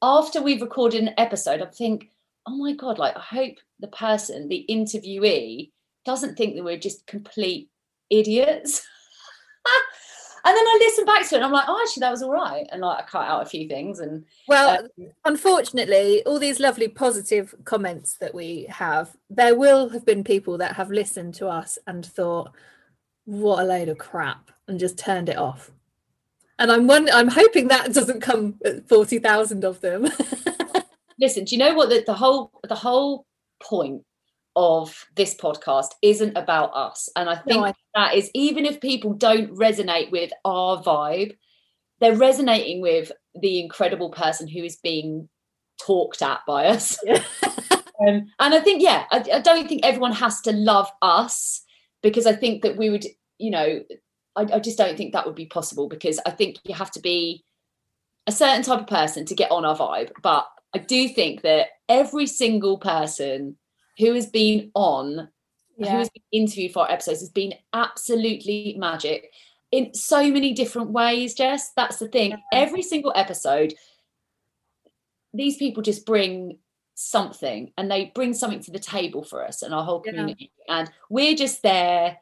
after 0.00 0.40
we've 0.42 0.62
recorded 0.62 1.02
an 1.02 1.14
episode, 1.18 1.60
I 1.60 1.66
think, 1.66 2.10
oh 2.46 2.56
my 2.56 2.72
god, 2.72 2.98
like 2.98 3.16
I 3.16 3.20
hope 3.20 3.56
the 3.80 3.88
person, 3.88 4.48
the 4.48 4.64
interviewee, 4.70 5.70
doesn't 6.04 6.36
think 6.36 6.54
that 6.54 6.64
we're 6.64 6.78
just 6.78 7.06
complete 7.06 7.70
idiots. 8.10 8.86
and 10.58 10.66
then 10.66 10.74
I 10.74 10.78
listen 10.80 11.04
back 11.04 11.28
to 11.28 11.34
it 11.34 11.38
and 11.38 11.44
I'm 11.44 11.52
like, 11.52 11.64
oh, 11.68 11.80
actually, 11.86 12.00
that 12.00 12.10
was 12.10 12.22
all 12.22 12.32
right. 12.32 12.66
And 12.72 12.80
like 12.80 12.98
I 12.98 13.02
cut 13.02 13.28
out 13.28 13.42
a 13.42 13.48
few 13.48 13.68
things 13.68 14.00
and 14.00 14.24
Well, 14.46 14.84
uh, 14.84 15.04
unfortunately, 15.24 16.22
all 16.24 16.38
these 16.38 16.60
lovely 16.60 16.88
positive 16.88 17.54
comments 17.64 18.16
that 18.18 18.34
we 18.34 18.66
have, 18.68 19.16
there 19.30 19.54
will 19.54 19.88
have 19.90 20.04
been 20.04 20.24
people 20.24 20.58
that 20.58 20.76
have 20.76 20.90
listened 20.90 21.34
to 21.34 21.48
us 21.48 21.78
and 21.86 22.04
thought, 22.04 22.52
"What 23.24 23.62
a 23.62 23.66
load 23.66 23.88
of 23.88 23.98
crap," 23.98 24.50
and 24.66 24.80
just 24.80 24.98
turned 24.98 25.28
it 25.28 25.38
off. 25.38 25.70
And 26.58 26.72
I'm 26.72 26.86
wondering, 26.86 27.14
I'm 27.14 27.28
hoping 27.28 27.68
that 27.68 27.92
doesn't 27.94 28.20
come 28.20 28.56
at 28.64 28.88
forty 28.88 29.18
thousand 29.18 29.64
of 29.64 29.80
them. 29.80 30.08
listen 31.20 31.44
do 31.44 31.54
you 31.54 31.58
know 31.58 31.74
what 31.74 31.88
the, 31.88 32.02
the 32.06 32.14
whole 32.14 32.52
the 32.68 32.74
whole 32.74 33.26
point 33.60 34.02
of 34.58 35.06
this 35.14 35.36
podcast 35.36 35.90
isn't 36.02 36.36
about 36.36 36.74
us. 36.74 37.08
And 37.14 37.30
I 37.30 37.36
think 37.36 37.60
No, 37.60 37.66
I- 37.66 37.74
that 37.94 38.14
is 38.16 38.28
even 38.34 38.66
if 38.66 38.80
people 38.80 39.14
don't 39.14 39.54
resonate 39.54 40.10
with 40.10 40.32
our 40.44 40.82
vibe, 40.82 41.36
they're 42.00 42.16
resonating 42.16 42.80
with 42.80 43.12
the 43.40 43.60
incredible 43.60 44.10
person 44.10 44.48
who 44.48 44.64
is 44.64 44.76
being 44.76 45.28
talked 45.80 46.22
at 46.22 46.40
by 46.46 46.66
us. 46.66 46.98
Yeah. 47.04 47.22
um, 48.00 48.26
and 48.40 48.54
I 48.54 48.60
think, 48.60 48.82
yeah, 48.82 49.04
I, 49.12 49.24
I 49.34 49.40
don't 49.40 49.68
think 49.68 49.84
everyone 49.84 50.12
has 50.12 50.40
to 50.42 50.52
love 50.52 50.90
us 51.02 51.62
because 52.02 52.26
I 52.26 52.34
think 52.34 52.62
that 52.62 52.76
we 52.76 52.90
would, 52.90 53.06
you 53.38 53.50
know, 53.50 53.82
I, 54.34 54.42
I 54.54 54.58
just 54.58 54.78
don't 54.78 54.96
think 54.96 55.12
that 55.12 55.24
would 55.24 55.36
be 55.36 55.46
possible 55.46 55.88
because 55.88 56.20
I 56.26 56.30
think 56.30 56.58
you 56.64 56.74
have 56.74 56.90
to 56.92 57.00
be 57.00 57.44
a 58.26 58.32
certain 58.32 58.62
type 58.62 58.80
of 58.80 58.86
person 58.88 59.24
to 59.26 59.34
get 59.34 59.52
on 59.52 59.64
our 59.64 59.76
vibe. 59.76 60.10
But 60.20 60.46
I 60.74 60.78
do 60.78 61.08
think 61.08 61.42
that 61.42 61.68
every 61.88 62.26
single 62.26 62.78
person 62.78 63.56
who 63.98 64.14
has 64.14 64.26
been 64.26 64.70
on, 64.74 65.28
who 65.76 65.84
has 65.84 66.08
been 66.10 66.22
interviewed 66.32 66.72
for 66.72 66.80
our 66.84 66.90
episodes, 66.90 67.20
has 67.20 67.30
been 67.30 67.54
absolutely 67.72 68.74
magic 68.78 69.32
in 69.70 69.92
so 69.94 70.30
many 70.30 70.52
different 70.54 70.90
ways, 70.90 71.34
Jess. 71.34 71.72
That's 71.76 71.98
the 71.98 72.08
thing. 72.08 72.30
Yeah. 72.30 72.36
Every 72.52 72.82
single 72.82 73.12
episode, 73.14 73.74
these 75.34 75.56
people 75.56 75.82
just 75.82 76.06
bring 76.06 76.58
something 76.94 77.72
and 77.76 77.90
they 77.90 78.06
bring 78.14 78.34
something 78.34 78.60
to 78.60 78.70
the 78.72 78.78
table 78.78 79.22
for 79.22 79.44
us 79.46 79.62
and 79.62 79.74
our 79.74 79.84
whole 79.84 80.02
Yeah. 80.04 80.12
community. 80.12 80.50
And 80.68 80.90
we're 81.10 81.34
just 81.36 81.62
there 81.62 82.18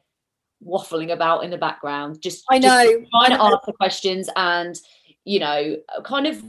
waffling 0.64 1.12
about 1.12 1.44
in 1.44 1.50
the 1.50 1.58
background, 1.58 2.20
just 2.20 2.44
I 2.50 2.58
just 2.58 2.66
know. 2.74 2.92
trying 3.10 3.32
I 3.32 3.36
to 3.36 3.36
know. 3.38 3.44
answer 3.54 3.72
questions 3.72 4.28
and 4.36 4.78
you 5.24 5.38
know 5.40 5.76
kind 6.04 6.26
of 6.26 6.42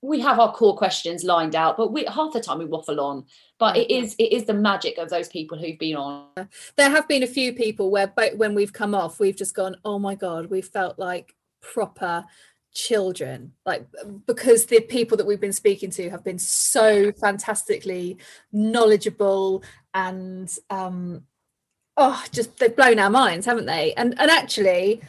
we 0.00 0.20
have 0.20 0.38
our 0.38 0.52
core 0.52 0.76
questions 0.76 1.24
lined 1.24 1.56
out 1.56 1.76
but 1.76 1.92
we 1.92 2.04
half 2.04 2.32
the 2.32 2.40
time 2.40 2.58
we 2.58 2.64
waffle 2.64 3.00
on. 3.00 3.24
But 3.58 3.76
it 3.76 3.90
is 3.90 4.14
it 4.18 4.32
is 4.32 4.44
the 4.44 4.54
magic 4.54 4.98
of 4.98 5.10
those 5.10 5.28
people 5.28 5.58
who've 5.58 5.78
been 5.78 5.96
on. 5.96 6.48
There 6.76 6.90
have 6.90 7.08
been 7.08 7.22
a 7.22 7.28
few 7.28 7.52
people 7.52 7.90
where 7.90 8.12
when 8.36 8.54
we've 8.54 8.72
come 8.72 8.94
off 8.94 9.18
we've 9.18 9.36
just 9.36 9.54
gone 9.54 9.76
oh 9.84 9.98
my 9.98 10.14
god 10.14 10.50
we 10.50 10.60
felt 10.60 10.98
like 10.98 11.34
proper 11.60 12.24
children. 12.72 13.52
Like 13.66 13.86
because 14.26 14.66
the 14.66 14.80
people 14.80 15.16
that 15.16 15.26
we've 15.26 15.40
been 15.40 15.52
speaking 15.52 15.90
to 15.90 16.10
have 16.10 16.22
been 16.22 16.38
so 16.38 17.10
fantastically 17.12 18.18
knowledgeable 18.52 19.64
and 19.94 20.54
um 20.70 21.24
oh 21.96 22.22
just 22.30 22.56
they've 22.58 22.76
blown 22.76 23.00
our 23.00 23.10
minds 23.10 23.46
haven't 23.46 23.66
they? 23.66 23.94
And 23.94 24.14
and 24.20 24.30
actually 24.30 25.00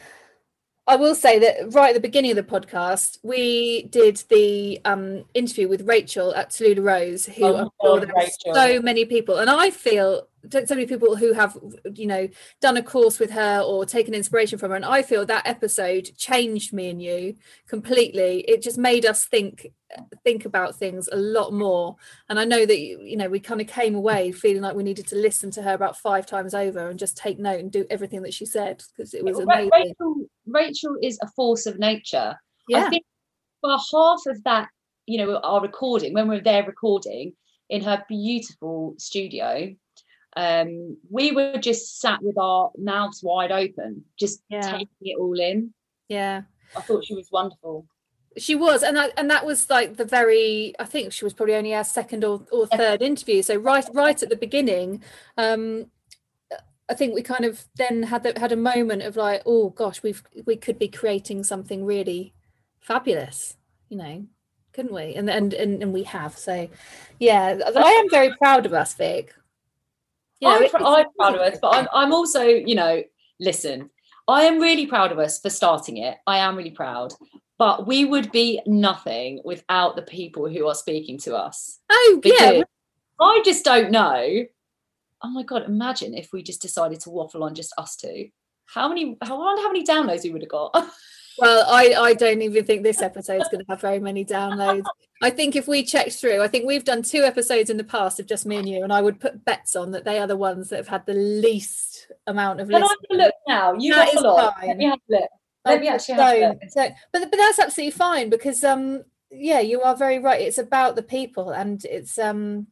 I 0.86 0.96
will 0.96 1.14
say 1.14 1.38
that 1.38 1.72
right 1.72 1.90
at 1.90 1.94
the 1.94 2.00
beginning 2.00 2.32
of 2.32 2.36
the 2.36 2.42
podcast, 2.42 3.18
we 3.22 3.82
did 3.84 4.22
the 4.28 4.80
um, 4.84 5.24
interview 5.34 5.68
with 5.68 5.86
Rachel 5.86 6.34
at 6.34 6.50
Tallulah 6.50 6.82
Rose, 6.84 7.26
who 7.26 7.44
Oh, 7.44 7.56
I'm 7.56 7.68
God, 7.80 7.98
sure 7.98 8.06
there 8.06 8.16
are 8.16 8.54
so 8.54 8.82
many 8.82 9.04
people, 9.04 9.38
and 9.38 9.48
I 9.48 9.70
feel 9.70 10.26
so 10.50 10.74
many 10.74 10.86
people 10.86 11.16
who 11.16 11.32
have, 11.32 11.56
you 11.94 12.06
know, 12.06 12.28
done 12.60 12.76
a 12.76 12.82
course 12.82 13.18
with 13.18 13.30
her 13.30 13.60
or 13.60 13.84
taken 13.84 14.14
inspiration 14.14 14.58
from 14.58 14.70
her, 14.70 14.76
and 14.76 14.84
I 14.84 15.02
feel 15.02 15.26
that 15.26 15.46
episode 15.46 16.10
changed 16.16 16.72
me 16.72 16.90
and 16.90 17.02
you 17.02 17.34
completely. 17.68 18.40
It 18.48 18.62
just 18.62 18.78
made 18.78 19.04
us 19.04 19.24
think 19.24 19.66
think 20.22 20.44
about 20.44 20.76
things 20.76 21.08
a 21.10 21.16
lot 21.16 21.52
more, 21.52 21.96
and 22.28 22.38
I 22.38 22.44
know 22.44 22.64
that 22.64 22.78
you, 22.78 23.00
you 23.00 23.16
know 23.16 23.28
we 23.28 23.40
kind 23.40 23.60
of 23.60 23.66
came 23.66 23.94
away 23.94 24.32
feeling 24.32 24.62
like 24.62 24.76
we 24.76 24.82
needed 24.82 25.06
to 25.08 25.16
listen 25.16 25.50
to 25.52 25.62
her 25.62 25.74
about 25.74 25.98
five 25.98 26.26
times 26.26 26.54
over 26.54 26.88
and 26.88 26.98
just 26.98 27.16
take 27.16 27.38
note 27.38 27.60
and 27.60 27.70
do 27.70 27.84
everything 27.90 28.22
that 28.22 28.34
she 28.34 28.46
said 28.46 28.82
because 28.96 29.14
it 29.14 29.24
was 29.24 29.38
amazing. 29.38 29.70
rachel 29.72 30.14
rachel 30.46 30.96
is 31.02 31.18
a 31.22 31.28
force 31.28 31.66
of 31.66 31.78
nature 31.78 32.36
Yeah. 32.68 32.86
i 32.86 32.90
think 32.90 33.04
for 33.60 33.70
half 33.70 34.20
of 34.26 34.42
that 34.44 34.68
you 35.06 35.18
know 35.18 35.38
our 35.38 35.60
recording 35.60 36.14
when 36.14 36.28
we're 36.28 36.40
there 36.40 36.64
recording 36.64 37.32
in 37.68 37.82
her 37.82 38.04
beautiful 38.08 38.94
studio 38.98 39.74
um 40.36 40.96
we 41.10 41.32
were 41.32 41.58
just 41.58 42.00
sat 42.00 42.22
with 42.22 42.38
our 42.38 42.70
mouths 42.78 43.22
wide 43.22 43.50
open 43.52 44.04
just 44.18 44.42
Yeah. 44.48 44.60
taking 44.60 44.88
it 45.02 45.18
all 45.18 45.38
in. 45.38 45.74
Yeah. 46.08 46.42
i 46.76 46.80
thought 46.80 47.04
she 47.04 47.14
was 47.14 47.28
wonderful. 47.32 47.86
She 48.38 48.54
was 48.54 48.84
and 48.84 48.96
I, 48.96 49.10
and 49.16 49.28
that 49.28 49.44
was 49.44 49.68
like 49.68 49.96
the 49.96 50.04
very 50.04 50.72
i 50.78 50.84
think 50.84 51.12
she 51.12 51.24
was 51.24 51.34
probably 51.34 51.56
only 51.56 51.74
our 51.74 51.82
second 51.84 52.24
or, 52.24 52.42
or 52.52 52.66
third 52.68 53.02
interview. 53.02 53.42
So 53.42 53.56
right 53.56 53.84
right 53.92 54.22
at 54.22 54.28
the 54.28 54.36
beginning 54.36 55.02
um 55.36 55.86
i 56.88 56.94
think 56.94 57.14
we 57.14 57.22
kind 57.22 57.44
of 57.44 57.64
then 57.76 58.04
had 58.04 58.22
the, 58.22 58.38
had 58.38 58.52
a 58.52 58.56
moment 58.56 59.02
of 59.02 59.16
like 59.16 59.42
oh 59.46 59.70
gosh 59.70 60.02
we've 60.02 60.22
we 60.46 60.54
could 60.56 60.78
be 60.78 60.88
creating 60.88 61.42
something 61.42 61.84
really 61.84 62.32
fabulous 62.80 63.56
you 63.88 63.96
know 63.96 64.24
couldn't 64.72 64.94
we? 64.94 65.14
And 65.16 65.28
and 65.28 65.52
and, 65.52 65.82
and 65.82 65.92
we 65.92 66.04
have. 66.04 66.38
So 66.38 66.68
yeah 67.18 67.58
i 67.76 67.90
am 68.00 68.08
very 68.08 68.32
proud 68.36 68.64
of 68.66 68.72
us 68.72 68.94
vic 68.94 69.34
You 70.40 70.48
know, 70.48 70.56
I'm, 70.56 70.70
pr- 70.70 70.76
I'm 70.84 71.06
proud 71.18 71.34
of 71.34 71.40
us, 71.40 71.58
but 71.60 71.74
I'm, 71.74 71.88
I'm 71.92 72.12
also, 72.12 72.42
you 72.42 72.74
know, 72.74 73.02
listen, 73.38 73.90
I 74.26 74.42
am 74.42 74.58
really 74.58 74.86
proud 74.86 75.12
of 75.12 75.18
us 75.18 75.40
for 75.40 75.50
starting 75.50 75.98
it. 75.98 76.16
I 76.26 76.38
am 76.38 76.56
really 76.56 76.70
proud, 76.70 77.12
but 77.58 77.86
we 77.86 78.04
would 78.04 78.32
be 78.32 78.60
nothing 78.66 79.40
without 79.44 79.96
the 79.96 80.02
people 80.02 80.48
who 80.48 80.66
are 80.66 80.74
speaking 80.74 81.18
to 81.20 81.36
us. 81.36 81.80
oh 81.90 82.20
Because 82.22 82.40
yeah 82.40 82.62
I 83.20 83.42
just 83.44 83.64
don't 83.64 83.90
know. 83.90 84.46
Oh 85.22 85.28
my 85.28 85.42
god! 85.42 85.64
Imagine 85.64 86.14
if 86.14 86.32
we 86.32 86.42
just 86.42 86.62
decided 86.62 87.00
to 87.00 87.10
waffle 87.10 87.44
on 87.44 87.54
just 87.54 87.74
us 87.76 87.96
two. 87.96 88.30
How 88.64 88.88
many? 88.88 89.18
How 89.22 89.36
I 89.36 89.38
wonder 89.38 89.62
how 89.62 89.68
many 89.70 89.84
downloads 89.84 90.24
we 90.24 90.30
would 90.30 90.42
have 90.42 90.48
got. 90.48 90.72
Well, 91.38 91.64
I, 91.68 91.94
I 91.94 92.14
don't 92.14 92.42
even 92.42 92.64
think 92.64 92.82
this 92.82 93.02
episode's 93.02 93.48
going 93.48 93.64
to 93.64 93.70
have 93.70 93.80
very 93.80 93.98
many 93.98 94.24
downloads. 94.24 94.84
I 95.22 95.30
think 95.30 95.56
if 95.56 95.68
we 95.68 95.84
check 95.84 96.10
through, 96.12 96.42
I 96.42 96.48
think 96.48 96.66
we've 96.66 96.84
done 96.84 97.02
two 97.02 97.22
episodes 97.22 97.70
in 97.70 97.76
the 97.76 97.84
past 97.84 98.20
of 98.20 98.26
just 98.26 98.46
me 98.46 98.56
and 98.56 98.68
you, 98.68 98.82
and 98.82 98.92
I 98.92 99.02
would 99.02 99.20
put 99.20 99.44
bets 99.44 99.76
on 99.76 99.90
that 99.92 100.04
they 100.04 100.18
are 100.18 100.26
the 100.26 100.36
ones 100.36 100.70
that 100.70 100.76
have 100.76 100.88
had 100.88 101.06
the 101.06 101.14
least 101.14 102.10
amount 102.26 102.60
of 102.60 102.68
Can 102.68 102.82
I 102.82 102.86
have 102.86 102.96
a 103.10 103.14
look 103.14 103.34
now? 103.46 103.72
You 103.74 103.94
That 103.94 104.08
is 104.08 104.14
waffle 104.16 104.38
on. 104.38 104.52
fine. 104.54 104.68
Let 104.68 104.76
me 104.78 104.84
have 104.86 104.98
a 105.08 105.12
look. 105.12 105.30
I 105.64 105.70
Let 105.72 105.80
me 105.80 105.88
actually 105.88 106.14
have 106.14 106.36
a 106.36 106.48
look. 106.48 106.58
So, 106.70 106.88
but 107.12 107.30
but 107.30 107.36
that's 107.36 107.58
absolutely 107.58 107.92
fine 107.92 108.30
because 108.30 108.64
um 108.64 109.04
yeah, 109.30 109.60
you 109.60 109.82
are 109.82 109.94
very 109.94 110.18
right. 110.18 110.40
It's 110.40 110.58
about 110.58 110.96
the 110.96 111.02
people, 111.02 111.50
and 111.50 111.84
it's 111.84 112.18
um 112.18 112.66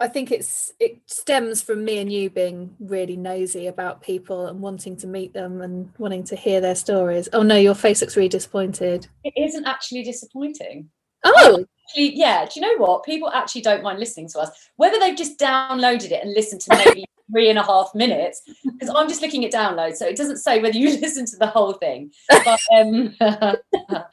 I 0.00 0.08
think 0.08 0.32
it's 0.32 0.72
it 0.80 0.98
stems 1.06 1.60
from 1.60 1.84
me 1.84 1.98
and 1.98 2.10
you 2.10 2.30
being 2.30 2.74
really 2.80 3.16
nosy 3.16 3.66
about 3.66 4.00
people 4.00 4.46
and 4.46 4.60
wanting 4.60 4.96
to 4.96 5.06
meet 5.06 5.34
them 5.34 5.60
and 5.60 5.92
wanting 5.98 6.24
to 6.24 6.36
hear 6.36 6.60
their 6.60 6.74
stories. 6.74 7.28
Oh 7.34 7.42
no, 7.42 7.56
your 7.56 7.74
face 7.74 8.00
looks 8.00 8.16
really 8.16 8.30
disappointed. 8.30 9.06
It 9.24 9.34
isn't 9.36 9.66
actually 9.66 10.02
disappointing. 10.02 10.88
Oh, 11.24 11.66
actually, 11.86 12.16
yeah, 12.16 12.46
do 12.46 12.58
you 12.58 12.62
know 12.62 12.82
what? 12.82 13.04
People 13.04 13.30
actually 13.30 13.60
don't 13.60 13.82
mind 13.82 13.98
listening 13.98 14.28
to 14.30 14.38
us, 14.38 14.50
whether 14.76 14.98
they've 14.98 15.16
just 15.16 15.38
downloaded 15.38 16.12
it 16.12 16.24
and 16.24 16.32
listened 16.32 16.62
to 16.62 16.76
maybe 16.86 17.04
three 17.30 17.50
and 17.50 17.58
a 17.58 17.62
half 17.62 17.94
minutes. 17.94 18.40
Because 18.64 18.88
I'm 18.94 19.08
just 19.08 19.20
looking 19.20 19.44
at 19.44 19.52
downloads, 19.52 19.96
so 19.96 20.06
it 20.06 20.16
doesn't 20.16 20.38
say 20.38 20.62
whether 20.62 20.78
you 20.78 20.90
listen 21.00 21.26
to 21.26 21.36
the 21.36 21.46
whole 21.46 21.74
thing. 21.74 22.10
But 22.28 22.60
um, 22.74 23.14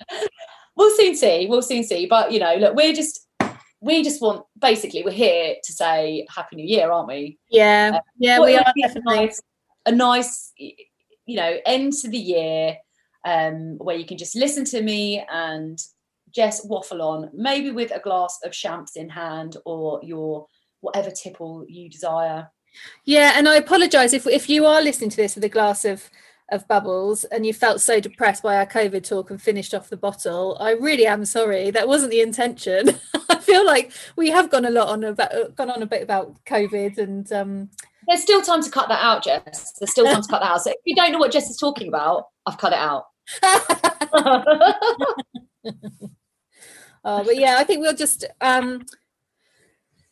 we'll 0.75 0.97
soon 0.97 1.15
see. 1.15 1.47
We'll 1.47 1.61
soon 1.61 1.85
see. 1.85 2.07
But 2.07 2.33
you 2.33 2.39
know, 2.39 2.55
look, 2.55 2.75
we're 2.75 2.93
just 2.93 3.26
we 3.79 4.03
just 4.03 4.21
want 4.21 4.45
basically 4.59 5.03
we're 5.03 5.11
here 5.11 5.55
to 5.63 5.73
say 5.73 6.25
Happy 6.33 6.55
New 6.55 6.65
Year, 6.65 6.91
aren't 6.91 7.07
we? 7.07 7.37
yeah, 7.49 7.99
yeah, 8.17 8.39
we 8.39 8.55
are 8.55 8.65
be 8.75 8.81
a 8.81 8.87
definitely. 8.87 9.15
nice, 9.15 9.41
a 9.85 9.91
nice, 9.91 10.53
you 10.57 11.35
know, 11.35 11.57
end 11.65 11.93
to 11.93 12.09
the 12.09 12.17
year 12.17 12.77
um, 13.25 13.77
where 13.77 13.95
you 13.95 14.05
can 14.05 14.17
just 14.17 14.35
listen 14.35 14.65
to 14.65 14.81
me 14.81 15.23
and 15.31 15.79
just 16.33 16.67
waffle 16.67 17.01
on, 17.01 17.29
maybe 17.33 17.71
with 17.71 17.91
a 17.91 17.99
glass 17.99 18.39
of 18.43 18.51
champs 18.51 18.95
in 18.95 19.09
hand 19.09 19.57
or 19.65 19.99
your 20.03 20.47
whatever 20.81 21.11
tipple 21.11 21.65
you 21.67 21.89
desire. 21.89 22.49
Yeah, 23.05 23.33
and 23.35 23.47
I 23.47 23.55
apologise 23.55 24.13
if 24.13 24.27
if 24.27 24.49
you 24.49 24.65
are 24.65 24.81
listening 24.81 25.09
to 25.11 25.17
this 25.17 25.35
with 25.35 25.43
a 25.43 25.49
glass 25.49 25.85
of 25.85 26.09
of 26.51 26.67
bubbles 26.67 27.23
and 27.25 27.45
you 27.45 27.53
felt 27.53 27.81
so 27.81 27.99
depressed 27.99 28.43
by 28.43 28.55
our 28.57 28.65
COVID 28.65 29.07
talk 29.07 29.29
and 29.29 29.41
finished 29.41 29.73
off 29.73 29.89
the 29.89 29.97
bottle. 29.97 30.57
I 30.59 30.71
really 30.71 31.05
am 31.05 31.25
sorry. 31.25 31.71
That 31.71 31.87
wasn't 31.87 32.11
the 32.11 32.21
intention. 32.21 32.89
I 33.29 33.39
feel 33.39 33.65
like 33.65 33.91
we 34.15 34.29
have 34.29 34.49
gone 34.49 34.65
a 34.65 34.69
lot 34.69 34.89
on 34.89 35.03
about 35.03 35.55
gone 35.55 35.69
on 35.69 35.81
a 35.81 35.87
bit 35.87 36.03
about 36.03 36.43
COVID 36.45 36.97
and 36.97 37.31
um 37.31 37.69
There's 38.07 38.21
still 38.21 38.41
time 38.41 38.63
to 38.63 38.69
cut 38.69 38.87
that 38.89 39.03
out, 39.03 39.23
Jess. 39.23 39.73
There's 39.79 39.91
still 39.91 40.05
time 40.05 40.21
to 40.21 40.27
cut 40.27 40.41
that 40.41 40.51
out. 40.51 40.61
So 40.61 40.71
if 40.71 40.77
you 40.85 40.95
don't 40.95 41.11
know 41.11 41.19
what 41.19 41.31
Jess 41.31 41.49
is 41.49 41.57
talking 41.57 41.87
about, 41.87 42.25
I've 42.45 42.57
cut 42.57 42.73
it 42.73 42.79
out. 42.79 43.05
Oh, 47.09 47.23
but 47.23 47.37
yeah, 47.37 47.55
I 47.57 47.63
think 47.63 47.79
we'll 47.79 47.95
just 47.95 48.25
um, 48.41 48.85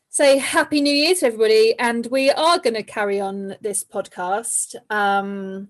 say 0.07 0.37
Happy 0.37 0.79
New 0.79 0.93
Year 0.93 1.13
to 1.15 1.25
everybody, 1.25 1.77
and 1.77 2.05
we 2.05 2.31
are 2.31 2.57
going 2.57 2.75
to 2.75 2.83
carry 2.83 3.19
on 3.19 3.57
this 3.59 3.83
podcast. 3.83 4.75
Um, 4.89 5.67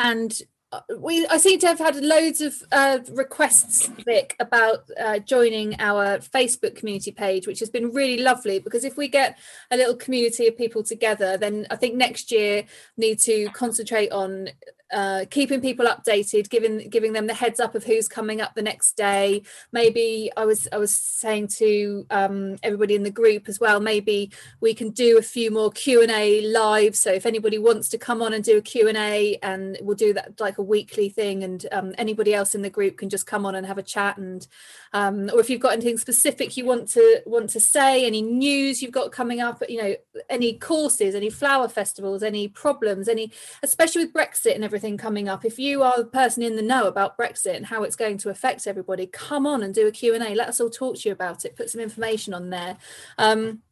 and 0.00 0.42
uh, 0.72 0.80
we, 0.98 1.26
I 1.26 1.36
seem 1.36 1.58
to 1.60 1.66
have 1.66 1.78
had 1.78 1.96
loads 1.96 2.40
of 2.40 2.62
uh, 2.72 3.00
requests, 3.12 3.88
Vic, 4.06 4.36
about 4.38 4.84
uh, 5.00 5.18
joining 5.18 5.78
our 5.80 6.18
Facebook 6.18 6.76
community 6.76 7.10
page, 7.10 7.46
which 7.46 7.58
has 7.60 7.68
been 7.68 7.92
really 7.92 8.22
lovely. 8.22 8.60
Because 8.60 8.84
if 8.84 8.96
we 8.96 9.08
get 9.08 9.38
a 9.70 9.76
little 9.76 9.96
community 9.96 10.46
of 10.46 10.56
people 10.56 10.82
together, 10.82 11.36
then 11.36 11.66
I 11.70 11.76
think 11.76 11.96
next 11.96 12.30
year 12.30 12.64
need 12.96 13.18
to 13.20 13.48
concentrate 13.50 14.12
on 14.12 14.48
uh, 14.92 15.24
keeping 15.30 15.60
people 15.60 15.86
updated, 15.86 16.50
giving 16.50 16.88
giving 16.88 17.12
them 17.12 17.26
the 17.26 17.34
heads 17.34 17.60
up 17.60 17.74
of 17.74 17.84
who's 17.84 18.08
coming 18.08 18.40
up 18.40 18.54
the 18.54 18.62
next 18.62 18.96
day. 18.96 19.42
Maybe 19.72 20.30
I 20.36 20.44
was 20.44 20.68
I 20.72 20.78
was 20.78 20.96
saying 20.96 21.48
to 21.58 22.06
um, 22.10 22.56
everybody 22.62 22.94
in 22.94 23.02
the 23.02 23.10
group 23.10 23.48
as 23.48 23.60
well. 23.60 23.80
Maybe 23.80 24.30
we 24.60 24.74
can 24.74 24.90
do 24.90 25.18
a 25.18 25.22
few 25.22 25.50
more 25.50 25.70
Q 25.70 26.02
and 26.02 26.10
A 26.10 26.40
live. 26.42 26.96
So 26.96 27.12
if 27.12 27.26
anybody 27.26 27.58
wants 27.58 27.88
to 27.90 27.98
come 27.98 28.22
on 28.22 28.32
and 28.32 28.44
do 28.44 28.58
a 28.58 28.62
Q 28.62 28.88
and 28.88 28.98
A, 28.98 29.38
and 29.42 29.78
we'll 29.80 29.96
do 29.96 30.12
that 30.14 30.40
like 30.40 30.58
a 30.58 30.62
weekly 30.62 31.08
thing, 31.08 31.44
and 31.44 31.66
um, 31.72 31.94
anybody 31.98 32.34
else 32.34 32.54
in 32.54 32.62
the 32.62 32.70
group 32.70 32.98
can 32.98 33.08
just 33.08 33.26
come 33.26 33.46
on 33.46 33.54
and 33.54 33.66
have 33.66 33.78
a 33.78 33.82
chat. 33.82 34.18
And 34.18 34.46
um, 34.92 35.30
or 35.32 35.40
if 35.40 35.48
you've 35.48 35.60
got 35.60 35.72
anything 35.72 35.98
specific 35.98 36.56
you 36.56 36.64
want 36.64 36.88
to 36.88 37.22
want 37.26 37.50
to 37.50 37.60
say, 37.60 38.04
any 38.04 38.22
news 38.22 38.82
you've 38.82 38.92
got 38.92 39.12
coming 39.12 39.40
up, 39.40 39.62
you 39.68 39.80
know, 39.80 39.94
any 40.28 40.54
courses, 40.54 41.14
any 41.14 41.30
flower 41.30 41.68
festivals, 41.68 42.22
any 42.22 42.48
problems, 42.48 43.08
any 43.08 43.30
especially 43.62 44.04
with 44.04 44.14
Brexit 44.14 44.54
and 44.54 44.64
everything 44.64 44.96
coming 44.96 45.28
up 45.28 45.44
if 45.44 45.58
you 45.58 45.82
are 45.82 45.96
the 45.96 46.04
person 46.04 46.42
in 46.42 46.56
the 46.56 46.62
know 46.62 46.86
about 46.86 47.16
brexit 47.18 47.56
and 47.56 47.66
how 47.66 47.82
it's 47.82 47.96
going 47.96 48.18
to 48.18 48.30
affect 48.30 48.66
everybody 48.66 49.06
come 49.06 49.46
on 49.46 49.62
and 49.62 49.74
do 49.74 49.86
a 49.86 49.90
q&a 49.90 50.18
let 50.34 50.48
us 50.48 50.60
all 50.60 50.70
talk 50.70 50.96
to 50.96 51.08
you 51.08 51.12
about 51.12 51.44
it. 51.44 51.56
Put 51.56 51.70
some 51.70 51.80
information 51.80 52.34
on 52.34 52.50
there. 52.50 52.76
Um, 53.18 53.62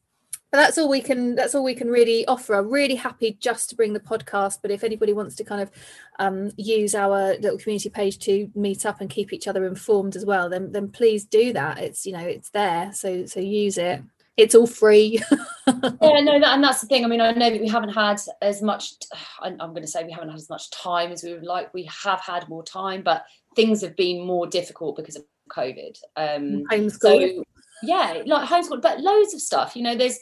but 0.51 0.59
that's 0.59 0.78
all 0.78 0.88
we 0.88 1.01
can 1.01 1.34
that's 1.34 1.55
all 1.55 1.64
we 1.64 1.74
can 1.74 1.88
really 1.88 2.26
offer 2.26 2.55
i'm 2.55 2.70
really 2.70 2.94
happy 2.94 3.36
just 3.40 3.68
to 3.70 3.76
bring 3.76 3.92
the 3.92 4.01
podcast 4.01 4.59
but 4.62 4.70
if 4.70 4.82
anybody 4.82 5.12
wants 5.12 5.34
to 5.34 5.44
kind 5.44 5.61
of 5.61 5.70
um, 6.18 6.51
use 6.57 6.94
our 6.94 7.34
little 7.38 7.59
community 7.59 7.88
page 7.88 8.18
to 8.18 8.51
meet 8.55 8.84
up 8.84 9.01
and 9.01 9.11
keep 9.11 9.32
each 9.32 9.46
other 9.46 9.66
informed 9.66 10.16
as 10.16 10.24
well 10.24 10.49
then 10.49 10.72
then 10.72 10.88
please 10.88 11.24
do 11.24 11.53
that 11.53 11.78
it's 11.78 12.07
you 12.07 12.12
know 12.12 12.26
it's 12.26 12.51
there 12.51 12.92
so 12.92 13.24
so 13.26 13.40
use 13.40 13.78
it 13.78 14.03
it's 14.38 14.55
all 14.55 14.68
free. 14.68 15.20
yeah, 15.66 16.20
no, 16.20 16.38
that, 16.38 16.55
and 16.55 16.62
that's 16.62 16.80
the 16.80 16.86
thing. 16.86 17.05
I 17.05 17.09
mean, 17.09 17.20
I 17.20 17.32
know 17.32 17.51
that 17.51 17.61
we 17.61 17.66
haven't 17.68 17.88
had 17.90 18.20
as 18.40 18.62
much. 18.62 18.92
I'm 19.42 19.57
going 19.57 19.82
to 19.82 19.88
say 19.88 20.05
we 20.05 20.12
haven't 20.12 20.30
had 20.30 20.38
as 20.38 20.49
much 20.49 20.70
time 20.70 21.11
as 21.11 21.24
we 21.24 21.34
would 21.34 21.42
like. 21.42 21.74
We 21.74 21.90
have 22.05 22.20
had 22.20 22.49
more 22.49 22.62
time, 22.62 23.03
but 23.03 23.24
things 23.57 23.82
have 23.82 23.96
been 23.96 24.24
more 24.24 24.46
difficult 24.46 24.96
because 24.96 25.16
of 25.16 25.24
COVID. 25.51 25.99
Um, 26.16 26.64
homeschool. 26.70 27.01
So, 27.01 27.44
yeah, 27.82 28.22
like 28.26 28.49
homeschool, 28.49 28.80
but 28.80 29.01
loads 29.01 29.34
of 29.34 29.40
stuff. 29.40 29.74
You 29.74 29.82
know, 29.82 29.96
there's 29.96 30.18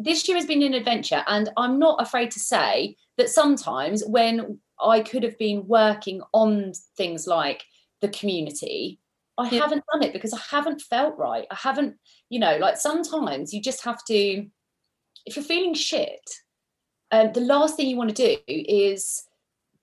this 0.00 0.26
year 0.26 0.36
has 0.36 0.46
been 0.46 0.62
an 0.62 0.74
adventure, 0.74 1.22
and 1.26 1.50
I'm 1.56 1.78
not 1.78 2.00
afraid 2.00 2.30
to 2.32 2.40
say 2.40 2.96
that 3.18 3.28
sometimes 3.28 4.04
when 4.06 4.58
I 4.80 5.00
could 5.00 5.22
have 5.22 5.38
been 5.38 5.66
working 5.66 6.20
on 6.32 6.72
things 6.96 7.26
like 7.26 7.64
the 8.00 8.08
community 8.08 9.00
I 9.38 9.50
yeah. 9.50 9.60
haven't 9.60 9.84
done 9.92 10.02
it 10.02 10.12
because 10.12 10.32
I 10.32 10.40
haven't 10.50 10.80
felt 10.80 11.18
right. 11.18 11.46
I 11.50 11.54
haven't, 11.54 11.96
you 12.30 12.38
know, 12.38 12.56
like 12.56 12.78
sometimes 12.78 13.52
you 13.52 13.60
just 13.60 13.84
have 13.84 14.02
to, 14.04 14.46
if 15.26 15.36
you're 15.36 15.44
feeling 15.44 15.74
shit, 15.74 16.22
um, 17.10 17.32
the 17.32 17.40
last 17.40 17.76
thing 17.76 17.88
you 17.88 17.96
want 17.96 18.14
to 18.14 18.36
do 18.36 18.38
is 18.48 19.24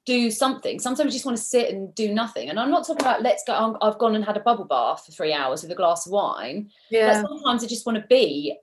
do 0.06 0.32
something. 0.32 0.80
Sometimes 0.80 1.14
you 1.14 1.18
just 1.18 1.26
want 1.26 1.38
to 1.38 1.44
sit 1.44 1.72
and 1.72 1.94
do 1.94 2.14
nothing. 2.14 2.50
And 2.50 2.60
I'm 2.60 2.72
not 2.72 2.86
talking 2.86 3.06
about 3.06 3.22
let's 3.22 3.44
go. 3.46 3.78
I've 3.82 4.00
gone 4.00 4.16
and 4.16 4.26
had 4.26 4.38
a 4.38 4.41
bubble 4.41 4.66
bath 4.66 5.06
for 5.06 5.12
three 5.12 5.34
hours 5.34 5.62
with 5.62 5.72
a 5.72 5.76
glass 5.76 6.06
of 6.06 6.12
wine. 6.12 6.70
Yeah. 6.89 7.22
But 7.22 7.28
sometimes 7.28 7.64
I 7.64 7.68
just 7.68 7.86
want 7.86 7.98
to 7.98 8.08
be 8.08 8.58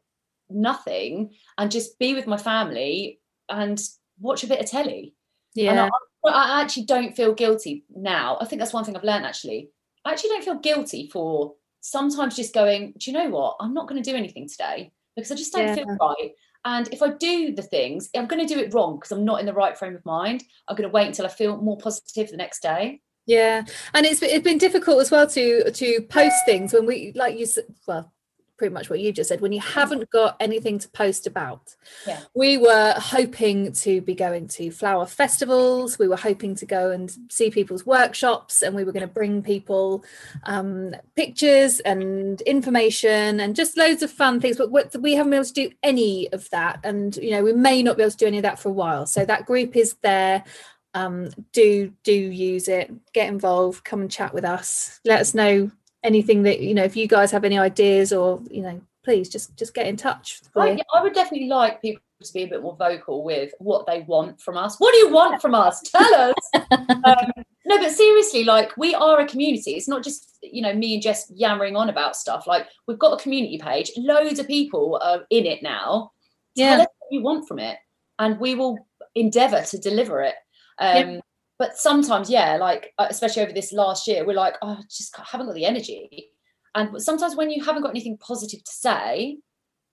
nothing 0.50 1.34
and 1.58 1.70
just 1.70 1.98
be 1.98 2.14
with 2.14 2.26
my 2.26 2.36
family 2.36 3.20
and 3.48 3.80
watch 4.18 4.44
a 4.44 4.46
bit 4.46 4.60
of 4.60 4.66
telly. 4.66 5.14
Yeah. 5.54 5.88
I, 6.24 6.28
I 6.28 6.62
actually 6.62 6.84
don't 6.84 7.16
feel 7.16 7.34
guilty 7.34 7.84
now. 7.94 8.38
I 8.40 8.44
think 8.44 8.60
that's 8.60 8.72
one 8.72 8.84
thing 8.84 8.96
I've 8.96 9.04
learned 9.04 9.26
actually 9.26 9.70
I 10.04 10.12
actually 10.12 10.30
don't 10.30 10.44
feel 10.44 10.58
guilty 10.58 11.10
for 11.12 11.54
sometimes 11.80 12.36
just 12.36 12.54
going, 12.54 12.94
do 12.96 13.10
you 13.10 13.16
know 13.16 13.30
what? 13.30 13.56
I'm 13.60 13.74
not 13.74 13.88
going 13.88 14.02
to 14.02 14.10
do 14.10 14.16
anything 14.16 14.48
today 14.48 14.92
because 15.16 15.30
I 15.30 15.34
just 15.34 15.52
don't 15.52 15.66
yeah. 15.66 15.74
feel 15.74 15.96
right. 16.00 16.32
And 16.64 16.88
if 16.92 17.02
I 17.02 17.14
do 17.14 17.54
the 17.54 17.62
things, 17.62 18.10
I'm 18.14 18.26
going 18.26 18.46
to 18.46 18.54
do 18.54 18.60
it 18.60 18.72
wrong 18.74 18.96
because 18.96 19.12
I'm 19.12 19.24
not 19.24 19.40
in 19.40 19.46
the 19.46 19.54
right 19.54 19.76
frame 19.76 19.94
of 19.94 20.04
mind. 20.04 20.44
I'm 20.68 20.76
going 20.76 20.88
to 20.88 20.92
wait 20.92 21.06
until 21.06 21.26
I 21.26 21.30
feel 21.30 21.56
more 21.56 21.78
positive 21.78 22.30
the 22.30 22.36
next 22.36 22.60
day. 22.60 23.00
Yeah, 23.26 23.62
and 23.94 24.06
it's 24.06 24.22
it's 24.22 24.42
been 24.42 24.58
difficult 24.58 25.00
as 25.00 25.10
well 25.10 25.26
to 25.28 25.70
to 25.70 26.02
post 26.08 26.36
things 26.46 26.72
when 26.72 26.84
we 26.86 27.12
like 27.14 27.38
you 27.38 27.46
well 27.86 28.12
pretty 28.60 28.74
much 28.74 28.90
what 28.90 29.00
you 29.00 29.10
just 29.10 29.30
said 29.30 29.40
when 29.40 29.52
you 29.52 29.60
haven't 29.60 30.10
got 30.10 30.36
anything 30.38 30.78
to 30.78 30.86
post 30.90 31.26
about. 31.26 31.74
Yeah. 32.06 32.20
we 32.34 32.58
were 32.58 32.92
hoping 32.98 33.72
to 33.72 34.02
be 34.02 34.14
going 34.14 34.48
to 34.48 34.70
flower 34.70 35.06
festivals. 35.06 35.98
We 35.98 36.08
were 36.08 36.18
hoping 36.18 36.54
to 36.56 36.66
go 36.66 36.90
and 36.90 37.10
see 37.30 37.50
people's 37.50 37.86
workshops 37.86 38.60
and 38.60 38.76
we 38.76 38.84
were 38.84 38.92
going 38.92 39.08
to 39.08 39.14
bring 39.14 39.42
people 39.42 40.04
um, 40.44 40.94
pictures 41.16 41.80
and 41.80 42.42
information 42.42 43.40
and 43.40 43.56
just 43.56 43.78
loads 43.78 44.02
of 44.02 44.10
fun 44.10 44.42
things 44.42 44.58
but 44.58 44.70
we 44.70 45.14
haven't 45.14 45.30
been 45.30 45.38
able 45.38 45.46
to 45.46 45.52
do 45.54 45.70
any 45.82 46.30
of 46.34 46.50
that. 46.50 46.80
And 46.84 47.16
you 47.16 47.30
know 47.30 47.42
we 47.42 47.54
may 47.54 47.82
not 47.82 47.96
be 47.96 48.02
able 48.02 48.10
to 48.10 48.16
do 48.18 48.26
any 48.26 48.36
of 48.36 48.42
that 48.42 48.58
for 48.58 48.68
a 48.68 48.72
while. 48.72 49.06
So 49.06 49.24
that 49.24 49.46
group 49.46 49.74
is 49.74 49.96
there. 50.02 50.44
Um, 50.92 51.30
do 51.52 51.94
do 52.02 52.12
use 52.12 52.68
it. 52.68 52.92
Get 53.14 53.28
involved. 53.28 53.84
Come 53.84 54.02
and 54.02 54.10
chat 54.10 54.34
with 54.34 54.44
us. 54.44 55.00
Let 55.06 55.20
us 55.20 55.32
know 55.32 55.70
anything 56.02 56.42
that 56.44 56.60
you 56.60 56.74
know 56.74 56.84
if 56.84 56.96
you 56.96 57.06
guys 57.06 57.30
have 57.30 57.44
any 57.44 57.58
ideas 57.58 58.12
or 58.12 58.42
you 58.50 58.62
know 58.62 58.80
please 59.04 59.28
just 59.28 59.56
just 59.56 59.74
get 59.74 59.86
in 59.86 59.96
touch 59.96 60.40
I, 60.56 60.78
I, 60.94 61.02
would 61.02 61.14
definitely 61.14 61.48
like 61.48 61.80
people 61.82 62.02
to 62.22 62.32
be 62.32 62.42
a 62.42 62.46
bit 62.46 62.62
more 62.62 62.76
vocal 62.76 63.24
with 63.24 63.52
what 63.58 63.86
they 63.86 64.00
want 64.00 64.40
from 64.40 64.56
us. 64.56 64.76
What 64.78 64.92
do 64.92 64.98
you 64.98 65.10
want 65.10 65.40
from 65.40 65.54
us? 65.54 65.80
Tell 65.82 66.14
us. 66.14 66.34
Um, 67.04 67.30
no 67.66 67.78
but 67.78 67.92
seriously 67.92 68.44
like 68.44 68.76
we 68.76 68.94
are 68.94 69.20
a 69.20 69.26
community. 69.26 69.72
It's 69.72 69.88
not 69.88 70.02
just 70.02 70.38
you 70.42 70.60
know 70.60 70.74
me 70.74 70.94
and 70.94 71.02
jess 71.02 71.30
yammering 71.34 71.76
on 71.76 71.88
about 71.88 72.16
stuff. 72.16 72.46
Like 72.46 72.66
we've 72.86 72.98
got 72.98 73.18
a 73.18 73.22
community 73.22 73.58
page. 73.58 73.90
Loads 73.96 74.38
of 74.38 74.46
people 74.46 74.98
are 75.02 75.24
in 75.30 75.46
it 75.46 75.62
now. 75.62 76.10
Yeah. 76.54 76.70
tell 76.70 76.80
us 76.82 76.88
what 76.98 77.12
you 77.12 77.22
want 77.22 77.48
from 77.48 77.58
it 77.58 77.78
and 78.18 78.38
we 78.38 78.54
will 78.54 78.78
endeavor 79.14 79.62
to 79.62 79.78
deliver 79.78 80.20
it. 80.20 80.34
Um, 80.78 81.20
but 81.60 81.76
sometimes 81.76 82.30
yeah 82.30 82.56
like 82.56 82.94
uh, 82.98 83.06
especially 83.10 83.42
over 83.42 83.52
this 83.52 83.70
last 83.70 84.08
year 84.08 84.24
we're 84.24 84.32
like 84.32 84.54
oh 84.62 84.78
just 84.88 85.14
haven't 85.16 85.46
got 85.46 85.54
the 85.54 85.66
energy. 85.66 86.30
And 86.74 87.02
sometimes 87.02 87.36
when 87.36 87.50
you 87.50 87.62
haven't 87.62 87.82
got 87.82 87.90
anything 87.90 88.16
positive 88.16 88.64
to 88.64 88.72
say 88.72 89.38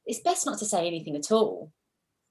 it's 0.06 0.22
best 0.22 0.46
not 0.46 0.60
to 0.60 0.66
say 0.66 0.88
anything 0.88 1.16
at 1.18 1.32
all. 1.32 1.74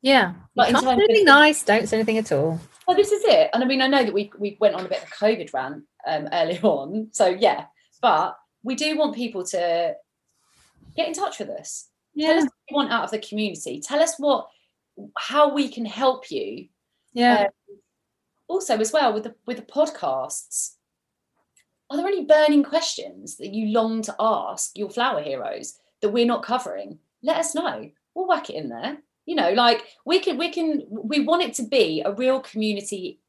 Yeah. 0.00 0.32
Like 0.54 0.74
say 0.74 0.90
anything 0.90 1.26
nice 1.26 1.62
don't 1.62 1.86
say 1.86 1.98
anything 1.98 2.16
at 2.16 2.32
all. 2.32 2.58
Well 2.88 2.96
this 2.96 3.12
is 3.12 3.22
it. 3.24 3.50
And 3.52 3.62
i 3.62 3.66
mean 3.66 3.82
i 3.82 3.86
know 3.86 4.04
that 4.04 4.14
we 4.14 4.32
we 4.38 4.56
went 4.58 4.74
on 4.74 4.86
a 4.86 4.88
bit 4.88 5.02
of 5.02 5.08
a 5.08 5.12
covid 5.12 5.52
rant 5.52 5.84
um, 6.08 6.28
early 6.32 6.58
on. 6.62 7.08
So 7.12 7.26
yeah. 7.26 7.66
But 8.00 8.36
we 8.62 8.74
do 8.74 8.96
want 8.96 9.14
people 9.14 9.44
to 9.44 9.94
get 10.96 11.08
in 11.08 11.14
touch 11.14 11.38
with 11.38 11.50
us. 11.50 11.88
Yeah. 12.14 12.28
tell 12.28 12.38
us 12.38 12.44
what 12.44 12.70
you 12.70 12.76
want 12.76 12.92
out 12.92 13.04
of 13.04 13.10
the 13.10 13.18
community. 13.18 13.82
Tell 13.82 14.00
us 14.00 14.14
what 14.16 14.48
how 15.18 15.52
we 15.52 15.68
can 15.68 15.84
help 15.84 16.30
you. 16.30 16.68
Yeah. 17.12 17.40
Um, 17.42 17.46
also 18.48 18.78
as 18.78 18.92
well 18.92 19.12
with 19.12 19.24
the 19.24 19.34
with 19.46 19.56
the 19.56 19.62
podcasts 19.62 20.76
are 21.90 21.96
there 21.96 22.06
any 22.06 22.24
burning 22.24 22.64
questions 22.64 23.36
that 23.36 23.54
you 23.54 23.72
long 23.72 24.02
to 24.02 24.16
ask 24.18 24.76
your 24.76 24.90
flower 24.90 25.22
heroes 25.22 25.78
that 26.02 26.08
we're 26.08 26.26
not 26.26 26.42
covering? 26.42 26.98
Let 27.22 27.36
us 27.36 27.54
know. 27.54 27.90
We'll 28.14 28.26
whack 28.26 28.50
it 28.50 28.56
in 28.56 28.68
there. 28.68 28.98
You 29.24 29.34
know 29.34 29.50
like 29.50 29.84
we 30.04 30.20
can 30.20 30.38
we 30.38 30.50
can 30.50 30.84
we 30.88 31.20
want 31.20 31.42
it 31.42 31.54
to 31.54 31.64
be 31.64 32.00
a 32.04 32.12
real 32.12 32.40
community 32.40 33.20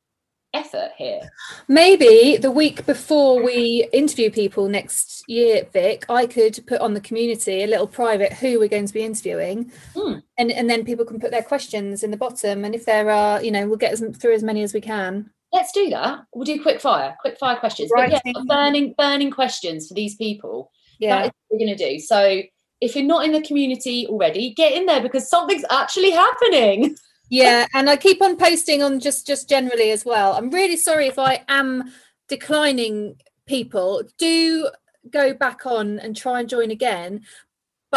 effort 0.53 0.91
here. 0.97 1.21
Maybe 1.67 2.37
the 2.37 2.51
week 2.51 2.85
before 2.85 3.43
we 3.43 3.87
interview 3.93 4.29
people 4.31 4.67
next 4.67 5.23
year, 5.27 5.67
Vic, 5.71 6.05
I 6.09 6.25
could 6.25 6.59
put 6.67 6.81
on 6.81 6.93
the 6.93 7.01
community 7.01 7.63
a 7.63 7.67
little 7.67 7.87
private 7.87 8.33
who 8.33 8.59
we're 8.59 8.67
going 8.67 8.87
to 8.87 8.93
be 8.93 9.03
interviewing, 9.03 9.71
mm. 9.95 10.21
and 10.37 10.51
and 10.51 10.69
then 10.69 10.85
people 10.85 11.05
can 11.05 11.19
put 11.19 11.31
their 11.31 11.43
questions 11.43 12.03
in 12.03 12.11
the 12.11 12.17
bottom, 12.17 12.65
and 12.65 12.73
if 12.75 12.85
there 12.85 13.09
are, 13.09 13.43
you 13.43 13.51
know, 13.51 13.67
we'll 13.67 13.77
get 13.77 13.97
through 13.97 14.33
as 14.33 14.43
many 14.43 14.63
as 14.63 14.73
we 14.73 14.81
can. 14.81 15.29
Let's 15.53 15.71
do 15.71 15.89
that. 15.91 16.25
We'll 16.33 16.45
do 16.45 16.61
quick 16.61 16.81
fire, 16.81 17.15
quick 17.21 17.37
fire 17.39 17.55
questions. 17.55 17.89
Right. 17.93 18.11
But 18.11 18.21
yeah, 18.25 18.41
burning 18.47 18.95
burning 18.97 19.31
questions 19.31 19.87
for 19.87 19.93
these 19.93 20.15
people. 20.15 20.71
Yeah, 20.99 21.17
that 21.17 21.25
is 21.25 21.31
what 21.47 21.59
we're 21.59 21.65
going 21.65 21.77
to 21.77 21.89
do. 21.89 21.99
So 21.99 22.41
if 22.81 22.95
you're 22.95 23.05
not 23.05 23.25
in 23.25 23.31
the 23.31 23.41
community 23.41 24.07
already, 24.07 24.53
get 24.53 24.73
in 24.73 24.85
there 24.85 25.01
because 25.01 25.29
something's 25.29 25.65
actually 25.69 26.11
happening. 26.11 26.95
yeah 27.29 27.67
and 27.73 27.89
i 27.89 27.95
keep 27.95 28.21
on 28.21 28.37
posting 28.37 28.81
on 28.81 28.99
just 28.99 29.27
just 29.27 29.49
generally 29.49 29.91
as 29.91 30.05
well. 30.05 30.33
I'm 30.33 30.49
really 30.49 30.77
sorry 30.77 31.07
if 31.07 31.19
i 31.19 31.43
am 31.47 31.91
declining 32.27 33.15
people. 33.45 34.03
Do 34.17 34.69
go 35.09 35.33
back 35.33 35.65
on 35.65 35.99
and 35.99 36.15
try 36.15 36.39
and 36.41 36.49
join 36.49 36.71
again 36.71 37.21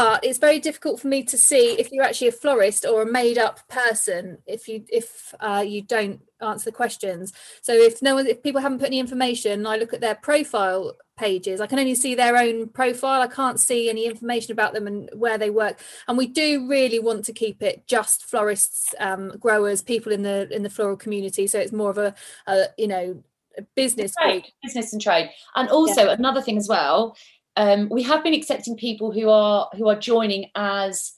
but 0.05 0.25
it's 0.25 0.39
very 0.39 0.59
difficult 0.59 1.01
for 1.01 1.09
me 1.09 1.23
to 1.25 1.37
see 1.37 1.73
if 1.79 1.93
you're 1.93 2.05
actually 2.05 2.29
a 2.29 2.33
florist 2.33 2.85
or 2.85 3.03
a 3.03 3.07
made 3.07 3.39
up 3.39 3.67
person 3.69 4.39
if 4.47 4.69
you 4.69 4.85
if 4.89 5.35
uh, 5.41 5.65
you 5.67 5.83
don't 5.83 6.21
answer 6.41 6.67
the 6.67 6.77
questions. 6.77 7.33
So 7.61 7.73
if 7.73 8.01
no 8.01 8.15
one 8.15 8.27
if 8.27 8.43
people 8.43 8.61
haven't 8.61 8.79
put 8.79 8.87
any 8.87 8.99
information 8.99 9.67
i 9.67 9.77
look 9.77 9.93
at 9.93 10.01
their 10.01 10.15
profile 10.15 10.97
pages 11.17 11.61
i 11.61 11.67
can 11.67 11.79
only 11.79 11.95
see 11.95 12.15
their 12.15 12.37
own 12.37 12.69
profile. 12.69 13.21
I 13.21 13.27
can't 13.27 13.61
see 13.61 13.91
any 13.91 14.07
information 14.07 14.53
about 14.53 14.73
them 14.73 14.87
and 14.87 15.11
where 15.15 15.37
they 15.37 15.51
work. 15.51 15.79
And 16.09 16.17
we 16.17 16.27
do 16.27 16.67
really 16.69 16.99
want 16.99 17.25
to 17.27 17.33
keep 17.33 17.63
it 17.63 17.87
just 17.87 18.25
florists 18.25 18.95
um, 18.99 19.37
growers 19.39 19.83
people 19.83 20.13
in 20.13 20.23
the 20.23 20.49
in 20.55 20.63
the 20.63 20.71
floral 20.71 20.97
community. 20.97 21.47
So 21.47 21.59
it's 21.59 21.73
more 21.73 21.91
of 21.91 21.99
a, 21.99 22.15
a 22.47 22.65
you 22.79 22.89
know 22.89 23.23
a 23.59 23.63
business. 23.75 24.15
Trade, 24.15 24.47
business 24.63 24.93
and 24.93 25.03
trade. 25.03 25.31
And 25.57 25.69
also 25.69 26.05
yeah. 26.05 26.13
another 26.13 26.41
thing 26.41 26.57
as 26.57 26.69
well 26.69 27.17
um, 27.57 27.89
we 27.91 28.03
have 28.03 28.23
been 28.23 28.35
accepting 28.35 28.77
people 28.77 29.11
who 29.13 29.29
are 29.29 29.69
who 29.77 29.89
are 29.89 29.99
joining 29.99 30.51
as 30.55 31.13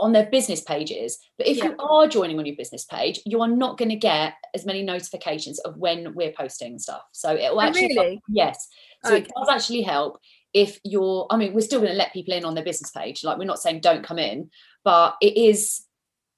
on 0.00 0.12
their 0.12 0.26
business 0.26 0.60
pages. 0.60 1.18
But 1.36 1.48
if 1.48 1.56
Yeah. 1.56 1.64
you 1.66 1.76
are 1.78 2.06
joining 2.06 2.38
on 2.38 2.46
your 2.46 2.54
business 2.54 2.84
page, 2.84 3.20
you 3.24 3.42
are 3.42 3.48
not 3.48 3.78
going 3.78 3.88
to 3.88 3.96
get 3.96 4.34
as 4.54 4.64
many 4.64 4.82
notifications 4.82 5.58
of 5.60 5.76
when 5.76 6.14
we're 6.14 6.30
posting 6.32 6.78
stuff. 6.78 7.02
So 7.12 7.34
it 7.34 7.50
will 7.50 7.60
Oh, 7.60 7.62
actually 7.62 7.96
really? 7.96 8.22
yes. 8.28 8.68
So 9.04 9.14
it 9.14 9.28
does 9.36 9.48
actually 9.48 9.82
help 9.82 10.20
if 10.54 10.78
you're. 10.84 11.26
I 11.30 11.36
mean, 11.36 11.52
we're 11.52 11.60
still 11.62 11.80
going 11.80 11.92
to 11.92 11.98
let 11.98 12.12
people 12.12 12.34
in 12.34 12.44
on 12.44 12.54
their 12.54 12.64
business 12.64 12.90
page. 12.90 13.24
Like 13.24 13.38
we're 13.38 13.44
not 13.44 13.60
saying 13.60 13.80
don't 13.80 14.04
come 14.04 14.18
in, 14.18 14.50
but 14.84 15.16
it 15.20 15.36
is 15.36 15.84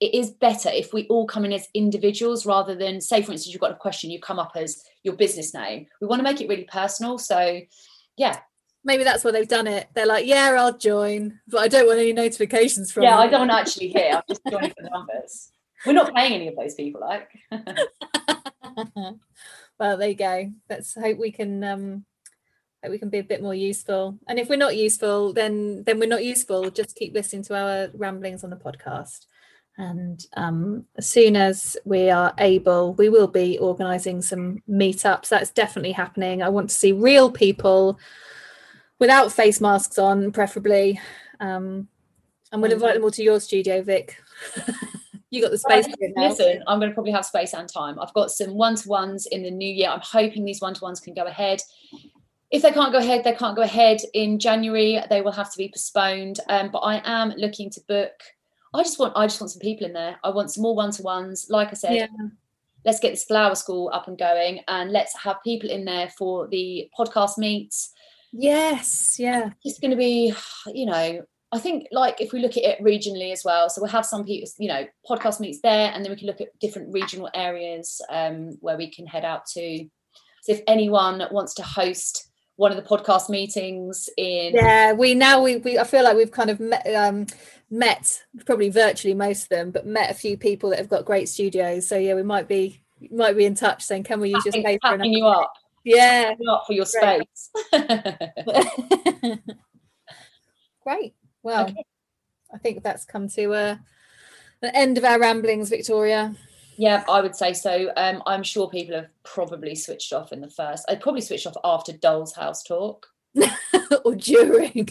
it 0.01 0.15
is 0.15 0.31
better 0.31 0.71
if 0.71 0.93
we 0.95 1.07
all 1.09 1.27
come 1.27 1.45
in 1.45 1.53
as 1.53 1.69
individuals 1.75 2.47
rather 2.47 2.75
than 2.75 3.01
say 3.01 3.23
for 3.23 3.33
instance 3.33 3.53
you've 3.53 3.61
got 3.61 3.71
a 3.71 3.77
question 3.77 4.11
you 4.11 4.19
come 4.19 4.39
up 4.39 4.53
as 4.57 4.83
your 5.05 5.15
business 5.15 5.53
name 5.55 5.87
we 6.01 6.07
want 6.07 6.19
to 6.19 6.25
make 6.25 6.41
it 6.41 6.49
really 6.49 6.65
personal 6.65 7.19
so 7.19 7.61
yeah 8.17 8.39
Maybe 8.83 9.05
that's 9.05 9.25
why 9.25 9.31
they've 9.31 9.47
done 9.47 9.67
it. 9.67 9.89
They're 9.95 10.07
like, 10.07 10.27
yeah, 10.27 10.55
I'll 10.59 10.77
join, 10.77 11.39
but 11.49 11.59
I 11.59 11.69
don't 11.69 11.87
want 11.87 11.99
any 11.99 12.13
notifications 12.13 12.91
from 12.91 13.03
yeah 13.03 13.17
you. 13.17 13.21
i 13.23 13.27
don't 13.27 13.51
actually 13.51 13.89
hear 13.89 14.13
i'm 14.15 14.23
just 14.29 14.41
joining 14.51 14.71
for 14.71 14.83
the 14.83 14.91
numbers 14.91 15.53
we're 15.85 15.93
not 15.93 16.15
paying 16.15 16.33
any 16.33 16.49
of 16.49 16.57
those 16.57 16.75
people 16.75 17.01
like 17.01 17.29
well, 19.79 19.97
there 19.97 20.09
you 20.09 20.15
go. 20.15 20.53
Let's 20.69 20.95
hope 20.95 21.19
we 21.19 21.33
can 21.33 21.65
um 21.65 22.05
hope 22.83 22.93
we 22.93 22.99
can 22.99 23.11
be 23.11 23.19
a 23.19 23.25
bit 23.25 23.43
more 23.43 23.55
useful. 23.55 24.19
And 24.29 24.39
if 24.39 24.49
we're 24.49 24.57
not 24.57 24.77
useful, 24.77 25.33
then 25.33 25.85
then 25.85 25.99
we're 25.99 26.09
not 26.09 26.25
useful. 26.25 26.71
Just 26.71 26.97
keep 26.97 27.15
listening 27.15 27.43
to 27.45 27.57
our 27.57 27.89
ramblings 27.95 28.45
on 28.45 28.51
the 28.51 28.57
podcast. 28.57 29.27
And 29.79 30.23
um, 30.37 30.85
as 30.97 31.09
soon 31.09 31.37
as 31.37 31.77
we 31.87 32.11
are 32.11 32.35
able, 32.37 32.93
we 32.95 33.09
will 33.09 33.29
be 33.29 33.59
organising 33.59 34.21
some 34.21 34.63
meetups. 34.69 35.29
That's 35.29 35.51
definitely 35.51 35.93
happening. 35.93 36.43
I 36.43 36.51
want 36.51 36.69
to 36.69 36.75
see 36.75 36.93
real 36.93 37.31
people 37.31 37.99
without 39.01 39.33
face 39.33 39.61
masks 39.61 39.99
on, 39.99 40.31
preferably. 40.31 41.01
Um, 41.41 41.89
and 42.53 42.63
we'll 42.63 42.73
invite 42.73 42.95
them 42.95 43.05
all 43.05 43.11
to 43.11 43.23
your 43.23 43.41
studio, 43.41 43.83
Vic. 43.83 44.17
you 45.31 45.41
got 45.41 45.53
the 45.53 45.59
space 45.59 45.87
listen 46.17 46.63
i'm 46.67 46.81
going 46.81 46.91
to 46.91 46.95
probably 46.95 47.13
have 47.13 47.25
space 47.25 47.55
and 47.55 47.69
time. 47.69 47.99
I've 48.01 48.13
got 48.15 48.33
some 48.33 48.55
one-to-ones 48.55 49.27
in 49.27 49.45
the 49.45 49.51
new 49.51 49.73
year. 49.73 49.89
I'm 49.89 50.01
hoping 50.03 50.45
these 50.45 50.61
one-to-ones 50.61 50.99
can 50.99 51.15
go 51.15 51.25
ahead. 51.25 51.63
If 52.51 52.63
they 52.63 52.73
can't 52.73 52.93
go 52.93 52.99
ahead 52.99 53.23
they 53.23 53.35
can't 53.35 53.57
go 53.57 53.63
ahead 53.63 54.01
in 54.13 54.39
january. 54.39 55.01
They 55.09 55.23
will 55.23 55.33
have 55.33 55.53
to 55.53 55.59
be 55.59 55.69
postponed. 55.69 56.41
Um, 56.49 56.71
but 56.71 56.81
i 56.81 57.01
am 57.05 57.31
looking 57.37 57.71
to 57.71 57.81
book 57.89 58.13
i 58.75 58.83
just 58.83 58.99
want 58.99 59.13
i 59.17 59.27
just 59.27 59.41
want 59.41 59.53
some 59.53 59.61
people 59.61 59.87
in 59.87 59.93
there. 59.93 60.19
I 60.25 60.31
want 60.31 60.51
some 60.51 60.63
more 60.63 60.75
one-to-ones. 60.75 61.47
Like 61.49 61.69
i 61.69 61.75
said 61.75 61.95
Yeah. 61.95 62.07
let's 62.85 63.01
get 63.01 63.11
this 63.11 63.25
flower 63.25 63.55
school 63.55 63.89
up 63.93 64.09
and 64.09 64.19
going 64.19 64.61
and 64.67 64.91
let's 64.91 65.17
have 65.17 65.37
people 65.45 65.71
in 65.71 65.85
there 65.85 66.09
for 66.19 66.49
the 66.49 66.91
podcast 66.99 67.39
meets 67.39 67.93
Yes, 68.33 69.17
yeah. 69.19 69.51
it's 69.65 69.79
going 69.79 69.91
to 69.91 69.97
be 69.97 70.33
you 70.67 70.87
know 70.87 71.23
i 71.53 71.59
think 71.59 71.89
like 71.91 72.21
if 72.21 72.33
we 72.33 72.41
look 72.41 72.57
at 72.57 72.63
it 72.63 72.81
regionally 72.81 73.33
as 73.33 73.43
well 73.45 73.69
so 73.69 73.81
we'll 73.81 73.91
have 73.91 74.07
some 74.07 74.25
people 74.25 74.49
you 74.59 74.69
know 74.69 74.87
podcast 75.09 75.41
meets 75.41 75.61
there 75.63 75.91
and 75.93 76.05
then 76.05 76.13
we 76.13 76.17
can 76.17 76.29
look 76.29 76.41
at 76.41 76.57
different 76.61 76.93
regional 76.93 77.29
areas 77.35 78.01
um, 78.11 78.57
where 78.61 78.77
we 78.77 78.89
can 78.91 79.07
head 79.07 79.25
out 79.25 79.47
to 79.47 79.85
so 80.43 80.53
if 80.53 80.63
anyone 80.67 81.23
wants 81.33 81.55
to 81.55 81.63
host 81.63 82.31
one 82.61 82.71
of 82.71 82.77
the 82.77 82.83
podcast 82.83 83.31
meetings 83.31 84.11
in 84.19 84.53
Yeah, 84.55 84.93
we 84.93 85.15
now 85.15 85.43
we, 85.43 85.57
we 85.57 85.79
I 85.79 85.85
feel 85.85 86.05
like 86.05 86.15
we've 86.15 86.31
kind 86.31 86.51
of 86.51 86.61
met, 86.61 86.87
um, 86.95 87.27
met 87.71 88.23
probably 88.45 88.69
virtually 88.69 89.15
most 89.15 89.45
of 89.45 89.49
them, 89.49 89.71
but 89.71 89.87
met 89.87 90.11
a 90.11 90.15
few 90.15 90.37
people 90.37 90.69
that 90.69 90.79
have 90.79 90.91
got 90.91 91.07
great 91.07 91.31
studios. 91.31 91.87
So 91.87 91.97
yeah, 91.97 92.13
we 92.13 92.23
might 92.23 92.49
be 92.49 92.83
might 93.11 93.35
be 93.35 93.47
in 93.47 93.55
touch 93.55 93.83
saying, 93.83 94.05
can 94.05 94.21
we 94.21 94.29
use 94.35 94.45
your 94.45 94.53
space 94.53 94.79
for 94.83 94.93
an 94.93 94.99
tapping 94.99 95.15
you 95.15 95.25
up 95.25 95.51
Yeah, 95.85 96.35
up 96.51 96.65
for 96.67 96.73
your 96.75 96.87
Great. 97.01 97.27
space 97.35 97.51
great. 100.83 101.15
Well, 101.43 101.65
Okay. 101.65 101.85
I 102.53 102.59
think 102.59 102.83
that's 102.83 103.05
come 103.05 103.29
to 103.29 103.53
uh, 103.55 103.77
the 104.61 104.75
end 104.77 104.99
of 104.99 105.05
our 105.05 105.21
ramblings, 105.21 105.69
Victoria. 105.71 106.35
Yeah, 106.77 107.05
I 107.09 107.21
would 107.21 107.37
say 107.37 107.53
so. 107.53 107.93
Um, 107.97 108.23
I'm 108.27 108.43
sure 108.43 108.69
people 108.69 108.97
have 108.97 109.09
probably 109.23 109.75
switched 109.75 110.13
off 110.13 110.33
in 110.33 110.41
the 110.41 110.51
first. 110.51 110.85
I'd 110.89 111.01
probably 111.01 111.21
switched 111.21 111.47
off 111.47 111.57
after 111.63 111.93
Doll's 111.93 112.35
House 112.35 112.63
talk. 112.65 113.07
or 114.05 114.17
during, 114.17 114.89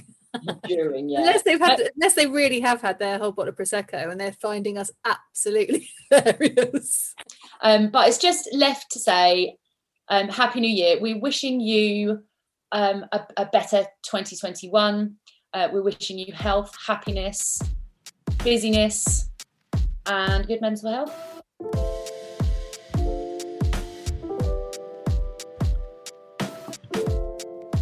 During, 0.67 1.09
yeah. 1.09 1.19
unless 1.19 1.41
they've 1.43 1.59
had, 1.59 1.81
unless 1.95 2.13
they 2.13 2.27
really 2.27 2.61
have 2.61 2.81
had 2.81 2.97
their 2.99 3.17
whole 3.17 3.31
bottle 3.33 3.49
of 3.49 3.57
prosecco 3.57 4.09
and 4.09 4.21
they're 4.21 4.31
finding 4.31 4.77
us 4.77 4.89
absolutely 5.03 5.89
hilarious. 6.11 7.13
Um, 7.61 7.89
but 7.89 8.07
it's 8.07 8.17
just 8.19 8.47
left 8.53 8.89
to 8.91 8.99
say, 8.99 9.57
um, 10.09 10.27
Happy 10.27 10.59
New 10.59 10.69
Year. 10.69 10.97
We're 10.99 11.19
wishing 11.19 11.59
you 11.59 12.23
um, 12.71 13.05
a, 13.11 13.21
a 13.37 13.45
better 13.45 13.85
2021. 14.03 15.15
Uh, 15.53 15.69
we're 15.71 15.83
wishing 15.83 16.17
you 16.17 16.33
health, 16.33 16.75
happiness, 16.85 17.61
busyness, 18.43 19.29
and 20.05 20.47
good 20.47 20.61
mental 20.61 20.91
health. 20.91 21.15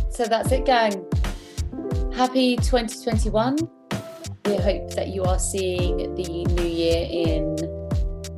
So 0.10 0.26
that's 0.26 0.52
it, 0.52 0.66
gang. 0.66 1.06
Happy 2.14 2.56
2021. 2.56 3.58
We 4.46 4.56
hope 4.56 4.92
that 4.96 5.10
you 5.10 5.24
are 5.24 5.38
seeing 5.38 6.16
the 6.16 6.46
new 6.46 6.66
year 6.66 7.08
in 7.10 7.56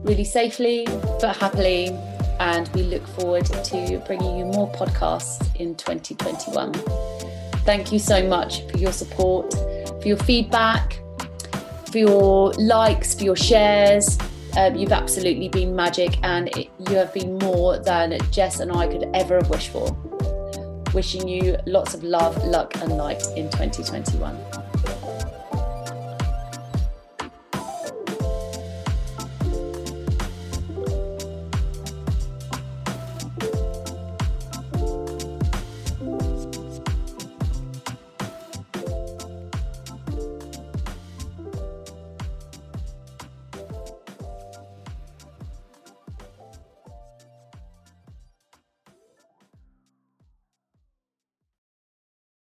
really 0.04 0.26
safely 0.26 0.86
but 1.22 1.38
happily. 1.38 1.98
And 2.40 2.68
we 2.70 2.84
look 2.84 3.06
forward 3.08 3.46
to 3.46 4.02
bringing 4.08 4.38
you 4.38 4.46
more 4.46 4.72
podcasts 4.72 5.56
in 5.56 5.76
2021. 5.76 6.74
Thank 7.66 7.92
you 7.92 8.00
so 8.00 8.28
much 8.28 8.68
for 8.70 8.78
your 8.78 8.92
support, 8.92 9.54
for 10.02 10.08
your 10.08 10.18
feedback, 10.18 11.00
for 11.92 11.98
your 11.98 12.54
likes, 12.54 13.14
for 13.14 13.24
your 13.24 13.36
shares. 13.36 14.18
Um, 14.58 14.76
you've 14.76 14.92
absolutely 14.92 15.50
been 15.50 15.76
magic, 15.76 16.18
and 16.24 16.48
it, 16.58 16.70
you 16.88 16.96
have 16.96 17.14
been 17.14 17.38
more 17.38 17.78
than 17.78 18.18
Jess 18.32 18.60
and 18.60 18.72
I 18.72 18.88
could 18.88 19.08
ever 19.14 19.36
have 19.36 19.50
wished 19.50 19.72
for. 19.72 19.92
Wishing 20.94 21.28
you 21.28 21.58
lots 21.68 21.94
of 21.94 22.04
love, 22.04 22.44
luck, 22.46 22.76
and 22.82 22.98
light 22.98 23.22
in 23.36 23.50
2021. 23.52 24.69